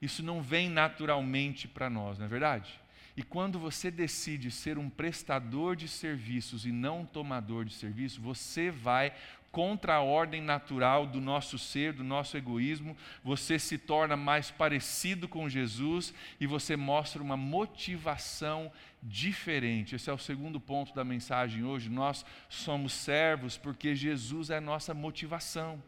Isso 0.00 0.22
não 0.22 0.40
vem 0.40 0.70
naturalmente 0.70 1.68
para 1.68 1.90
nós, 1.90 2.18
não 2.18 2.24
é 2.24 2.28
verdade? 2.28 2.80
E 3.18 3.22
quando 3.24 3.58
você 3.58 3.90
decide 3.90 4.48
ser 4.48 4.78
um 4.78 4.88
prestador 4.88 5.74
de 5.74 5.88
serviços 5.88 6.64
e 6.64 6.70
não 6.70 7.00
um 7.00 7.04
tomador 7.04 7.64
de 7.64 7.74
serviço, 7.74 8.20
você 8.20 8.70
vai 8.70 9.12
contra 9.50 9.96
a 9.96 10.00
ordem 10.00 10.40
natural 10.40 11.04
do 11.04 11.20
nosso 11.20 11.58
ser, 11.58 11.92
do 11.92 12.04
nosso 12.04 12.36
egoísmo, 12.36 12.96
você 13.24 13.58
se 13.58 13.76
torna 13.76 14.16
mais 14.16 14.52
parecido 14.52 15.26
com 15.26 15.48
Jesus 15.48 16.14
e 16.38 16.46
você 16.46 16.76
mostra 16.76 17.20
uma 17.20 17.36
motivação 17.36 18.70
diferente. 19.02 19.94
Esse 19.94 20.10
é 20.10 20.12
o 20.12 20.18
segundo 20.18 20.58
ponto 20.58 20.94
da 20.94 21.04
mensagem 21.04 21.64
hoje. 21.64 21.88
Nós 21.88 22.24
somos 22.48 22.92
servos 22.92 23.56
porque 23.56 23.94
Jesus 23.94 24.50
é 24.50 24.56
a 24.56 24.60
nossa 24.60 24.92
motivação. 24.92 25.82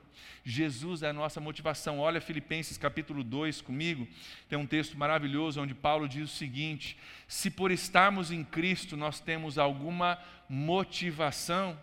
Jesus 0.45 1.03
é 1.03 1.11
a 1.11 1.13
nossa 1.13 1.41
motivação. 1.41 1.99
Olha 1.99 2.21
Filipenses 2.21 2.79
capítulo 2.79 3.23
2 3.23 3.61
comigo. 3.61 4.07
Tem 4.49 4.59
um 4.59 4.67
texto 4.67 4.97
maravilhoso 4.97 5.61
onde 5.61 5.75
Paulo 5.75 6.09
diz 6.09 6.31
o 6.31 6.37
seguinte: 6.37 6.97
Se 7.27 7.51
por 7.51 7.71
estarmos 7.71 8.31
em 8.31 8.45
Cristo 8.45 8.97
nós 8.97 9.21
temos 9.21 9.59
alguma 9.59 10.19
motivação, 10.49 11.79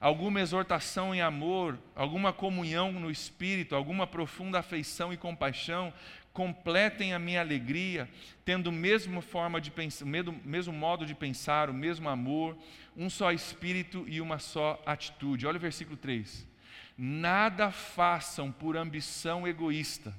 alguma 0.00 0.40
exortação 0.40 1.14
em 1.14 1.20
amor, 1.20 1.78
alguma 1.94 2.32
comunhão 2.32 2.92
no 2.92 3.10
espírito, 3.10 3.74
alguma 3.74 4.06
profunda 4.06 4.58
afeição 4.58 5.12
e 5.12 5.16
compaixão, 5.16 5.92
completem 6.36 7.14
a 7.14 7.18
minha 7.18 7.40
alegria, 7.40 8.06
tendo 8.44 8.70
mesma 8.70 9.22
forma 9.22 9.58
de 9.58 9.70
pensar, 9.70 10.04
mesmo, 10.04 10.38
mesmo 10.44 10.70
modo 10.70 11.06
de 11.06 11.14
pensar, 11.14 11.70
o 11.70 11.72
mesmo 11.72 12.10
amor, 12.10 12.58
um 12.94 13.08
só 13.08 13.32
espírito 13.32 14.04
e 14.06 14.20
uma 14.20 14.38
só 14.38 14.78
atitude. 14.84 15.46
Olha 15.46 15.56
o 15.56 15.60
versículo 15.60 15.96
3. 15.96 16.46
Nada 16.98 17.70
façam 17.70 18.52
por 18.52 18.76
ambição 18.76 19.48
egoísta 19.48 20.14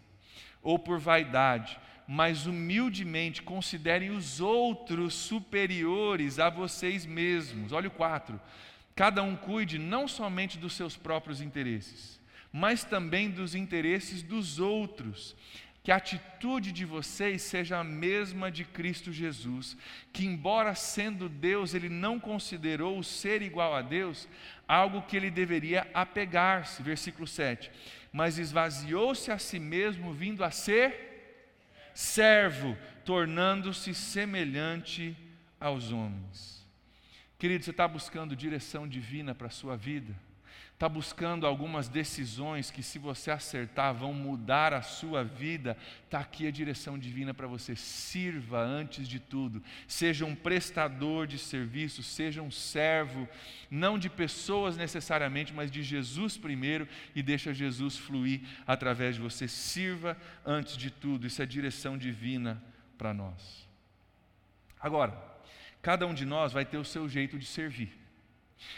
ou 0.63 0.79
por 0.79 0.97
vaidade, 0.97 1.79
mas 2.07 2.47
humildemente 2.47 3.43
considerem 3.43 4.09
os 4.09 4.41
outros 4.41 5.13
superiores 5.13 6.39
a 6.39 6.49
vocês 6.49 7.05
mesmos. 7.05 7.71
Olha 7.71 7.89
o 7.89 7.91
4. 7.91 8.41
Cada 8.95 9.21
um 9.21 9.35
cuide 9.35 9.77
não 9.77 10.07
somente 10.07 10.57
dos 10.57 10.73
seus 10.73 10.97
próprios 10.97 11.41
interesses, 11.41 12.19
mas 12.51 12.83
também 12.83 13.29
dos 13.29 13.53
interesses 13.53 14.23
dos 14.23 14.59
outros 14.59 15.35
que 15.87 15.91
a 15.93 15.95
atitude 15.95 16.73
de 16.73 16.83
vocês 16.83 17.41
seja 17.41 17.77
a 17.77 17.83
mesma 17.83 18.51
de 18.51 18.65
Cristo 18.65 19.09
Jesus, 19.09 19.77
que, 20.11 20.25
embora 20.25 20.75
sendo 20.75 21.29
Deus, 21.29 21.73
ele 21.73 21.87
não 21.87 22.19
considerou 22.19 22.99
o 22.99 23.03
ser 23.05 23.41
igual 23.41 23.73
a 23.73 23.81
Deus 23.81 24.27
algo 24.67 25.03
que 25.03 25.15
ele 25.15 25.31
deveria 25.31 25.87
apegar-se. 25.93 26.83
Versículo 26.83 27.25
7. 27.25 27.71
Mas 28.11 28.37
esvaziou-se 28.37 29.31
a 29.31 29.37
si 29.37 29.59
mesmo, 29.59 30.11
vindo 30.11 30.43
a 30.43 30.51
ser 30.51 31.53
servo, 31.93 32.77
tornando-se 33.05 33.93
semelhante 33.93 35.15
aos 35.57 35.93
homens. 35.93 36.67
Querido, 37.39 37.63
você 37.63 37.71
está 37.71 37.87
buscando 37.87 38.35
direção 38.35 38.85
divina 38.85 39.33
para 39.33 39.47
a 39.47 39.49
sua 39.49 39.77
vida? 39.77 40.13
Está 40.77 40.87
buscando 40.87 41.47
algumas 41.47 41.89
decisões 41.89 42.69
que, 42.69 42.83
se 42.83 42.99
você 42.99 43.31
acertar, 43.31 43.95
vão 43.95 44.13
mudar 44.13 44.75
a 44.75 44.83
sua 44.83 45.23
vida, 45.23 45.75
está 46.05 46.19
aqui 46.19 46.45
a 46.45 46.51
direção 46.51 46.99
divina 46.99 47.33
para 47.33 47.47
você. 47.47 47.75
Sirva 47.75 48.59
antes 48.59 49.07
de 49.07 49.19
tudo, 49.19 49.63
seja 49.87 50.23
um 50.23 50.35
prestador 50.35 51.25
de 51.25 51.39
serviço, 51.39 52.03
seja 52.03 52.43
um 52.43 52.51
servo, 52.51 53.27
não 53.71 53.97
de 53.97 54.07
pessoas 54.07 54.77
necessariamente, 54.77 55.51
mas 55.51 55.71
de 55.71 55.81
Jesus 55.81 56.37
primeiro, 56.37 56.87
e 57.15 57.23
deixa 57.23 57.55
Jesus 57.55 57.97
fluir 57.97 58.41
através 58.67 59.15
de 59.15 59.21
você. 59.21 59.47
Sirva 59.47 60.15
antes 60.45 60.77
de 60.77 60.91
tudo, 60.91 61.25
isso 61.25 61.41
é 61.41 61.45
direção 61.47 61.97
divina 61.97 62.63
para 62.99 63.15
nós. 63.15 63.67
Agora, 64.79 65.19
cada 65.81 66.05
um 66.05 66.13
de 66.13 66.23
nós 66.23 66.53
vai 66.53 66.65
ter 66.65 66.77
o 66.77 66.85
seu 66.85 67.09
jeito 67.09 67.39
de 67.39 67.47
servir. 67.47 68.06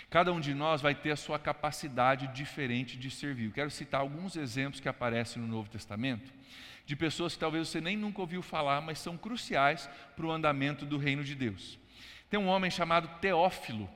Cada 0.09 0.32
um 0.32 0.39
de 0.39 0.53
nós 0.53 0.82
vai 0.82 0.93
ter 0.95 1.11
a 1.11 1.15
sua 1.15 1.39
capacidade 1.39 2.27
diferente 2.27 2.97
de 2.97 3.09
servir. 3.09 3.45
Eu 3.45 3.51
quero 3.51 3.71
citar 3.71 4.01
alguns 4.01 4.36
exemplos 4.36 4.80
que 4.80 4.89
aparecem 4.89 5.41
no 5.41 5.47
Novo 5.47 5.69
Testamento, 5.69 6.32
de 6.86 6.95
pessoas 6.95 7.34
que 7.34 7.39
talvez 7.39 7.67
você 7.67 7.80
nem 7.80 7.95
nunca 7.95 8.21
ouviu 8.21 8.41
falar, 8.41 8.82
mas 8.82 8.99
são 8.99 9.17
cruciais 9.17 9.89
para 10.15 10.25
o 10.25 10.32
andamento 10.32 10.86
do 10.86 10.97
reino 10.97 11.23
de 11.23 11.36
Deus. 11.36 11.77
Tem 12.30 12.39
um 12.39 12.47
homem 12.47 12.69
chamado 12.69 13.19
Teófilo. 13.19 13.89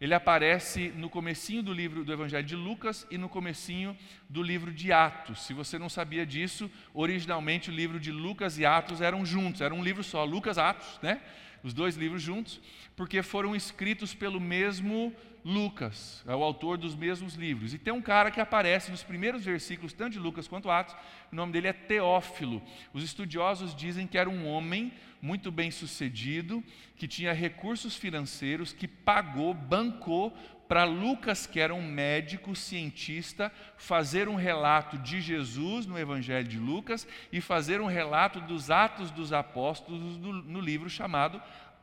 Ele 0.00 0.12
aparece 0.12 0.92
no 0.96 1.08
comecinho 1.08 1.62
do 1.62 1.72
livro 1.72 2.04
do 2.04 2.12
Evangelho 2.12 2.46
de 2.46 2.56
Lucas 2.56 3.06
e 3.10 3.16
no 3.16 3.28
comecinho 3.28 3.96
do 4.28 4.42
livro 4.42 4.72
de 4.72 4.92
Atos. 4.92 5.46
Se 5.46 5.54
você 5.54 5.78
não 5.78 5.88
sabia 5.88 6.26
disso, 6.26 6.70
originalmente 6.92 7.70
o 7.70 7.72
livro 7.72 7.98
de 8.00 8.10
Lucas 8.10 8.58
e 8.58 8.66
Atos 8.66 9.00
eram 9.00 9.24
juntos, 9.24 9.60
era 9.60 9.72
um 9.72 9.82
livro 9.82 10.02
só, 10.02 10.24
Lucas 10.24 10.58
Atos, 10.58 10.98
né? 11.02 11.22
Os 11.64 11.74
dois 11.74 11.96
livros 11.96 12.22
juntos 12.22 12.60
porque 12.94 13.22
foram 13.22 13.56
escritos 13.56 14.14
pelo 14.14 14.38
mesmo 14.38 15.12
Lucas, 15.44 16.22
é 16.26 16.34
o 16.34 16.42
autor 16.42 16.78
dos 16.78 16.94
mesmos 16.94 17.34
livros. 17.34 17.74
E 17.74 17.78
tem 17.78 17.92
um 17.92 18.00
cara 18.00 18.30
que 18.30 18.40
aparece 18.40 18.90
nos 18.90 19.02
primeiros 19.02 19.44
versículos, 19.44 19.92
tanto 19.92 20.12
de 20.14 20.18
Lucas 20.18 20.48
quanto 20.48 20.70
Atos, 20.70 20.96
o 21.30 21.36
nome 21.36 21.52
dele 21.52 21.68
é 21.68 21.72
Teófilo. 21.72 22.62
Os 22.94 23.04
estudiosos 23.04 23.74
dizem 23.74 24.06
que 24.06 24.16
era 24.16 24.30
um 24.30 24.46
homem 24.46 24.90
muito 25.20 25.50
bem 25.50 25.70
sucedido, 25.70 26.62
que 26.96 27.08
tinha 27.08 27.32
recursos 27.32 27.94
financeiros, 27.94 28.72
que 28.72 28.88
pagou, 28.88 29.52
bancou 29.52 30.34
para 30.74 30.82
Lucas, 30.82 31.46
que 31.46 31.60
era 31.60 31.72
um 31.72 31.80
médico 31.80 32.56
cientista, 32.56 33.52
fazer 33.76 34.28
um 34.28 34.34
relato 34.34 34.98
de 34.98 35.20
Jesus 35.20 35.86
no 35.86 35.96
Evangelho 35.96 36.48
de 36.48 36.58
Lucas 36.58 37.06
e 37.30 37.40
fazer 37.40 37.80
um 37.80 37.86
relato 37.86 38.40
dos 38.40 38.72
Atos 38.72 39.12
dos 39.12 39.32
Apóstolos 39.32 40.18
no, 40.18 40.60
livro 40.60 40.90
chamado 40.90 41.40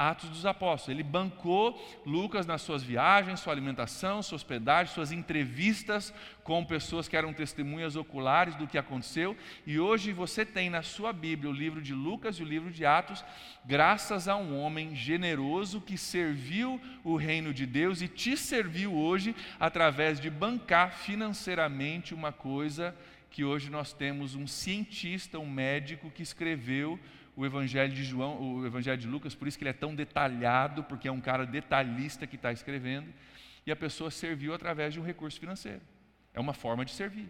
Atos 0.09 0.29
dos 0.29 0.45
Apóstolos. 0.45 0.97
Ele 0.97 1.03
bancou 1.03 1.79
Lucas 2.05 2.45
nas 2.45 2.61
suas 2.61 2.81
viagens, 2.81 3.39
sua 3.39 3.53
alimentação, 3.53 4.23
sua 4.23 4.35
hospedagem, 4.35 4.93
suas 4.93 5.11
entrevistas 5.11 6.13
com 6.43 6.65
pessoas 6.65 7.07
que 7.07 7.15
eram 7.15 7.33
testemunhas 7.33 7.95
oculares 7.95 8.55
do 8.55 8.67
que 8.67 8.77
aconteceu. 8.77 9.37
E 9.65 9.79
hoje 9.79 10.11
você 10.11 10.45
tem 10.45 10.69
na 10.69 10.81
sua 10.81 11.13
Bíblia 11.13 11.49
o 11.49 11.53
livro 11.53 11.81
de 11.81 11.93
Lucas 11.93 12.37
e 12.37 12.43
o 12.43 12.45
livro 12.45 12.71
de 12.71 12.85
Atos, 12.85 13.23
graças 13.63 14.27
a 14.27 14.35
um 14.35 14.59
homem 14.59 14.95
generoso 14.95 15.81
que 15.81 15.97
serviu 15.97 16.81
o 17.03 17.15
reino 17.15 17.53
de 17.53 17.65
Deus 17.65 18.01
e 18.01 18.07
te 18.07 18.35
serviu 18.35 18.93
hoje 18.93 19.35
através 19.59 20.19
de 20.19 20.29
bancar 20.29 20.93
financeiramente 20.93 22.13
uma 22.13 22.31
coisa 22.31 22.95
que 23.29 23.45
hoje 23.45 23.69
nós 23.69 23.93
temos 23.93 24.35
um 24.35 24.45
cientista, 24.45 25.39
um 25.39 25.49
médico 25.49 26.11
que 26.11 26.21
escreveu 26.21 26.99
o 27.35 27.45
Evangelho 27.45 27.93
de 27.93 28.03
João, 28.03 28.41
o 28.41 28.65
Evangelho 28.65 28.97
de 28.97 29.07
Lucas, 29.07 29.33
por 29.33 29.47
isso 29.47 29.57
que 29.57 29.63
ele 29.63 29.69
é 29.69 29.73
tão 29.73 29.95
detalhado, 29.95 30.83
porque 30.83 31.07
é 31.07 31.11
um 31.11 31.21
cara 31.21 31.45
detalhista 31.45 32.27
que 32.27 32.35
está 32.35 32.51
escrevendo, 32.51 33.13
e 33.65 33.71
a 33.71 33.75
pessoa 33.75 34.11
serviu 34.11 34.53
através 34.53 34.93
de 34.93 34.99
um 34.99 35.03
recurso 35.03 35.39
financeiro. 35.39 35.81
É 36.33 36.39
uma 36.39 36.53
forma 36.53 36.83
de 36.83 36.91
servir. 36.91 37.29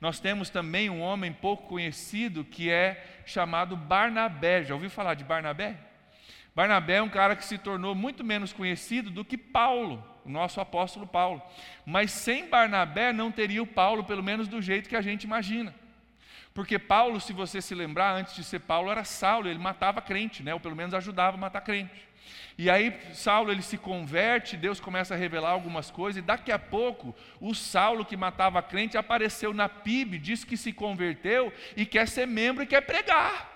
Nós 0.00 0.20
temos 0.20 0.50
também 0.50 0.88
um 0.88 1.00
homem 1.00 1.32
pouco 1.32 1.66
conhecido 1.66 2.44
que 2.44 2.70
é 2.70 3.22
chamado 3.24 3.76
Barnabé. 3.76 4.64
Já 4.64 4.74
ouviu 4.74 4.90
falar 4.90 5.14
de 5.14 5.24
Barnabé? 5.24 5.76
Barnabé 6.54 6.96
é 6.96 7.02
um 7.02 7.08
cara 7.08 7.36
que 7.36 7.44
se 7.44 7.58
tornou 7.58 7.94
muito 7.94 8.24
menos 8.24 8.52
conhecido 8.52 9.10
do 9.10 9.24
que 9.24 9.36
Paulo, 9.36 10.02
o 10.24 10.30
nosso 10.30 10.60
apóstolo 10.60 11.06
Paulo. 11.06 11.42
Mas 11.84 12.10
sem 12.10 12.48
Barnabé 12.48 13.12
não 13.12 13.30
teria 13.30 13.62
o 13.62 13.66
Paulo, 13.66 14.04
pelo 14.04 14.22
menos 14.22 14.48
do 14.48 14.62
jeito 14.62 14.88
que 14.88 14.96
a 14.96 15.02
gente 15.02 15.24
imagina. 15.24 15.74
Porque 16.56 16.78
Paulo, 16.78 17.20
se 17.20 17.34
você 17.34 17.60
se 17.60 17.74
lembrar, 17.74 18.14
antes 18.14 18.34
de 18.34 18.42
ser 18.42 18.60
Paulo, 18.60 18.90
era 18.90 19.04
Saulo, 19.04 19.46
ele 19.46 19.58
matava 19.58 20.00
crente, 20.00 20.42
né? 20.42 20.54
ou 20.54 20.58
pelo 20.58 20.74
menos 20.74 20.94
ajudava 20.94 21.36
a 21.36 21.38
matar 21.38 21.60
crente. 21.60 22.08
E 22.56 22.70
aí 22.70 22.98
Saulo 23.12 23.52
ele 23.52 23.60
se 23.60 23.76
converte, 23.76 24.56
Deus 24.56 24.80
começa 24.80 25.12
a 25.12 25.18
revelar 25.18 25.50
algumas 25.50 25.90
coisas, 25.90 26.16
e 26.16 26.26
daqui 26.26 26.50
a 26.50 26.58
pouco 26.58 27.14
o 27.42 27.54
Saulo 27.54 28.06
que 28.06 28.16
matava 28.16 28.62
crente 28.62 28.96
apareceu 28.96 29.52
na 29.52 29.68
PIB, 29.68 30.18
disse 30.18 30.46
que 30.46 30.56
se 30.56 30.72
converteu 30.72 31.52
e 31.76 31.84
quer 31.84 32.08
ser 32.08 32.26
membro 32.26 32.62
e 32.62 32.66
quer 32.66 32.80
pregar. 32.80 33.52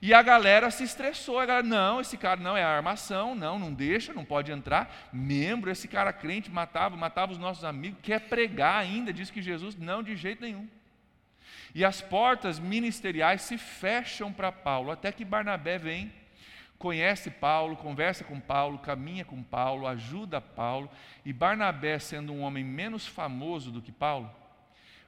E 0.00 0.14
a 0.14 0.22
galera 0.22 0.70
se 0.70 0.84
estressou, 0.84 1.40
a 1.40 1.46
galera, 1.46 1.66
não, 1.66 2.00
esse 2.00 2.16
cara 2.16 2.38
não 2.38 2.56
é 2.56 2.62
armação, 2.62 3.34
não, 3.34 3.58
não 3.58 3.74
deixa, 3.74 4.14
não 4.14 4.24
pode 4.24 4.52
entrar. 4.52 5.10
Membro, 5.12 5.72
esse 5.72 5.88
cara 5.88 6.12
crente 6.12 6.52
matava, 6.52 6.96
matava 6.96 7.32
os 7.32 7.38
nossos 7.38 7.64
amigos, 7.64 7.98
quer 8.00 8.20
pregar 8.28 8.80
ainda, 8.80 9.12
diz 9.12 9.28
que 9.28 9.42
Jesus, 9.42 9.74
não, 9.74 10.04
de 10.04 10.14
jeito 10.14 10.40
nenhum. 10.40 10.68
E 11.76 11.84
as 11.84 12.00
portas 12.00 12.58
ministeriais 12.58 13.42
se 13.42 13.58
fecham 13.58 14.32
para 14.32 14.50
Paulo, 14.50 14.90
até 14.90 15.12
que 15.12 15.26
Barnabé 15.26 15.76
vem, 15.76 16.10
conhece 16.78 17.30
Paulo, 17.30 17.76
conversa 17.76 18.24
com 18.24 18.40
Paulo, 18.40 18.78
caminha 18.78 19.26
com 19.26 19.42
Paulo, 19.42 19.86
ajuda 19.86 20.40
Paulo, 20.40 20.90
e 21.22 21.34
Barnabé, 21.34 21.98
sendo 21.98 22.32
um 22.32 22.40
homem 22.40 22.64
menos 22.64 23.06
famoso 23.06 23.70
do 23.70 23.82
que 23.82 23.92
Paulo, 23.92 24.34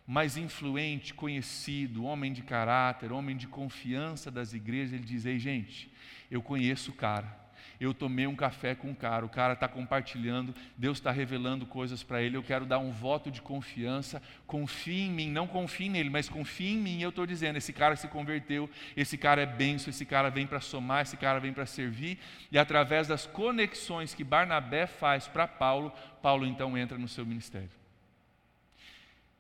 mais 0.07 0.37
influente, 0.37 1.14
conhecido, 1.14 2.05
homem 2.05 2.35
de 2.35 2.43
caráter, 2.43 3.12
homem 3.12 3.35
de 3.35 3.49
confiança 3.49 4.31
das 4.31 4.53
igrejas, 4.53 4.93
ele 4.93 5.05
diz: 5.07 5.25
Ei, 5.25 5.39
gente, 5.39 5.91
eu 6.31 6.43
conheço 6.43 6.91
o 6.91 6.95
cara 6.95 7.38
eu 7.81 7.95
tomei 7.95 8.26
um 8.26 8.35
café 8.35 8.74
com 8.74 8.91
o 8.91 8.95
cara, 8.95 9.24
o 9.24 9.29
cara 9.29 9.53
está 9.53 9.68
compartilhando, 9.68 10.55
Deus 10.76 10.99
está 10.99 11.11
revelando 11.11 11.64
coisas 11.66 12.03
para 12.03 12.20
ele, 12.20 12.37
eu 12.37 12.43
quero 12.43 12.66
dar 12.66 12.79
um 12.79 12.91
voto 12.91 13.31
de 13.31 13.41
confiança, 13.41 14.22
confie 14.47 15.03
em 15.03 15.11
mim, 15.11 15.31
não 15.31 15.47
confie 15.47 15.89
nele, 15.89 16.11
mas 16.11 16.29
confie 16.29 16.72
em 16.72 16.79
mim, 16.79 17.01
eu 17.01 17.11
estou 17.11 17.26
dizendo, 17.26 17.57
esse 17.57 17.72
cara 17.72 17.97
se 17.97 18.09
converteu, 18.09 18.68
esse 18.97 19.16
cara 19.16 19.43
é 19.43 19.47
benção, 19.47 19.91
esse 19.91 20.05
cara 20.05 20.29
vem 20.29 20.47
para 20.47 20.61
somar, 20.61 21.03
esse 21.03 21.16
cara 21.16 21.39
vem 21.39 21.53
para 21.53 21.66
servir, 21.66 22.18
e 22.51 22.59
através 22.59 23.07
das 23.07 23.26
conexões 23.26 24.14
que 24.14 24.24
Barnabé 24.24 24.87
faz 24.87 25.29
para 25.29 25.47
Paulo, 25.47 25.93
Paulo 26.20 26.47
então 26.47 26.76
entra 26.76 26.99
no 26.99 27.09
seu 27.09 27.24
ministério. 27.24 27.79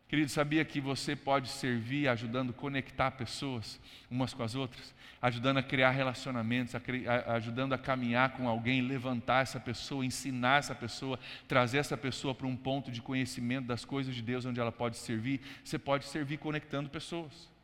Querido, 0.08 0.30
sabia 0.30 0.64
que 0.64 0.80
você 0.80 1.14
pode 1.14 1.48
servir 1.48 2.08
ajudando 2.08 2.50
a 2.50 2.54
conectar 2.54 3.10
pessoas 3.10 3.78
umas 4.10 4.32
com 4.32 4.42
as 4.42 4.54
outras? 4.54 4.94
Ajudando 5.20 5.58
a 5.58 5.62
criar 5.62 5.90
relacionamentos, 5.90 6.74
a 6.74 6.78
a... 6.78 7.34
ajudando 7.34 7.72
a 7.72 7.78
caminhar 7.78 8.32
com 8.32 8.48
alguém, 8.48 8.80
levantar 8.80 9.42
essa 9.42 9.58
pessoa, 9.58 10.04
ensinar 10.04 10.58
essa 10.58 10.74
pessoa, 10.74 11.18
trazer 11.46 11.78
essa 11.78 11.96
pessoa 11.96 12.34
para 12.34 12.46
um 12.46 12.56
ponto 12.56 12.90
de 12.90 13.02
conhecimento 13.02 13.66
das 13.66 13.84
coisas 13.84 14.14
de 14.14 14.22
Deus 14.22 14.44
onde 14.44 14.60
ela 14.60 14.72
pode 14.72 14.96
servir. 14.96 15.40
Você 15.64 15.78
pode 15.78 16.04
servir 16.04 16.38
conectando 16.38 16.88
pessoas. 16.88 17.57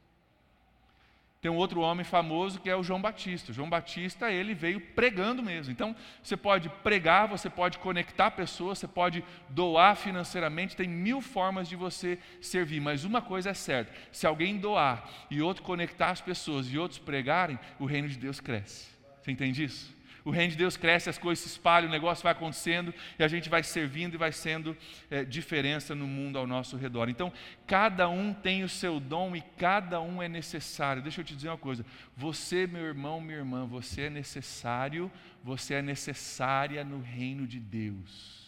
Tem 1.44 1.50
um 1.50 1.56
outro 1.56 1.82
homem 1.82 2.06
famoso 2.06 2.58
que 2.58 2.70
é 2.70 2.74
o 2.74 2.82
João 2.82 3.02
Batista. 3.02 3.52
O 3.52 3.54
João 3.54 3.68
Batista, 3.68 4.32
ele 4.32 4.54
veio 4.54 4.80
pregando 4.80 5.42
mesmo. 5.42 5.70
Então, 5.70 5.94
você 6.22 6.38
pode 6.38 6.70
pregar, 6.82 7.28
você 7.28 7.50
pode 7.50 7.76
conectar 7.76 8.30
pessoas, 8.30 8.78
você 8.78 8.88
pode 8.88 9.22
doar 9.50 9.94
financeiramente, 9.94 10.74
tem 10.74 10.88
mil 10.88 11.20
formas 11.20 11.68
de 11.68 11.76
você 11.76 12.18
servir. 12.40 12.80
Mas 12.80 13.04
uma 13.04 13.20
coisa 13.20 13.50
é 13.50 13.52
certa: 13.52 13.92
se 14.10 14.26
alguém 14.26 14.56
doar 14.56 15.06
e 15.30 15.42
outro 15.42 15.62
conectar 15.62 16.08
as 16.08 16.20
pessoas 16.22 16.72
e 16.72 16.78
outros 16.78 16.98
pregarem, 16.98 17.58
o 17.78 17.84
reino 17.84 18.08
de 18.08 18.16
Deus 18.16 18.40
cresce. 18.40 18.88
Você 19.20 19.30
entende 19.30 19.64
isso? 19.64 19.94
O 20.24 20.30
reino 20.30 20.52
de 20.52 20.56
Deus 20.56 20.76
cresce, 20.76 21.10
as 21.10 21.18
coisas 21.18 21.44
se 21.44 21.50
espalham, 21.50 21.88
o 21.88 21.92
negócio 21.92 22.22
vai 22.22 22.32
acontecendo 22.32 22.94
e 23.18 23.22
a 23.22 23.28
gente 23.28 23.50
vai 23.50 23.62
servindo 23.62 24.14
e 24.14 24.16
vai 24.16 24.32
sendo 24.32 24.76
é, 25.10 25.22
diferença 25.22 25.94
no 25.94 26.06
mundo 26.06 26.38
ao 26.38 26.46
nosso 26.46 26.76
redor. 26.76 27.08
Então, 27.08 27.32
cada 27.66 28.08
um 28.08 28.32
tem 28.32 28.64
o 28.64 28.68
seu 28.68 28.98
dom 28.98 29.36
e 29.36 29.42
cada 29.58 30.00
um 30.00 30.22
é 30.22 30.28
necessário. 30.28 31.02
Deixa 31.02 31.20
eu 31.20 31.24
te 31.24 31.34
dizer 31.34 31.48
uma 31.48 31.58
coisa: 31.58 31.84
você, 32.16 32.66
meu 32.66 32.84
irmão, 32.84 33.20
minha 33.20 33.38
irmã, 33.38 33.66
você 33.66 34.02
é 34.02 34.10
necessário, 34.10 35.12
você 35.42 35.74
é 35.74 35.82
necessária 35.82 36.82
no 36.82 37.00
reino 37.00 37.46
de 37.46 37.60
Deus. 37.60 38.43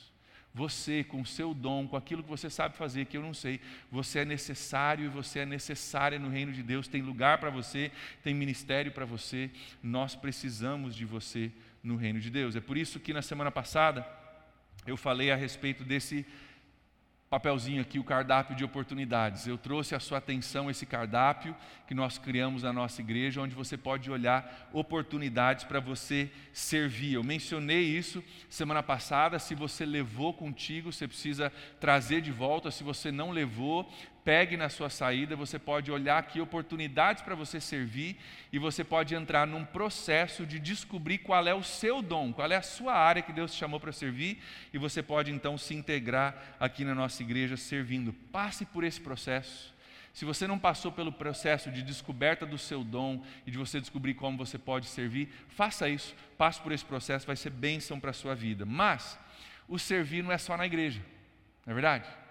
Você, 0.56 1.04
com 1.04 1.20
o 1.20 1.26
seu 1.26 1.52
dom, 1.52 1.86
com 1.86 1.98
aquilo 1.98 2.22
que 2.22 2.30
você 2.30 2.48
sabe 2.48 2.74
fazer, 2.78 3.04
que 3.04 3.18
eu 3.18 3.20
não 3.20 3.34
sei, 3.34 3.60
você 3.92 4.20
é 4.20 4.24
necessário 4.24 5.04
e 5.04 5.08
você 5.08 5.40
é 5.40 5.44
necessária 5.44 6.18
no 6.18 6.30
reino 6.30 6.50
de 6.50 6.62
Deus. 6.62 6.88
Tem 6.88 7.02
lugar 7.02 7.36
para 7.36 7.50
você, 7.50 7.92
tem 8.24 8.32
ministério 8.32 8.90
para 8.90 9.04
você. 9.04 9.50
Nós 9.82 10.16
precisamos 10.16 10.96
de 10.96 11.04
você 11.04 11.52
no 11.82 11.94
reino 11.94 12.18
de 12.20 12.30
Deus. 12.30 12.56
É 12.56 12.60
por 12.62 12.78
isso 12.78 12.98
que 12.98 13.12
na 13.12 13.20
semana 13.20 13.50
passada 13.50 14.06
eu 14.86 14.96
falei 14.96 15.30
a 15.30 15.36
respeito 15.36 15.84
desse 15.84 16.24
papelzinho 17.28 17.82
aqui, 17.82 17.98
o 17.98 18.04
cardápio 18.04 18.54
de 18.54 18.64
oportunidades. 18.64 19.46
Eu 19.46 19.58
trouxe 19.58 19.94
à 19.94 20.00
sua 20.00 20.18
atenção 20.18 20.70
esse 20.70 20.86
cardápio 20.86 21.56
que 21.86 21.94
nós 21.94 22.18
criamos 22.18 22.62
na 22.62 22.72
nossa 22.72 23.00
igreja, 23.00 23.40
onde 23.40 23.54
você 23.54 23.76
pode 23.76 24.10
olhar 24.10 24.68
oportunidades 24.72 25.64
para 25.64 25.80
você 25.80 26.30
servir. 26.52 27.14
Eu 27.14 27.24
mencionei 27.24 27.82
isso 27.82 28.22
semana 28.48 28.82
passada. 28.82 29.38
Se 29.38 29.54
você 29.54 29.84
levou 29.84 30.32
contigo, 30.32 30.92
você 30.92 31.08
precisa 31.08 31.52
trazer 31.80 32.20
de 32.20 32.30
volta. 32.30 32.70
Se 32.70 32.84
você 32.84 33.10
não 33.10 33.30
levou, 33.30 33.90
pegue 34.26 34.56
na 34.56 34.68
sua 34.68 34.90
saída, 34.90 35.36
você 35.36 35.56
pode 35.56 35.88
olhar 35.92 36.18
aqui 36.18 36.40
oportunidades 36.40 37.22
para 37.22 37.36
você 37.36 37.60
servir 37.60 38.18
e 38.52 38.58
você 38.58 38.82
pode 38.82 39.14
entrar 39.14 39.46
num 39.46 39.64
processo 39.64 40.44
de 40.44 40.58
descobrir 40.58 41.18
qual 41.18 41.46
é 41.46 41.54
o 41.54 41.62
seu 41.62 42.02
dom, 42.02 42.32
qual 42.32 42.50
é 42.50 42.56
a 42.56 42.62
sua 42.62 42.92
área 42.92 43.22
que 43.22 43.32
Deus 43.32 43.52
te 43.52 43.58
chamou 43.58 43.78
para 43.78 43.92
servir 43.92 44.42
e 44.72 44.78
você 44.78 45.00
pode 45.00 45.30
então 45.30 45.56
se 45.56 45.76
integrar 45.76 46.56
aqui 46.58 46.84
na 46.84 46.92
nossa 46.92 47.22
igreja 47.22 47.56
servindo. 47.56 48.12
Passe 48.32 48.64
por 48.64 48.82
esse 48.82 49.00
processo. 49.00 49.72
Se 50.12 50.24
você 50.24 50.44
não 50.44 50.58
passou 50.58 50.90
pelo 50.90 51.12
processo 51.12 51.70
de 51.70 51.80
descoberta 51.80 52.44
do 52.44 52.58
seu 52.58 52.82
dom 52.82 53.24
e 53.46 53.52
de 53.52 53.56
você 53.56 53.78
descobrir 53.78 54.14
como 54.14 54.36
você 54.36 54.58
pode 54.58 54.86
servir, 54.86 55.32
faça 55.50 55.88
isso, 55.88 56.16
passe 56.36 56.60
por 56.60 56.72
esse 56.72 56.84
processo, 56.84 57.28
vai 57.28 57.36
ser 57.36 57.50
bênção 57.50 58.00
para 58.00 58.10
a 58.10 58.14
sua 58.14 58.34
vida. 58.34 58.66
Mas 58.66 59.16
o 59.68 59.78
servir 59.78 60.24
não 60.24 60.32
é 60.32 60.38
só 60.38 60.56
na 60.56 60.66
igreja, 60.66 61.00
não 61.64 61.70
é 61.70 61.74
verdade? 61.74 62.25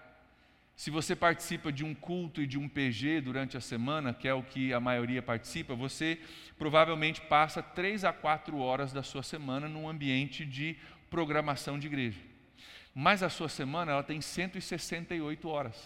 Se 0.76 0.90
você 0.90 1.16
participa 1.16 1.72
de 1.72 1.82
um 1.82 1.94
culto 1.94 2.42
e 2.42 2.46
de 2.46 2.58
um 2.58 2.68
PG 2.68 3.22
durante 3.22 3.56
a 3.56 3.62
semana, 3.62 4.12
que 4.12 4.28
é 4.28 4.34
o 4.34 4.42
que 4.42 4.74
a 4.74 4.78
maioria 4.78 5.22
participa, 5.22 5.74
você 5.74 6.20
provavelmente 6.58 7.22
passa 7.22 7.62
três 7.62 8.04
a 8.04 8.12
quatro 8.12 8.58
horas 8.58 8.92
da 8.92 9.02
sua 9.02 9.22
semana 9.22 9.70
num 9.70 9.88
ambiente 9.88 10.44
de 10.44 10.76
programação 11.08 11.78
de 11.78 11.86
igreja. 11.86 12.20
Mas 12.94 13.22
a 13.22 13.30
sua 13.30 13.48
semana 13.48 13.92
ela 13.92 14.02
tem 14.02 14.20
168 14.20 15.48
horas, 15.48 15.82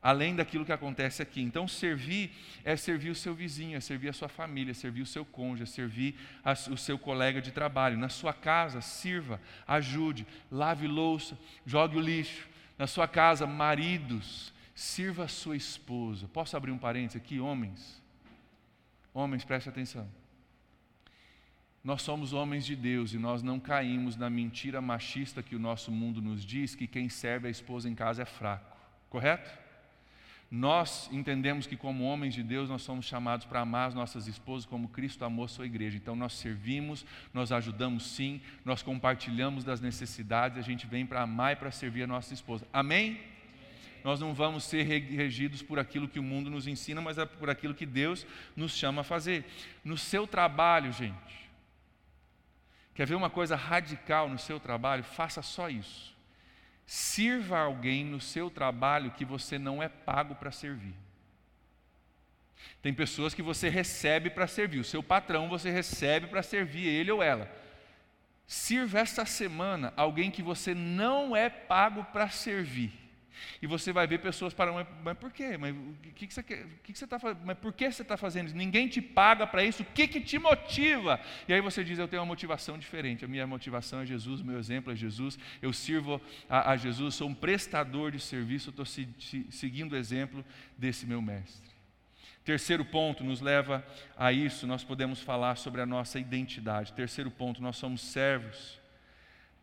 além 0.00 0.36
daquilo 0.36 0.64
que 0.64 0.72
acontece 0.72 1.20
aqui. 1.20 1.42
Então, 1.42 1.66
servir 1.66 2.30
é 2.64 2.76
servir 2.76 3.10
o 3.10 3.16
seu 3.16 3.34
vizinho, 3.34 3.76
é 3.76 3.80
servir 3.80 4.10
a 4.10 4.12
sua 4.12 4.28
família, 4.28 4.70
é 4.70 4.74
servir 4.74 5.02
o 5.02 5.06
seu 5.06 5.24
cônjuge, 5.24 5.64
é 5.64 5.66
servir 5.66 6.14
a, 6.44 6.52
o 6.52 6.76
seu 6.76 6.96
colega 6.96 7.42
de 7.42 7.50
trabalho. 7.50 7.98
Na 7.98 8.08
sua 8.08 8.32
casa, 8.32 8.80
sirva, 8.80 9.40
ajude, 9.66 10.24
lave 10.52 10.86
louça, 10.86 11.36
jogue 11.66 11.96
o 11.96 12.00
lixo 12.00 12.51
na 12.82 12.88
sua 12.88 13.06
casa, 13.06 13.46
maridos, 13.46 14.52
sirva 14.74 15.22
a 15.22 15.28
sua 15.28 15.56
esposa. 15.56 16.26
Posso 16.26 16.56
abrir 16.56 16.72
um 16.72 16.78
parênteses 16.78 17.22
aqui, 17.22 17.38
homens? 17.38 18.02
Homens, 19.14 19.44
preste 19.44 19.68
atenção. 19.68 20.10
Nós 21.84 22.02
somos 22.02 22.32
homens 22.32 22.66
de 22.66 22.74
Deus 22.74 23.14
e 23.14 23.18
nós 23.18 23.40
não 23.40 23.60
caímos 23.60 24.16
na 24.16 24.28
mentira 24.28 24.80
machista 24.80 25.44
que 25.44 25.54
o 25.54 25.60
nosso 25.60 25.92
mundo 25.92 26.20
nos 26.20 26.44
diz 26.44 26.74
que 26.74 26.88
quem 26.88 27.08
serve 27.08 27.46
a 27.46 27.52
esposa 27.52 27.88
em 27.88 27.94
casa 27.94 28.22
é 28.22 28.24
fraco, 28.24 28.76
correto? 29.08 29.61
Nós 30.54 31.08
entendemos 31.10 31.66
que, 31.66 31.78
como 31.78 32.04
homens 32.04 32.34
de 32.34 32.42
Deus, 32.42 32.68
nós 32.68 32.82
somos 32.82 33.06
chamados 33.06 33.46
para 33.46 33.60
amar 33.60 33.88
as 33.88 33.94
nossas 33.94 34.26
esposas 34.26 34.66
como 34.66 34.86
Cristo 34.86 35.24
amou 35.24 35.48
sua 35.48 35.64
igreja. 35.64 35.96
Então, 35.96 36.14
nós 36.14 36.34
servimos, 36.34 37.06
nós 37.32 37.50
ajudamos 37.50 38.06
sim, 38.08 38.38
nós 38.62 38.82
compartilhamos 38.82 39.64
das 39.64 39.80
necessidades, 39.80 40.58
a 40.58 40.60
gente 40.60 40.86
vem 40.86 41.06
para 41.06 41.22
amar 41.22 41.54
e 41.54 41.56
para 41.56 41.70
servir 41.70 42.02
a 42.02 42.06
nossa 42.06 42.34
esposa. 42.34 42.68
Amém? 42.70 43.18
Nós 44.04 44.20
não 44.20 44.34
vamos 44.34 44.64
ser 44.64 44.82
regidos 44.82 45.62
por 45.62 45.78
aquilo 45.78 46.06
que 46.06 46.18
o 46.18 46.22
mundo 46.22 46.50
nos 46.50 46.66
ensina, 46.66 47.00
mas 47.00 47.16
é 47.16 47.24
por 47.24 47.48
aquilo 47.48 47.72
que 47.72 47.86
Deus 47.86 48.26
nos 48.54 48.76
chama 48.76 49.00
a 49.00 49.04
fazer. 49.04 49.46
No 49.82 49.96
seu 49.96 50.26
trabalho, 50.26 50.92
gente, 50.92 51.48
quer 52.94 53.06
ver 53.06 53.14
uma 53.14 53.30
coisa 53.30 53.56
radical 53.56 54.28
no 54.28 54.38
seu 54.38 54.60
trabalho? 54.60 55.02
Faça 55.02 55.40
só 55.40 55.70
isso. 55.70 56.11
Sirva 56.86 57.58
alguém 57.58 58.04
no 58.04 58.20
seu 58.20 58.50
trabalho 58.50 59.12
que 59.12 59.24
você 59.24 59.58
não 59.58 59.82
é 59.82 59.88
pago 59.88 60.34
para 60.34 60.50
servir. 60.50 60.94
Tem 62.80 62.92
pessoas 62.92 63.34
que 63.34 63.42
você 63.42 63.68
recebe 63.68 64.30
para 64.30 64.46
servir, 64.46 64.78
o 64.78 64.84
seu 64.84 65.02
patrão 65.02 65.48
você 65.48 65.70
recebe 65.70 66.26
para 66.26 66.42
servir 66.42 66.86
ele 66.86 67.10
ou 67.10 67.22
ela. 67.22 67.50
Sirva 68.46 69.00
esta 69.00 69.24
semana 69.24 69.92
alguém 69.96 70.30
que 70.30 70.42
você 70.42 70.74
não 70.74 71.34
é 71.34 71.48
pago 71.48 72.04
para 72.04 72.28
servir. 72.28 73.01
E 73.60 73.66
você 73.66 73.92
vai 73.92 74.06
ver 74.06 74.18
pessoas 74.18 74.52
parando, 74.52 74.86
mas 75.02 75.16
por 75.16 75.30
quê? 75.30 75.56
Mas 75.56 75.74
o 75.74 75.94
que, 76.14 76.26
que 76.26 76.34
você 76.34 76.42
que, 76.42 76.92
que 76.92 76.98
você 76.98 77.04
está 77.04 77.18
fazendo? 77.18 77.42
Mas 77.44 77.58
por 77.58 77.72
que 77.72 77.90
você 77.90 78.02
está 78.02 78.16
fazendo 78.16 78.46
isso? 78.46 78.56
Ninguém 78.56 78.88
te 78.88 79.00
paga 79.00 79.46
para 79.46 79.64
isso. 79.64 79.82
O 79.82 79.86
que, 79.86 80.06
que 80.06 80.20
te 80.20 80.38
motiva? 80.38 81.20
E 81.46 81.52
aí 81.52 81.60
você 81.60 81.82
diz, 81.84 81.98
eu 81.98 82.08
tenho 82.08 82.22
uma 82.22 82.26
motivação 82.26 82.78
diferente. 82.78 83.24
A 83.24 83.28
minha 83.28 83.46
motivação 83.46 84.00
é 84.00 84.06
Jesus, 84.06 84.40
o 84.40 84.44
meu 84.44 84.58
exemplo 84.58 84.92
é 84.92 84.96
Jesus. 84.96 85.38
Eu 85.60 85.72
sirvo 85.72 86.20
a, 86.48 86.72
a 86.72 86.76
Jesus, 86.76 87.14
sou 87.14 87.28
um 87.28 87.34
prestador 87.34 88.10
de 88.10 88.20
serviço, 88.20 88.70
estou 88.70 88.84
se, 88.84 89.08
se, 89.18 89.46
seguindo 89.50 89.92
o 89.92 89.96
exemplo 89.96 90.44
desse 90.76 91.06
meu 91.06 91.22
mestre. 91.22 91.70
Terceiro 92.44 92.84
ponto 92.84 93.22
nos 93.22 93.40
leva 93.40 93.86
a 94.16 94.32
isso, 94.32 94.66
nós 94.66 94.82
podemos 94.82 95.20
falar 95.20 95.56
sobre 95.56 95.80
a 95.80 95.86
nossa 95.86 96.18
identidade. 96.18 96.92
Terceiro 96.92 97.30
ponto, 97.30 97.62
nós 97.62 97.76
somos 97.76 98.00
servos 98.00 98.81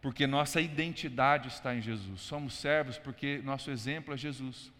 porque 0.01 0.25
nossa 0.25 0.61
identidade 0.61 1.49
está 1.49 1.75
em 1.75 1.81
Jesus. 1.81 2.21
Somos 2.21 2.53
servos 2.53 2.97
porque 2.97 3.41
nosso 3.43 3.69
exemplo 3.69 4.13
é 4.13 4.17
Jesus. 4.17 4.71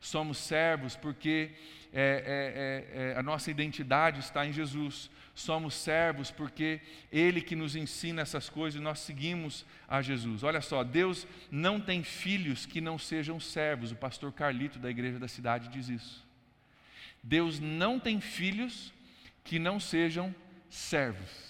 Somos 0.00 0.38
servos 0.38 0.94
porque 0.94 1.50
é, 1.92 2.84
é, 2.92 3.00
é, 3.00 3.12
é, 3.12 3.18
a 3.18 3.22
nossa 3.22 3.50
identidade 3.50 4.20
está 4.20 4.46
em 4.46 4.52
Jesus. 4.52 5.10
Somos 5.34 5.74
servos 5.74 6.30
porque 6.30 6.80
Ele 7.10 7.40
que 7.40 7.56
nos 7.56 7.74
ensina 7.74 8.22
essas 8.22 8.48
coisas 8.48 8.78
e 8.78 8.82
nós 8.82 9.00
seguimos 9.00 9.64
a 9.88 10.02
Jesus. 10.02 10.42
Olha 10.42 10.60
só, 10.60 10.84
Deus 10.84 11.26
não 11.50 11.80
tem 11.80 12.02
filhos 12.02 12.66
que 12.66 12.80
não 12.80 12.98
sejam 12.98 13.40
servos. 13.40 13.92
O 13.92 13.96
pastor 13.96 14.32
Carlito 14.32 14.78
da 14.78 14.90
igreja 14.90 15.18
da 15.18 15.28
cidade 15.28 15.68
diz 15.68 15.88
isso. 15.88 16.26
Deus 17.22 17.58
não 17.58 17.98
tem 17.98 18.20
filhos 18.20 18.92
que 19.42 19.58
não 19.58 19.80
sejam 19.80 20.34
servos. 20.68 21.45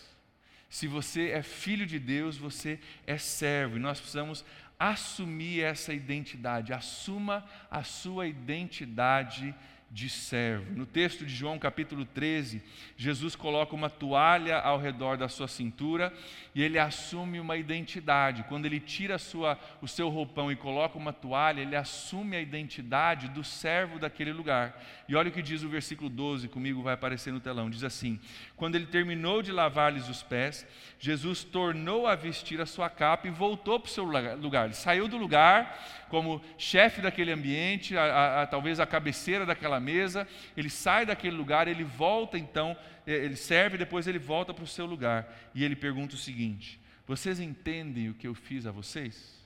Se 0.77 0.87
você 0.87 1.31
é 1.31 1.43
filho 1.43 1.87
de 1.87 1.99
Deus, 1.99 2.37
você 2.37 2.79
é 3.07 3.17
servo. 3.17 3.79
E 3.79 3.81
nós 3.81 3.99
precisamos 3.99 4.45
assumir 4.79 5.63
essa 5.63 5.95
identidade. 5.95 6.71
Assuma 6.71 7.43
a 7.71 7.83
sua 7.83 8.27
identidade 8.27 9.55
de 9.91 10.11
servo. 10.11 10.75
No 10.75 10.85
texto 10.85 11.25
de 11.25 11.35
João 11.35 11.59
capítulo 11.59 12.05
13, 12.05 12.61
Jesus 12.97 13.37
coloca 13.37 13.75
uma 13.75 13.89
toalha 13.89 14.59
ao 14.59 14.79
redor 14.79 15.17
da 15.17 15.29
sua 15.29 15.47
cintura 15.47 16.13
e 16.55 16.63
ele 16.63 16.79
assume 16.79 17.39
uma 17.39 17.57
identidade. 17.57 18.45
Quando 18.49 18.67
ele 18.67 18.81
tira 18.81 19.17
sua, 19.17 19.59
o 19.81 19.87
seu 19.87 20.09
roupão 20.09 20.51
e 20.51 20.57
coloca 20.57 20.99
uma 20.99 21.13
toalha, 21.13 21.61
ele 21.61 21.77
assume 21.77 22.37
a 22.37 22.41
identidade 22.41 23.29
do 23.29 23.45
servo 23.45 23.99
daquele 23.99 24.33
lugar. 24.33 24.83
E 25.09 25.15
olha 25.15 25.31
o 25.31 25.33
que 25.33 25.41
diz 25.41 25.63
o 25.63 25.69
versículo 25.69 26.11
12, 26.11 26.49
comigo 26.49 26.83
vai 26.83 26.95
aparecer 26.95 27.33
no 27.33 27.41
telão. 27.41 27.71
Diz 27.71 27.85
assim: 27.85 28.21
Quando 28.57 28.75
ele 28.75 28.87
terminou 28.87 29.43
de 29.43 29.53
lavar-lhes 29.53 30.09
os 30.09 30.23
pés, 30.23 30.67
Jesus 30.99 31.45
tornou 31.45 32.07
a 32.07 32.15
vestir 32.15 32.59
a 32.59 32.65
sua 32.65 32.89
capa 32.89 33.29
e 33.29 33.31
voltou 33.31 33.79
para 33.79 33.89
o 33.89 33.93
seu 33.93 34.03
lugar. 34.03 34.65
Ele 34.65 34.75
saiu 34.75 35.07
do 35.07 35.19
lugar 35.19 36.07
como 36.09 36.41
chefe 36.57 37.03
daquele 37.03 37.33
ambiente, 37.33 37.95
a, 37.97 38.05
a, 38.05 38.43
a, 38.43 38.47
talvez 38.47 38.81
a 38.81 38.87
cabeceira 38.87 39.45
daquela 39.45 39.79
mesa. 39.79 40.27
Ele 40.57 40.71
sai 40.71 41.05
daquele 41.05 41.37
lugar, 41.37 41.69
ele 41.69 41.85
volta 41.85 42.39
então, 42.39 42.75
ele 43.07 43.37
serve, 43.37 43.77
depois 43.77 44.07
ele 44.07 44.19
volta 44.19 44.55
para 44.55 44.65
o 44.65 44.67
seu 44.67 44.87
lugar. 44.87 45.31
E 45.55 45.63
ele 45.63 45.77
pergunta 45.77 46.15
o 46.15 46.19
seguinte: 46.19 46.81
Vocês 47.07 47.39
entendem 47.39 48.09
o 48.09 48.15
que 48.15 48.27
eu 48.27 48.35
fiz 48.35 48.67
a 48.67 48.71
vocês? 48.71 49.37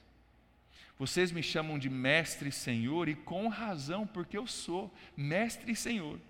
Vocês 0.96 1.32
me 1.32 1.42
chamam 1.42 1.80
de 1.80 1.90
mestre 1.90 2.50
e 2.50 2.52
senhor, 2.52 3.08
e 3.08 3.16
com 3.16 3.48
razão, 3.48 4.06
porque 4.06 4.38
eu 4.38 4.46
sou 4.46 4.94
mestre 5.16 5.72
e 5.72 5.76
senhor. 5.76 6.20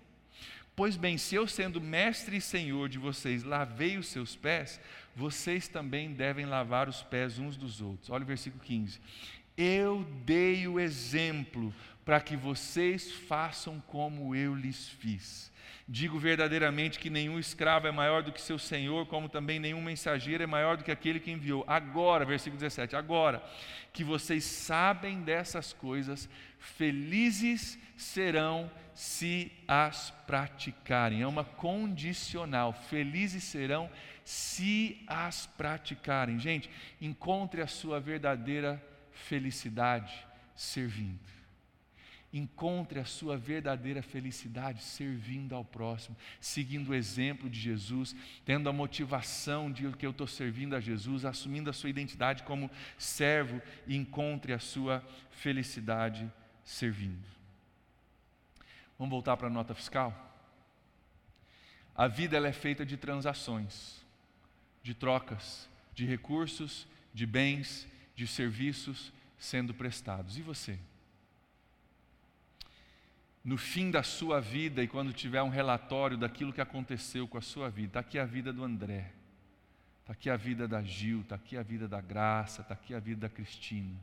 Pois 0.75 0.95
bem, 0.95 1.17
se 1.17 1.35
eu, 1.35 1.47
sendo 1.47 1.81
mestre 1.81 2.37
e 2.37 2.41
senhor 2.41 2.87
de 2.87 2.97
vocês, 2.97 3.43
lavei 3.43 3.97
os 3.97 4.07
seus 4.07 4.35
pés, 4.35 4.79
vocês 5.15 5.67
também 5.67 6.13
devem 6.13 6.45
lavar 6.45 6.87
os 6.87 7.03
pés 7.03 7.37
uns 7.37 7.57
dos 7.57 7.81
outros. 7.81 8.09
Olha 8.09 8.23
o 8.23 8.27
versículo 8.27 8.63
15. 8.63 8.99
Eu 9.57 10.03
dei 10.25 10.67
o 10.67 10.79
exemplo 10.79 11.73
para 12.05 12.21
que 12.21 12.35
vocês 12.35 13.11
façam 13.11 13.81
como 13.87 14.33
eu 14.33 14.55
lhes 14.55 14.87
fiz. 14.87 15.50
Digo 15.93 16.17
verdadeiramente 16.17 16.97
que 16.97 17.09
nenhum 17.09 17.37
escravo 17.37 17.85
é 17.85 17.91
maior 17.91 18.23
do 18.23 18.31
que 18.31 18.39
seu 18.39 18.57
senhor, 18.57 19.05
como 19.07 19.27
também 19.27 19.59
nenhum 19.59 19.81
mensageiro 19.81 20.41
é 20.41 20.47
maior 20.47 20.77
do 20.77 20.85
que 20.85 20.91
aquele 20.91 21.19
que 21.19 21.29
enviou. 21.29 21.65
Agora, 21.67 22.23
versículo 22.23 22.57
17, 22.57 22.95
agora 22.95 23.43
que 23.91 24.01
vocês 24.01 24.45
sabem 24.45 25.21
dessas 25.21 25.73
coisas, 25.73 26.29
felizes 26.57 27.77
serão 27.97 28.71
se 28.93 29.51
as 29.67 30.11
praticarem. 30.25 31.23
É 31.23 31.27
uma 31.27 31.43
condicional. 31.43 32.71
Felizes 32.71 33.43
serão 33.43 33.89
se 34.23 35.03
as 35.05 35.45
praticarem. 35.45 36.39
Gente, 36.39 36.69
encontre 37.01 37.61
a 37.61 37.67
sua 37.67 37.99
verdadeira 37.99 38.81
felicidade 39.11 40.25
servindo. 40.55 41.40
Encontre 42.33 42.99
a 42.99 43.05
sua 43.05 43.37
verdadeira 43.37 44.01
felicidade 44.01 44.81
servindo 44.81 45.53
ao 45.53 45.65
próximo, 45.65 46.15
seguindo 46.39 46.89
o 46.89 46.95
exemplo 46.95 47.49
de 47.49 47.59
Jesus, 47.59 48.15
tendo 48.45 48.69
a 48.69 48.73
motivação 48.73 49.69
de 49.69 49.89
que 49.91 50.05
eu 50.05 50.11
estou 50.11 50.27
servindo 50.27 50.75
a 50.75 50.79
Jesus, 50.79 51.25
assumindo 51.25 51.69
a 51.69 51.73
sua 51.73 51.89
identidade 51.89 52.43
como 52.43 52.71
servo 52.97 53.61
e 53.85 53.97
encontre 53.97 54.53
a 54.53 54.59
sua 54.59 55.05
felicidade 55.31 56.31
servindo. 56.63 57.27
Vamos 58.97 59.11
voltar 59.11 59.35
para 59.35 59.47
a 59.47 59.51
nota 59.51 59.73
fiscal? 59.73 60.29
A 61.95 62.07
vida 62.07 62.37
ela 62.37 62.47
é 62.47 62.53
feita 62.53 62.85
de 62.85 62.95
transações, 62.95 63.99
de 64.81 64.93
trocas, 64.93 65.67
de 65.93 66.05
recursos, 66.05 66.87
de 67.13 67.25
bens, 67.25 67.87
de 68.15 68.25
serviços 68.25 69.11
sendo 69.37 69.73
prestados. 69.73 70.37
E 70.37 70.41
você? 70.41 70.79
No 73.43 73.57
fim 73.57 73.89
da 73.89 74.03
sua 74.03 74.39
vida 74.39 74.83
e 74.83 74.87
quando 74.87 75.11
tiver 75.11 75.41
um 75.41 75.49
relatório 75.49 76.17
daquilo 76.17 76.53
que 76.53 76.61
aconteceu 76.61 77.27
com 77.27 77.37
a 77.37 77.41
sua 77.41 77.69
vida, 77.69 77.87
está 77.87 77.99
aqui 78.01 78.19
a 78.19 78.25
vida 78.25 78.53
do 78.53 78.63
André, 78.63 79.11
está 80.01 80.13
aqui 80.13 80.29
a 80.29 80.37
vida 80.37 80.67
da 80.67 80.81
Gil, 80.83 81.21
está 81.21 81.35
aqui 81.35 81.57
a 81.57 81.63
vida 81.63 81.87
da 81.87 81.99
Graça, 81.99 82.61
está 82.61 82.73
aqui 82.73 82.93
a 82.93 82.99
vida 82.99 83.21
da 83.21 83.29
Cristina. 83.29 83.97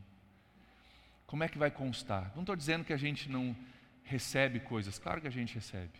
Como 1.26 1.44
é 1.44 1.48
que 1.48 1.58
vai 1.58 1.70
constar? 1.70 2.32
Não 2.34 2.42
estou 2.42 2.56
dizendo 2.56 2.84
que 2.84 2.92
a 2.92 2.96
gente 2.96 3.30
não 3.30 3.54
recebe 4.02 4.58
coisas, 4.60 4.98
claro 4.98 5.20
que 5.20 5.28
a 5.28 5.32
gente 5.32 5.54
recebe. 5.54 5.92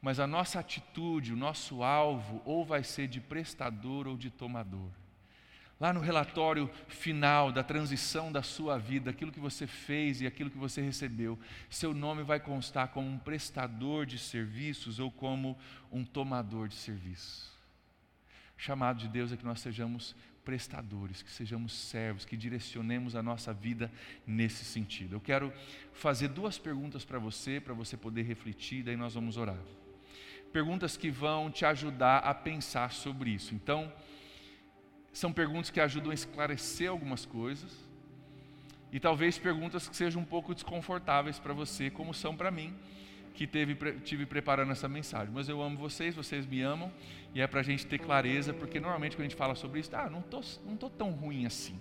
Mas 0.00 0.18
a 0.18 0.26
nossa 0.26 0.58
atitude, 0.58 1.32
o 1.32 1.36
nosso 1.36 1.82
alvo, 1.82 2.42
ou 2.44 2.64
vai 2.64 2.82
ser 2.82 3.06
de 3.06 3.20
prestador 3.20 4.06
ou 4.06 4.16
de 4.16 4.30
tomador. 4.30 4.90
Lá 5.78 5.92
no 5.92 6.00
relatório 6.00 6.70
final 6.88 7.52
da 7.52 7.62
transição 7.62 8.32
da 8.32 8.42
sua 8.42 8.78
vida, 8.78 9.10
aquilo 9.10 9.30
que 9.30 9.38
você 9.38 9.66
fez 9.66 10.22
e 10.22 10.26
aquilo 10.26 10.50
que 10.50 10.56
você 10.56 10.80
recebeu, 10.80 11.38
seu 11.68 11.92
nome 11.92 12.22
vai 12.22 12.40
constar 12.40 12.88
como 12.88 13.06
um 13.06 13.18
prestador 13.18 14.06
de 14.06 14.18
serviços 14.18 14.98
ou 14.98 15.10
como 15.10 15.56
um 15.92 16.02
tomador 16.02 16.66
de 16.66 16.76
serviços. 16.76 17.50
O 18.56 18.60
chamado 18.60 19.00
de 19.00 19.08
Deus 19.08 19.32
é 19.32 19.36
que 19.36 19.44
nós 19.44 19.60
sejamos 19.60 20.16
prestadores, 20.46 21.22
que 21.22 21.30
sejamos 21.30 21.72
servos, 21.72 22.24
que 22.24 22.36
direcionemos 22.36 23.14
a 23.14 23.22
nossa 23.22 23.52
vida 23.52 23.92
nesse 24.26 24.64
sentido. 24.64 25.16
Eu 25.16 25.20
quero 25.20 25.52
fazer 25.92 26.28
duas 26.28 26.56
perguntas 26.56 27.04
para 27.04 27.18
você, 27.18 27.60
para 27.60 27.74
você 27.74 27.96
poder 27.96 28.22
refletir, 28.22 28.82
daí 28.82 28.96
nós 28.96 29.12
vamos 29.12 29.36
orar. 29.36 29.58
Perguntas 30.52 30.96
que 30.96 31.10
vão 31.10 31.50
te 31.50 31.66
ajudar 31.66 32.18
a 32.18 32.32
pensar 32.32 32.92
sobre 32.92 33.30
isso. 33.30 33.54
Então, 33.54 33.92
são 35.18 35.32
perguntas 35.32 35.70
que 35.70 35.80
ajudam 35.80 36.10
a 36.10 36.14
esclarecer 36.14 36.90
algumas 36.90 37.24
coisas. 37.24 37.72
E 38.92 39.00
talvez 39.00 39.38
perguntas 39.38 39.88
que 39.88 39.96
sejam 39.96 40.20
um 40.20 40.24
pouco 40.24 40.54
desconfortáveis 40.54 41.38
para 41.38 41.54
você, 41.54 41.88
como 41.88 42.12
são 42.12 42.36
para 42.36 42.50
mim, 42.50 42.74
que 43.32 43.46
teve, 43.46 43.74
tive 44.00 44.26
preparando 44.26 44.72
essa 44.72 44.88
mensagem. 44.88 45.32
Mas 45.32 45.48
eu 45.48 45.62
amo 45.62 45.78
vocês, 45.78 46.14
vocês 46.14 46.46
me 46.46 46.60
amam, 46.60 46.92
e 47.34 47.40
é 47.40 47.46
para 47.46 47.60
a 47.60 47.62
gente 47.62 47.86
ter 47.86 47.98
clareza, 47.98 48.52
porque 48.52 48.78
normalmente 48.78 49.16
quando 49.16 49.26
a 49.26 49.28
gente 49.28 49.38
fala 49.38 49.54
sobre 49.54 49.80
isso, 49.80 49.90
ah, 49.96 50.10
não 50.10 50.20
estou 50.20 50.42
não 50.66 50.76
tô 50.76 50.90
tão 50.90 51.10
ruim 51.10 51.46
assim. 51.46 51.80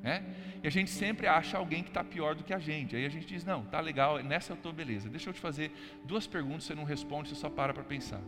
Né? 0.00 0.24
E 0.62 0.66
a 0.68 0.70
gente 0.70 0.90
sempre 0.90 1.26
acha 1.26 1.58
alguém 1.58 1.82
que 1.82 1.90
está 1.90 2.04
pior 2.04 2.36
do 2.36 2.44
que 2.44 2.54
a 2.54 2.60
gente. 2.60 2.94
Aí 2.94 3.04
a 3.04 3.08
gente 3.08 3.26
diz, 3.26 3.44
não, 3.44 3.64
tá 3.64 3.80
legal, 3.80 4.22
nessa 4.22 4.52
eu 4.52 4.56
estou 4.56 4.72
beleza. 4.72 5.08
Deixa 5.08 5.30
eu 5.30 5.34
te 5.34 5.40
fazer 5.40 5.72
duas 6.04 6.28
perguntas, 6.28 6.64
você 6.64 6.76
não 6.76 6.84
responde, 6.84 7.28
você 7.28 7.34
só 7.34 7.50
para 7.50 7.74
para 7.74 7.82
pensar. 7.82 8.20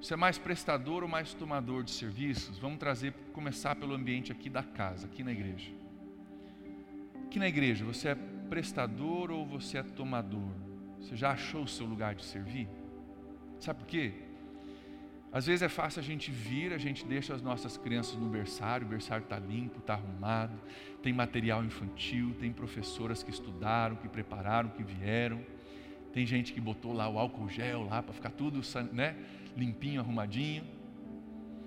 Você 0.00 0.14
é 0.14 0.16
mais 0.16 0.38
prestador 0.38 1.02
ou 1.02 1.08
mais 1.08 1.34
tomador 1.34 1.82
de 1.82 1.90
serviços? 1.90 2.56
Vamos 2.58 2.78
trazer, 2.78 3.12
começar 3.32 3.74
pelo 3.74 3.94
ambiente 3.94 4.30
aqui 4.30 4.48
da 4.48 4.62
casa, 4.62 5.06
aqui 5.06 5.24
na 5.24 5.32
igreja. 5.32 5.72
Aqui 7.24 7.38
na 7.38 7.48
igreja, 7.48 7.84
você 7.84 8.10
é 8.10 8.14
prestador 8.48 9.32
ou 9.32 9.44
você 9.44 9.78
é 9.78 9.82
tomador? 9.82 10.52
Você 11.00 11.16
já 11.16 11.32
achou 11.32 11.62
o 11.62 11.68
seu 11.68 11.84
lugar 11.84 12.14
de 12.14 12.24
servir? 12.24 12.68
Sabe 13.58 13.80
por 13.80 13.86
quê? 13.86 14.12
Às 15.32 15.46
vezes 15.46 15.62
é 15.62 15.68
fácil 15.68 16.00
a 16.00 16.02
gente 16.02 16.30
vir, 16.30 16.72
a 16.72 16.78
gente 16.78 17.04
deixa 17.04 17.34
as 17.34 17.42
nossas 17.42 17.76
crianças 17.76 18.14
no 18.14 18.28
berçário, 18.28 18.86
o 18.86 18.90
berçário 18.90 19.24
está 19.24 19.38
limpo, 19.38 19.80
está 19.80 19.94
arrumado, 19.94 20.58
tem 21.02 21.12
material 21.12 21.64
infantil, 21.64 22.34
tem 22.38 22.52
professoras 22.52 23.22
que 23.22 23.30
estudaram, 23.30 23.96
que 23.96 24.08
prepararam, 24.08 24.70
que 24.70 24.82
vieram, 24.82 25.44
tem 26.12 26.24
gente 26.24 26.52
que 26.52 26.60
botou 26.60 26.92
lá 26.94 27.08
o 27.08 27.18
álcool 27.18 27.48
gel 27.48 27.84
lá 27.84 28.02
para 28.02 28.14
ficar 28.14 28.30
tudo, 28.30 28.62
né? 28.92 29.16
Limpinho, 29.58 30.00
arrumadinho. 30.00 30.64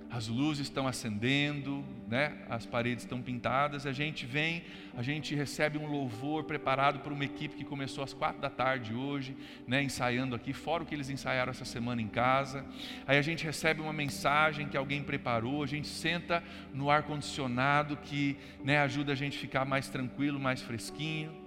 As 0.09 0.27
luzes 0.27 0.67
estão 0.67 0.87
acendendo, 0.87 1.85
né? 2.05 2.37
as 2.49 2.65
paredes 2.65 3.05
estão 3.05 3.21
pintadas. 3.21 3.85
A 3.85 3.93
gente 3.93 4.25
vem, 4.25 4.63
a 4.93 5.01
gente 5.01 5.33
recebe 5.33 5.77
um 5.77 5.87
louvor 5.87 6.43
preparado 6.43 6.99
por 6.99 7.13
uma 7.13 7.23
equipe 7.23 7.55
que 7.55 7.63
começou 7.63 8.03
às 8.03 8.13
quatro 8.13 8.41
da 8.41 8.49
tarde 8.49 8.93
hoje, 8.93 9.37
né? 9.65 9.81
ensaiando 9.81 10.35
aqui, 10.35 10.51
fora 10.51 10.83
o 10.83 10.85
que 10.85 10.93
eles 10.93 11.09
ensaiaram 11.09 11.49
essa 11.49 11.63
semana 11.63 12.01
em 12.01 12.09
casa. 12.09 12.65
Aí 13.07 13.17
a 13.17 13.21
gente 13.21 13.45
recebe 13.45 13.79
uma 13.79 13.93
mensagem 13.93 14.67
que 14.67 14.75
alguém 14.75 15.01
preparou, 15.01 15.63
a 15.63 15.67
gente 15.67 15.87
senta 15.87 16.43
no 16.73 16.89
ar-condicionado 16.89 17.95
que 17.95 18.35
né, 18.65 18.79
ajuda 18.79 19.13
a 19.13 19.15
gente 19.15 19.37
a 19.37 19.41
ficar 19.41 19.65
mais 19.65 19.87
tranquilo, 19.87 20.37
mais 20.37 20.61
fresquinho. 20.61 21.40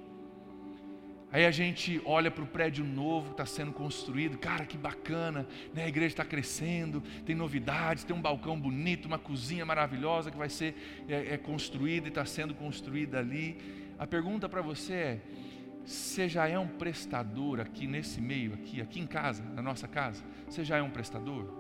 Aí 1.35 1.45
a 1.45 1.51
gente 1.51 2.01
olha 2.05 2.31
para 2.31 2.45
o 2.45 2.47
prédio 2.47 2.85
novo 2.85 3.27
que 3.27 3.33
está 3.33 3.45
sendo 3.45 3.73
construído, 3.73 4.39
cara, 4.39 4.65
que 4.65 4.79
bacana, 4.79 5.45
né? 5.75 5.83
a 5.83 5.89
igreja 5.89 6.13
está 6.13 6.25
crescendo, 6.25 7.03
tem 7.27 7.35
novidades, 7.35 8.05
tem 8.05 8.15
um 8.15 8.23
balcão 8.23 8.57
bonito, 8.57 9.07
uma 9.07 9.19
cozinha 9.19 9.67
maravilhosa 9.67 10.31
que 10.31 10.37
vai 10.37 10.49
ser 10.49 10.77
é, 11.09 11.35
é 11.35 11.37
construída 11.37 12.07
e 12.07 12.09
está 12.11 12.25
sendo 12.25 12.55
construída 12.55 13.19
ali. 13.19 13.59
A 13.99 14.07
pergunta 14.07 14.49
para 14.49 14.63
você 14.63 14.93
é: 14.93 15.21
você 15.85 16.29
já 16.29 16.47
é 16.47 16.57
um 16.57 16.69
prestador 16.69 17.59
aqui 17.59 17.89
nesse 17.89 18.21
meio, 18.21 18.55
aqui, 18.55 18.81
aqui 18.81 19.01
em 19.01 19.07
casa, 19.07 19.43
na 19.57 19.61
nossa 19.61 19.89
casa? 19.89 20.23
Você 20.49 20.63
já 20.63 20.77
é 20.77 20.83
um 20.83 20.91
prestador? 20.91 21.53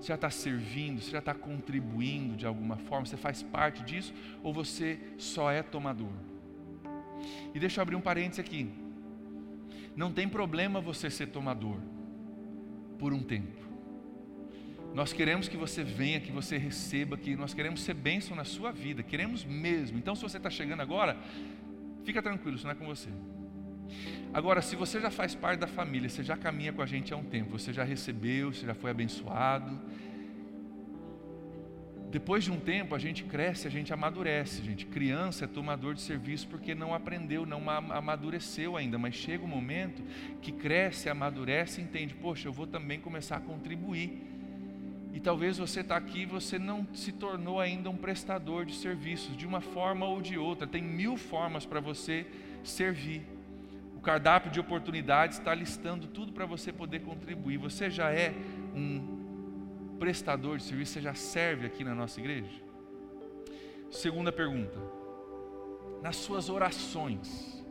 Você 0.00 0.08
já 0.08 0.14
está 0.14 0.30
servindo, 0.30 1.02
você 1.02 1.10
já 1.10 1.18
está 1.18 1.34
contribuindo 1.34 2.34
de 2.34 2.46
alguma 2.46 2.78
forma, 2.78 3.04
você 3.04 3.18
faz 3.18 3.42
parte 3.42 3.82
disso 3.82 4.14
ou 4.42 4.54
você 4.54 4.98
só 5.18 5.50
é 5.50 5.62
tomador? 5.62 6.14
E 7.54 7.60
deixa 7.60 7.78
eu 7.78 7.82
abrir 7.82 7.96
um 7.96 8.00
parênteses 8.00 8.40
aqui. 8.40 8.81
Não 9.94 10.12
tem 10.12 10.28
problema 10.28 10.80
você 10.80 11.10
ser 11.10 11.28
tomador 11.28 11.78
por 12.98 13.12
um 13.12 13.22
tempo. 13.22 13.60
Nós 14.94 15.12
queremos 15.12 15.48
que 15.48 15.56
você 15.56 15.82
venha, 15.82 16.20
que 16.20 16.30
você 16.30 16.58
receba, 16.58 17.16
que 17.16 17.34
nós 17.34 17.54
queremos 17.54 17.82
ser 17.82 17.94
bênção 17.94 18.36
na 18.36 18.44
sua 18.44 18.70
vida, 18.70 19.02
queremos 19.02 19.44
mesmo. 19.44 19.96
Então, 19.98 20.14
se 20.14 20.22
você 20.22 20.36
está 20.36 20.50
chegando 20.50 20.80
agora, 20.80 21.16
fica 22.04 22.22
tranquilo, 22.22 22.56
isso 22.56 22.64
não 22.64 22.72
é 22.72 22.74
com 22.74 22.84
você. 22.84 23.08
Agora, 24.32 24.62
se 24.62 24.76
você 24.76 25.00
já 25.00 25.10
faz 25.10 25.34
parte 25.34 25.60
da 25.60 25.66
família, 25.66 26.08
você 26.08 26.22
já 26.22 26.36
caminha 26.36 26.72
com 26.72 26.82
a 26.82 26.86
gente 26.86 27.12
há 27.12 27.16
um 27.16 27.24
tempo, 27.24 27.58
você 27.58 27.72
já 27.72 27.84
recebeu, 27.84 28.52
você 28.52 28.66
já 28.66 28.74
foi 28.74 28.90
abençoado, 28.90 29.78
depois 32.12 32.44
de 32.44 32.52
um 32.52 32.60
tempo, 32.60 32.94
a 32.94 32.98
gente 32.98 33.24
cresce, 33.24 33.66
a 33.66 33.70
gente 33.70 33.90
amadurece. 33.90 34.62
Gente, 34.62 34.84
criança 34.84 35.46
é 35.46 35.48
tomador 35.48 35.94
de 35.94 36.02
serviço 36.02 36.46
porque 36.46 36.74
não 36.74 36.92
aprendeu, 36.92 37.46
não 37.46 37.70
amadureceu 37.70 38.76
ainda. 38.76 38.98
Mas 38.98 39.14
chega 39.14 39.42
um 39.42 39.48
momento 39.48 40.02
que 40.42 40.52
cresce, 40.52 41.08
amadurece 41.08 41.80
entende: 41.80 42.14
poxa, 42.14 42.46
eu 42.46 42.52
vou 42.52 42.66
também 42.66 43.00
começar 43.00 43.36
a 43.36 43.40
contribuir. 43.40 44.28
E 45.14 45.20
talvez 45.20 45.56
você 45.56 45.80
está 45.80 45.96
aqui 45.96 46.20
e 46.20 46.26
você 46.26 46.58
não 46.58 46.86
se 46.92 47.12
tornou 47.12 47.58
ainda 47.58 47.88
um 47.88 47.96
prestador 47.96 48.66
de 48.66 48.74
serviços, 48.74 49.34
de 49.34 49.46
uma 49.46 49.62
forma 49.62 50.04
ou 50.04 50.20
de 50.20 50.36
outra. 50.36 50.66
Tem 50.66 50.82
mil 50.82 51.16
formas 51.16 51.64
para 51.64 51.80
você 51.80 52.26
servir. 52.62 53.22
O 53.96 54.00
cardápio 54.02 54.50
de 54.50 54.60
oportunidades 54.60 55.38
está 55.38 55.54
listando 55.54 56.06
tudo 56.08 56.30
para 56.30 56.44
você 56.44 56.70
poder 56.70 57.00
contribuir. 57.00 57.56
Você 57.56 57.88
já 57.88 58.12
é 58.12 58.34
um 58.74 59.11
prestador 60.02 60.58
de 60.58 60.64
serviço, 60.64 60.94
você 60.94 61.00
já 61.00 61.14
serve 61.14 61.64
aqui 61.64 61.84
na 61.84 61.94
nossa 61.94 62.18
igreja? 62.18 62.60
Segunda 63.88 64.32
pergunta. 64.32 64.76
Nas 66.02 66.16
suas 66.16 66.48
orações, 66.48 67.64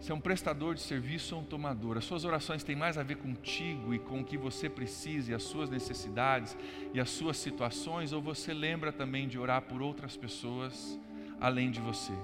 você 0.00 0.10
é 0.10 0.14
um 0.14 0.20
prestador 0.20 0.74
de 0.74 0.80
serviço 0.80 1.36
ou 1.36 1.42
um 1.42 1.44
tomador? 1.44 1.96
As 1.96 2.04
suas 2.04 2.24
orações 2.24 2.64
têm 2.64 2.74
mais 2.74 2.98
a 2.98 3.04
ver 3.04 3.18
contigo 3.18 3.94
e 3.94 4.00
com 4.00 4.20
o 4.20 4.24
que 4.24 4.36
você 4.36 4.68
precisa 4.68 5.30
e 5.30 5.34
as 5.34 5.44
suas 5.44 5.70
necessidades 5.70 6.58
e 6.92 6.98
as 6.98 7.08
suas 7.08 7.36
situações? 7.36 8.12
Ou 8.12 8.20
você 8.20 8.52
lembra 8.52 8.90
também 8.90 9.28
de 9.28 9.38
orar 9.38 9.62
por 9.62 9.80
outras 9.80 10.16
pessoas 10.16 10.98
além 11.40 11.70
de 11.70 11.80
você? 11.80 12.14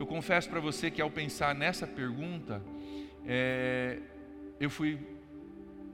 Eu 0.00 0.04
confesso 0.04 0.50
para 0.50 0.58
você 0.58 0.90
que 0.90 1.00
ao 1.00 1.12
pensar 1.12 1.54
nessa 1.54 1.86
pergunta, 1.86 2.60
é, 3.24 4.00
eu 4.58 4.68
fui 4.68 4.98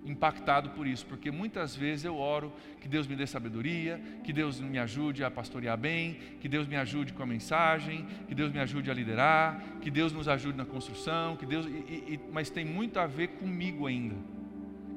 impactado 0.04 0.70
por 0.70 0.86
isso, 0.86 1.04
porque 1.06 1.30
muitas 1.30 1.74
vezes 1.74 2.04
eu 2.04 2.16
oro 2.16 2.52
que 2.80 2.88
Deus 2.88 3.06
me 3.06 3.14
dê 3.14 3.26
sabedoria, 3.26 4.00
que 4.24 4.32
Deus 4.32 4.60
me 4.60 4.78
ajude 4.78 5.22
a 5.22 5.30
pastorear 5.30 5.76
bem, 5.76 6.18
que 6.40 6.48
Deus 6.48 6.66
me 6.66 6.76
ajude 6.76 7.12
com 7.12 7.22
a 7.22 7.26
mensagem, 7.26 8.06
que 8.26 8.34
Deus 8.34 8.52
me 8.52 8.58
ajude 8.58 8.90
a 8.90 8.94
liderar, 8.94 9.62
que 9.80 9.90
Deus 9.90 10.12
nos 10.12 10.28
ajude 10.28 10.56
na 10.56 10.64
construção, 10.64 11.36
que 11.36 11.44
Deus, 11.44 11.66
e, 11.66 12.14
e, 12.14 12.20
mas 12.32 12.50
tem 12.50 12.64
muito 12.64 12.98
a 12.98 13.06
ver 13.06 13.28
comigo 13.28 13.86
ainda. 13.86 14.16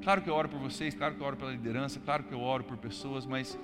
Claro 0.02 0.22
que 0.22 0.30
eu 0.30 0.34
oro 0.34 0.48
por 0.48 0.58
vocês, 0.58 0.94
claro 0.94 1.14
que 1.14 1.20
eu 1.20 1.26
oro 1.26 1.36
pela 1.36 1.52
liderança, 1.52 2.00
claro 2.00 2.24
que 2.24 2.32
eu 2.32 2.40
oro 2.40 2.64
por 2.64 2.76
pessoas, 2.76 3.24
mas 3.26 3.58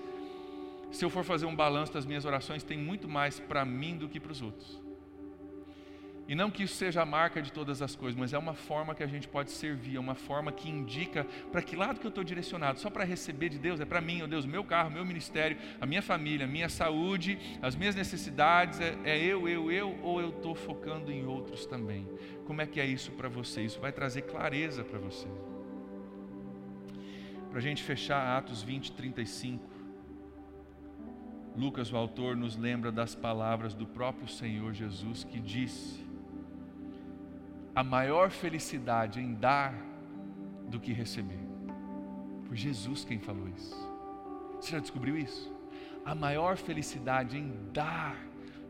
se 0.90 1.04
eu 1.04 1.10
for 1.10 1.24
fazer 1.24 1.46
um 1.46 1.54
balanço 1.54 1.92
das 1.92 2.06
minhas 2.06 2.24
orações, 2.24 2.62
tem 2.62 2.78
muito 2.78 3.08
mais 3.08 3.40
para 3.40 3.64
mim 3.64 3.96
do 3.96 4.08
que 4.08 4.20
para 4.20 4.32
os 4.32 4.40
outros. 4.40 4.87
E 6.28 6.34
não 6.34 6.50
que 6.50 6.62
isso 6.62 6.74
seja 6.74 7.00
a 7.00 7.06
marca 7.06 7.40
de 7.40 7.50
todas 7.50 7.80
as 7.80 7.96
coisas, 7.96 8.14
mas 8.20 8.34
é 8.34 8.38
uma 8.38 8.52
forma 8.52 8.94
que 8.94 9.02
a 9.02 9.06
gente 9.06 9.26
pode 9.26 9.50
servir, 9.50 9.96
é 9.96 10.00
uma 10.00 10.14
forma 10.14 10.52
que 10.52 10.68
indica 10.68 11.24
para 11.50 11.62
que 11.62 11.74
lado 11.74 11.98
que 11.98 12.06
eu 12.06 12.10
estou 12.10 12.22
direcionado. 12.22 12.78
Só 12.78 12.90
para 12.90 13.02
receber 13.02 13.48
de 13.48 13.58
Deus, 13.58 13.80
é 13.80 13.86
para 13.86 13.98
mim, 14.02 14.20
oh 14.20 14.26
Deus, 14.26 14.44
meu 14.44 14.62
carro, 14.62 14.90
meu 14.90 15.06
ministério, 15.06 15.56
a 15.80 15.86
minha 15.86 16.02
família, 16.02 16.44
a 16.44 16.48
minha 16.48 16.68
saúde, 16.68 17.38
as 17.62 17.74
minhas 17.74 17.94
necessidades, 17.94 18.78
é, 18.78 18.94
é 19.04 19.18
eu, 19.18 19.48
eu, 19.48 19.72
eu, 19.72 19.98
ou 20.02 20.20
eu 20.20 20.28
estou 20.28 20.54
focando 20.54 21.10
em 21.10 21.24
outros 21.24 21.64
também? 21.64 22.06
Como 22.44 22.60
é 22.60 22.66
que 22.66 22.78
é 22.78 22.84
isso 22.84 23.10
para 23.12 23.30
você? 23.30 23.62
Isso 23.62 23.80
vai 23.80 23.90
trazer 23.90 24.22
clareza 24.22 24.84
para 24.84 24.98
você. 24.98 25.26
Para 27.48 27.58
a 27.58 27.62
gente 27.62 27.82
fechar 27.82 28.36
Atos 28.36 28.62
20, 28.62 28.92
35. 28.92 29.66
Lucas, 31.56 31.90
o 31.90 31.96
autor, 31.96 32.36
nos 32.36 32.54
lembra 32.54 32.92
das 32.92 33.14
palavras 33.14 33.72
do 33.74 33.86
próprio 33.86 34.28
Senhor 34.28 34.74
Jesus 34.74 35.24
que 35.24 35.40
disse: 35.40 36.07
a 37.78 37.84
maior 37.84 38.28
felicidade 38.28 39.20
em 39.20 39.34
dar 39.34 39.72
do 40.68 40.80
que 40.80 40.92
receber. 40.92 41.38
Foi 42.42 42.56
Jesus 42.56 43.04
quem 43.04 43.20
falou 43.20 43.48
isso. 43.56 43.76
Você 44.56 44.72
já 44.72 44.80
descobriu 44.80 45.16
isso? 45.16 45.48
A 46.04 46.12
maior 46.12 46.56
felicidade 46.56 47.38
em 47.38 47.52
dar 47.72 48.16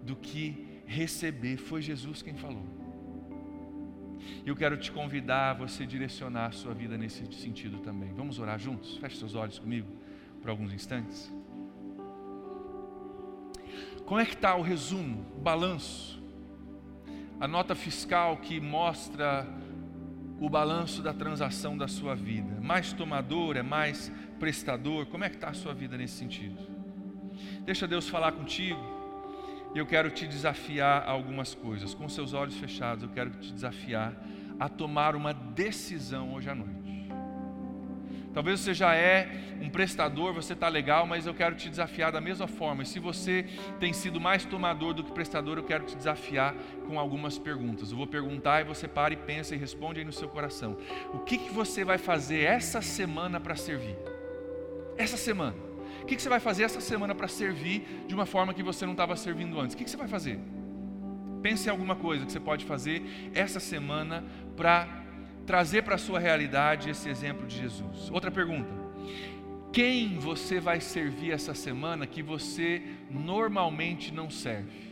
do 0.02 0.14
que 0.14 0.82
receber. 0.84 1.56
Foi 1.56 1.80
Jesus 1.80 2.20
quem 2.20 2.34
falou. 2.34 2.66
E 4.44 4.46
eu 4.46 4.54
quero 4.54 4.76
te 4.76 4.92
convidar 4.92 5.52
a 5.52 5.54
você 5.54 5.86
direcionar 5.86 6.48
a 6.48 6.52
sua 6.52 6.74
vida 6.74 6.98
nesse 6.98 7.24
sentido 7.32 7.78
também. 7.78 8.12
Vamos 8.12 8.38
orar 8.38 8.58
juntos? 8.58 8.98
Feche 8.98 9.16
seus 9.16 9.34
olhos 9.34 9.58
comigo 9.58 9.88
por 10.42 10.50
alguns 10.50 10.70
instantes. 10.70 11.32
Como 14.04 14.20
é 14.20 14.26
que 14.26 14.34
está 14.34 14.54
o 14.54 14.60
resumo, 14.60 15.24
o 15.34 15.40
balanço 15.40 16.17
a 17.40 17.46
nota 17.46 17.74
fiscal 17.74 18.36
que 18.38 18.60
mostra 18.60 19.46
o 20.40 20.48
balanço 20.48 21.02
da 21.02 21.12
transação 21.12 21.76
da 21.76 21.88
sua 21.88 22.14
vida. 22.14 22.60
Mais 22.60 22.92
tomador, 22.92 23.56
é 23.56 23.62
mais 23.62 24.12
prestador? 24.38 25.06
Como 25.06 25.24
é 25.24 25.28
que 25.28 25.36
está 25.36 25.48
a 25.48 25.54
sua 25.54 25.74
vida 25.74 25.96
nesse 25.96 26.14
sentido? 26.14 26.56
Deixa 27.64 27.86
Deus 27.86 28.08
falar 28.08 28.32
contigo. 28.32 28.80
Eu 29.74 29.86
quero 29.86 30.10
te 30.10 30.26
desafiar 30.26 31.02
a 31.02 31.10
algumas 31.10 31.54
coisas. 31.54 31.94
Com 31.94 32.08
seus 32.08 32.32
olhos 32.32 32.56
fechados, 32.56 33.02
eu 33.02 33.10
quero 33.10 33.30
te 33.30 33.52
desafiar 33.52 34.14
a 34.58 34.68
tomar 34.68 35.14
uma 35.14 35.32
decisão 35.32 36.32
hoje 36.34 36.48
à 36.48 36.54
noite. 36.54 36.87
Talvez 38.38 38.60
você 38.60 38.72
já 38.72 38.94
é 38.94 39.28
um 39.60 39.68
prestador, 39.68 40.32
você 40.32 40.52
está 40.52 40.68
legal, 40.68 41.04
mas 41.08 41.26
eu 41.26 41.34
quero 41.34 41.56
te 41.56 41.68
desafiar 41.68 42.12
da 42.12 42.20
mesma 42.20 42.46
forma. 42.46 42.84
E 42.84 42.86
se 42.86 43.00
você 43.00 43.44
tem 43.80 43.92
sido 43.92 44.20
mais 44.20 44.44
tomador 44.44 44.94
do 44.94 45.02
que 45.02 45.10
prestador, 45.10 45.58
eu 45.58 45.64
quero 45.64 45.84
te 45.84 45.96
desafiar 45.96 46.54
com 46.86 47.00
algumas 47.00 47.36
perguntas. 47.36 47.90
Eu 47.90 47.96
vou 47.96 48.06
perguntar 48.06 48.60
e 48.60 48.64
você 48.64 48.86
para 48.86 49.12
e 49.12 49.16
pensa 49.16 49.56
e 49.56 49.58
responde 49.58 49.98
aí 49.98 50.04
no 50.04 50.12
seu 50.12 50.28
coração. 50.28 50.76
O 51.12 51.18
que, 51.18 51.36
que 51.36 51.52
você 51.52 51.84
vai 51.84 51.98
fazer 51.98 52.44
essa 52.44 52.80
semana 52.80 53.40
para 53.40 53.56
servir? 53.56 53.96
Essa 54.96 55.16
semana. 55.16 55.56
O 56.00 56.06
que, 56.06 56.14
que 56.14 56.22
você 56.22 56.28
vai 56.28 56.38
fazer 56.38 56.62
essa 56.62 56.80
semana 56.80 57.16
para 57.16 57.26
servir 57.26 58.04
de 58.06 58.14
uma 58.14 58.24
forma 58.24 58.54
que 58.54 58.62
você 58.62 58.86
não 58.86 58.92
estava 58.92 59.16
servindo 59.16 59.58
antes? 59.58 59.74
O 59.74 59.76
que, 59.76 59.82
que 59.82 59.90
você 59.90 59.96
vai 59.96 60.06
fazer? 60.06 60.38
Pense 61.42 61.66
em 61.66 61.72
alguma 61.72 61.96
coisa 61.96 62.24
que 62.24 62.30
você 62.30 62.38
pode 62.38 62.64
fazer 62.64 63.02
essa 63.34 63.58
semana 63.58 64.24
para 64.56 65.07
trazer 65.48 65.80
para 65.82 65.94
a 65.94 65.98
sua 65.98 66.18
realidade 66.18 66.90
esse 66.90 67.08
exemplo 67.08 67.46
de 67.46 67.56
Jesus. 67.56 68.10
Outra 68.10 68.30
pergunta: 68.30 68.70
quem 69.72 70.18
você 70.18 70.60
vai 70.60 70.78
servir 70.78 71.32
essa 71.32 71.54
semana 71.54 72.06
que 72.06 72.22
você 72.22 72.82
normalmente 73.10 74.12
não 74.12 74.28
serve? 74.28 74.86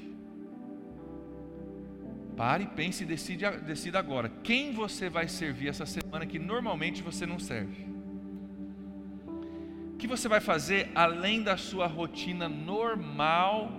Pare, 2.34 2.66
pense 2.74 3.04
e 3.04 3.07
decide, 3.07 3.46
decida 3.66 3.98
agora. 3.98 4.30
Quem 4.42 4.72
você 4.72 5.11
vai 5.11 5.28
servir 5.28 5.68
essa 5.68 5.84
semana 5.84 6.24
que 6.24 6.38
normalmente 6.38 7.02
você 7.02 7.26
não 7.26 7.38
serve? 7.38 7.86
O 9.92 9.96
que 9.98 10.07
você 10.07 10.26
vai 10.26 10.40
fazer 10.40 10.90
além 10.94 11.42
da 11.42 11.59
sua 11.59 11.86
rotina 11.86 12.48
normal 12.48 13.72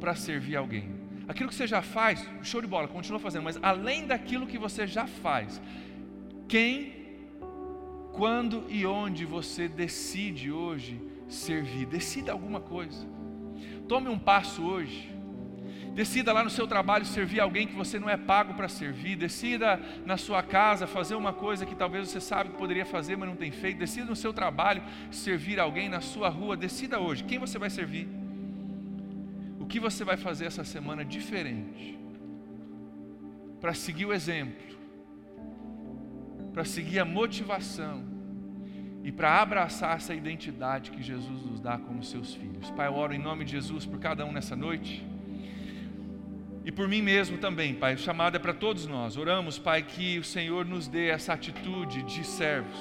para 0.00 0.16
servir 0.16 0.56
alguém? 0.56 0.90
Aquilo 1.28 1.48
que 1.48 1.54
você 1.54 1.66
já 1.66 1.80
faz, 1.80 2.28
show 2.42 2.60
de 2.60 2.66
bola, 2.66 2.86
continua 2.86 3.20
fazendo, 3.20 3.44
mas 3.44 3.58
além 3.62 4.06
daquilo 4.06 4.46
que 4.46 4.58
você 4.58 4.86
já 4.86 5.06
faz, 5.06 5.60
quem, 6.48 6.92
quando 8.12 8.64
e 8.68 8.86
onde 8.86 9.24
você 9.24 9.68
decide 9.68 10.50
hoje 10.52 11.00
servir. 11.28 11.86
Decida 11.86 12.32
alguma 12.32 12.60
coisa. 12.60 13.06
Tome 13.88 14.08
um 14.08 14.18
passo 14.18 14.62
hoje. 14.62 15.12
Decida 15.94 16.32
lá 16.32 16.42
no 16.42 16.50
seu 16.50 16.66
trabalho 16.66 17.04
servir 17.04 17.38
alguém 17.38 17.68
que 17.68 17.74
você 17.74 18.00
não 18.00 18.10
é 18.10 18.16
pago 18.16 18.54
para 18.54 18.68
servir. 18.68 19.16
Decida 19.16 19.80
na 20.04 20.16
sua 20.16 20.42
casa 20.42 20.86
fazer 20.86 21.14
uma 21.14 21.32
coisa 21.32 21.64
que 21.64 21.74
talvez 21.74 22.08
você 22.08 22.20
sabe 22.20 22.50
que 22.50 22.56
poderia 22.56 22.84
fazer, 22.84 23.16
mas 23.16 23.28
não 23.28 23.36
tem 23.36 23.52
feito. 23.52 23.78
Decida 23.78 24.06
no 24.06 24.16
seu 24.16 24.32
trabalho 24.32 24.82
servir 25.10 25.60
alguém 25.60 25.88
na 25.88 26.00
sua 26.00 26.28
rua. 26.28 26.56
Decida 26.56 26.98
hoje 26.98 27.22
quem 27.24 27.38
você 27.38 27.58
vai 27.58 27.70
servir. 27.70 28.08
O 29.60 29.66
que 29.66 29.78
você 29.78 30.04
vai 30.04 30.16
fazer 30.16 30.46
essa 30.46 30.64
semana 30.64 31.04
diferente 31.04 31.98
para 33.60 33.72
seguir 33.72 34.04
o 34.04 34.12
exemplo 34.12 34.73
para 36.54 36.64
seguir 36.64 37.00
a 37.00 37.04
motivação 37.04 38.04
e 39.02 39.10
para 39.10 39.42
abraçar 39.42 39.96
essa 39.96 40.14
identidade 40.14 40.92
que 40.92 41.02
Jesus 41.02 41.44
nos 41.44 41.60
dá 41.60 41.76
como 41.76 42.02
seus 42.02 42.32
filhos. 42.32 42.70
Pai, 42.70 42.86
eu 42.86 42.94
oro 42.94 43.12
em 43.12 43.18
nome 43.18 43.44
de 43.44 43.50
Jesus 43.50 43.84
por 43.84 43.98
cada 43.98 44.24
um 44.24 44.30
nessa 44.30 44.54
noite. 44.54 45.04
E 46.64 46.70
por 46.70 46.88
mim 46.88 47.02
mesmo 47.02 47.36
também, 47.36 47.74
Pai. 47.74 47.94
O 47.94 47.98
chamado 47.98 48.36
é 48.36 48.38
para 48.38 48.54
todos 48.54 48.86
nós. 48.86 49.16
Oramos, 49.16 49.58
Pai, 49.58 49.82
que 49.82 50.18
o 50.18 50.24
Senhor 50.24 50.64
nos 50.64 50.86
dê 50.86 51.08
essa 51.08 51.34
atitude 51.34 52.04
de 52.04 52.24
servos. 52.24 52.78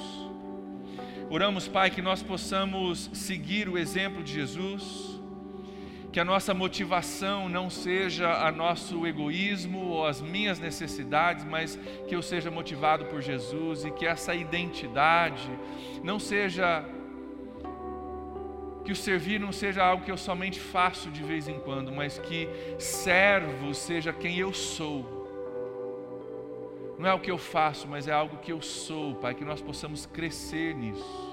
Oramos, 1.29 1.67
Pai, 1.67 1.89
que 1.89 2.01
nós 2.01 2.21
possamos 2.21 3.09
seguir 3.11 3.67
o 3.67 3.77
exemplo 3.77 4.23
de 4.23 4.31
Jesus 4.31 5.12
que 6.13 6.19
a 6.19 6.23
nossa 6.23 6.53
motivação 6.53 7.49
não 7.49 7.71
seja 7.71 8.31
a 8.45 8.51
nosso 8.51 9.07
egoísmo 9.07 9.79
ou 9.87 10.05
as 10.05 10.21
minhas 10.21 10.59
necessidades, 10.59 11.43
mas 11.43 11.75
que 12.07 12.15
eu 12.15 12.21
seja 12.21 12.51
motivado 12.51 13.05
por 13.05 13.19
Jesus 13.19 13.83
e 13.83 13.89
que 13.89 14.05
essa 14.05 14.35
identidade 14.35 15.49
não 16.03 16.19
seja 16.19 16.85
que 18.85 18.91
o 18.91 18.95
servir 18.95 19.39
não 19.39 19.51
seja 19.51 19.83
algo 19.83 20.05
que 20.05 20.11
eu 20.11 20.17
somente 20.17 20.59
faço 20.59 21.09
de 21.09 21.23
vez 21.23 21.47
em 21.47 21.59
quando, 21.59 21.91
mas 21.91 22.19
que 22.19 22.47
servo 22.77 23.73
seja 23.73 24.13
quem 24.13 24.37
eu 24.37 24.53
sou. 24.53 25.23
Não 26.99 27.09
é 27.09 27.13
o 27.13 27.19
que 27.19 27.31
eu 27.31 27.39
faço, 27.39 27.87
mas 27.87 28.07
é 28.07 28.11
algo 28.11 28.37
que 28.37 28.51
eu 28.51 28.61
sou, 28.61 29.15
Pai, 29.15 29.33
que 29.33 29.43
nós 29.43 29.61
possamos 29.61 30.05
crescer 30.05 30.75
nisso. 30.75 31.32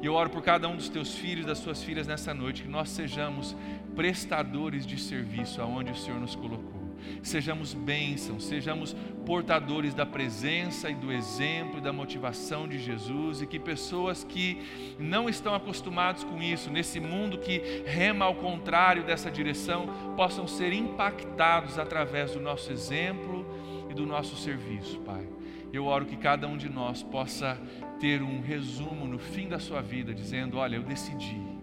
E 0.00 0.06
eu 0.06 0.14
oro 0.14 0.30
por 0.30 0.42
cada 0.42 0.68
um 0.68 0.76
dos 0.76 0.88
teus 0.88 1.14
filhos, 1.14 1.46
das 1.46 1.58
suas 1.58 1.82
filhas 1.82 2.06
nessa 2.06 2.34
noite, 2.34 2.62
que 2.62 2.68
nós 2.68 2.90
sejamos 2.90 3.56
prestadores 3.94 4.86
de 4.86 4.98
serviço 4.98 5.62
aonde 5.62 5.90
o 5.90 5.96
Senhor 5.96 6.20
nos 6.20 6.34
colocou. 6.34 6.86
Sejamos 7.22 7.72
bênçãos, 7.72 8.44
sejamos 8.44 8.94
portadores 9.24 9.94
da 9.94 10.04
presença 10.04 10.90
e 10.90 10.94
do 10.94 11.12
exemplo 11.12 11.78
e 11.78 11.80
da 11.80 11.92
motivação 11.92 12.68
de 12.68 12.78
Jesus 12.78 13.42
e 13.42 13.46
que 13.46 13.58
pessoas 13.58 14.24
que 14.24 14.96
não 14.98 15.28
estão 15.28 15.54
acostumados 15.54 16.24
com 16.24 16.42
isso, 16.42 16.70
nesse 16.70 17.00
mundo 17.00 17.38
que 17.38 17.82
rema 17.86 18.24
ao 18.24 18.34
contrário 18.34 19.04
dessa 19.04 19.30
direção, 19.30 19.86
possam 20.16 20.46
ser 20.46 20.72
impactados 20.72 21.78
através 21.78 22.32
do 22.32 22.40
nosso 22.40 22.72
exemplo 22.72 23.46
e 23.90 23.94
do 23.94 24.06
nosso 24.06 24.36
serviço, 24.36 24.98
Pai. 25.00 25.26
Eu 25.72 25.86
oro 25.86 26.06
que 26.06 26.16
cada 26.16 26.46
um 26.46 26.56
de 26.56 26.68
nós 26.68 27.02
possa 27.02 27.58
ter 28.00 28.22
um 28.22 28.40
resumo 28.40 29.06
no 29.06 29.18
fim 29.18 29.48
da 29.48 29.58
sua 29.58 29.82
vida, 29.82 30.14
dizendo: 30.14 30.58
Olha, 30.58 30.76
eu 30.76 30.82
decidi. 30.82 31.56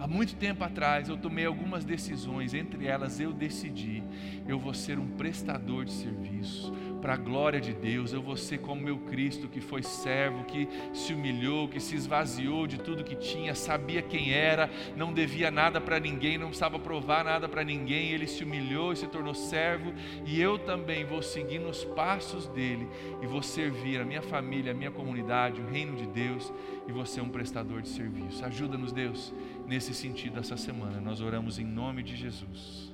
Há 0.00 0.06
muito 0.06 0.34
tempo 0.36 0.64
atrás 0.64 1.10
eu 1.10 1.16
tomei 1.18 1.44
algumas 1.44 1.84
decisões, 1.84 2.54
entre 2.54 2.86
elas 2.86 3.20
eu 3.20 3.34
decidi, 3.34 4.02
eu 4.48 4.58
vou 4.58 4.72
ser 4.72 4.98
um 4.98 5.06
prestador 5.06 5.84
de 5.84 5.92
serviço, 5.92 6.72
para 7.00 7.14
a 7.14 7.16
glória 7.16 7.60
de 7.60 7.72
Deus. 7.72 8.12
Eu 8.12 8.22
vou 8.22 8.36
ser 8.36 8.58
como 8.58 8.80
meu 8.80 8.98
Cristo, 8.98 9.48
que 9.48 9.60
foi 9.60 9.82
servo, 9.82 10.44
que 10.44 10.68
se 10.92 11.12
humilhou, 11.12 11.68
que 11.68 11.80
se 11.80 11.96
esvaziou 11.96 12.66
de 12.66 12.78
tudo 12.78 13.04
que 13.04 13.16
tinha, 13.16 13.54
sabia 13.54 14.02
quem 14.02 14.32
era, 14.32 14.70
não 14.96 15.12
devia 15.12 15.50
nada 15.50 15.80
para 15.80 15.98
ninguém, 15.98 16.38
não 16.38 16.48
precisava 16.48 16.78
provar 16.78 17.24
nada 17.24 17.48
para 17.48 17.64
ninguém. 17.64 18.10
Ele 18.10 18.26
se 18.26 18.44
humilhou 18.44 18.92
e 18.92 18.96
se 18.96 19.06
tornou 19.06 19.34
servo. 19.34 19.92
E 20.26 20.40
eu 20.40 20.58
também 20.58 21.04
vou 21.04 21.22
seguir 21.22 21.58
nos 21.58 21.84
passos 21.84 22.46
dele 22.48 22.88
e 23.22 23.26
vou 23.26 23.42
servir 23.42 24.00
a 24.00 24.04
minha 24.04 24.22
família, 24.22 24.72
a 24.72 24.74
minha 24.74 24.90
comunidade, 24.90 25.60
o 25.60 25.66
reino 25.66 25.96
de 25.96 26.06
Deus 26.06 26.52
e 26.86 26.92
vou 26.92 27.06
ser 27.06 27.20
um 27.20 27.28
prestador 27.28 27.80
de 27.82 27.88
serviço. 27.88 28.44
Ajuda-nos, 28.44 28.92
Deus, 28.92 29.32
nesse 29.66 29.94
sentido 29.94 30.38
essa 30.40 30.56
semana. 30.56 31.00
Nós 31.00 31.20
oramos 31.20 31.58
em 31.58 31.64
nome 31.64 32.02
de 32.02 32.16
Jesus. 32.16 32.92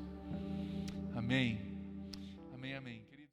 Amém. 1.15 1.66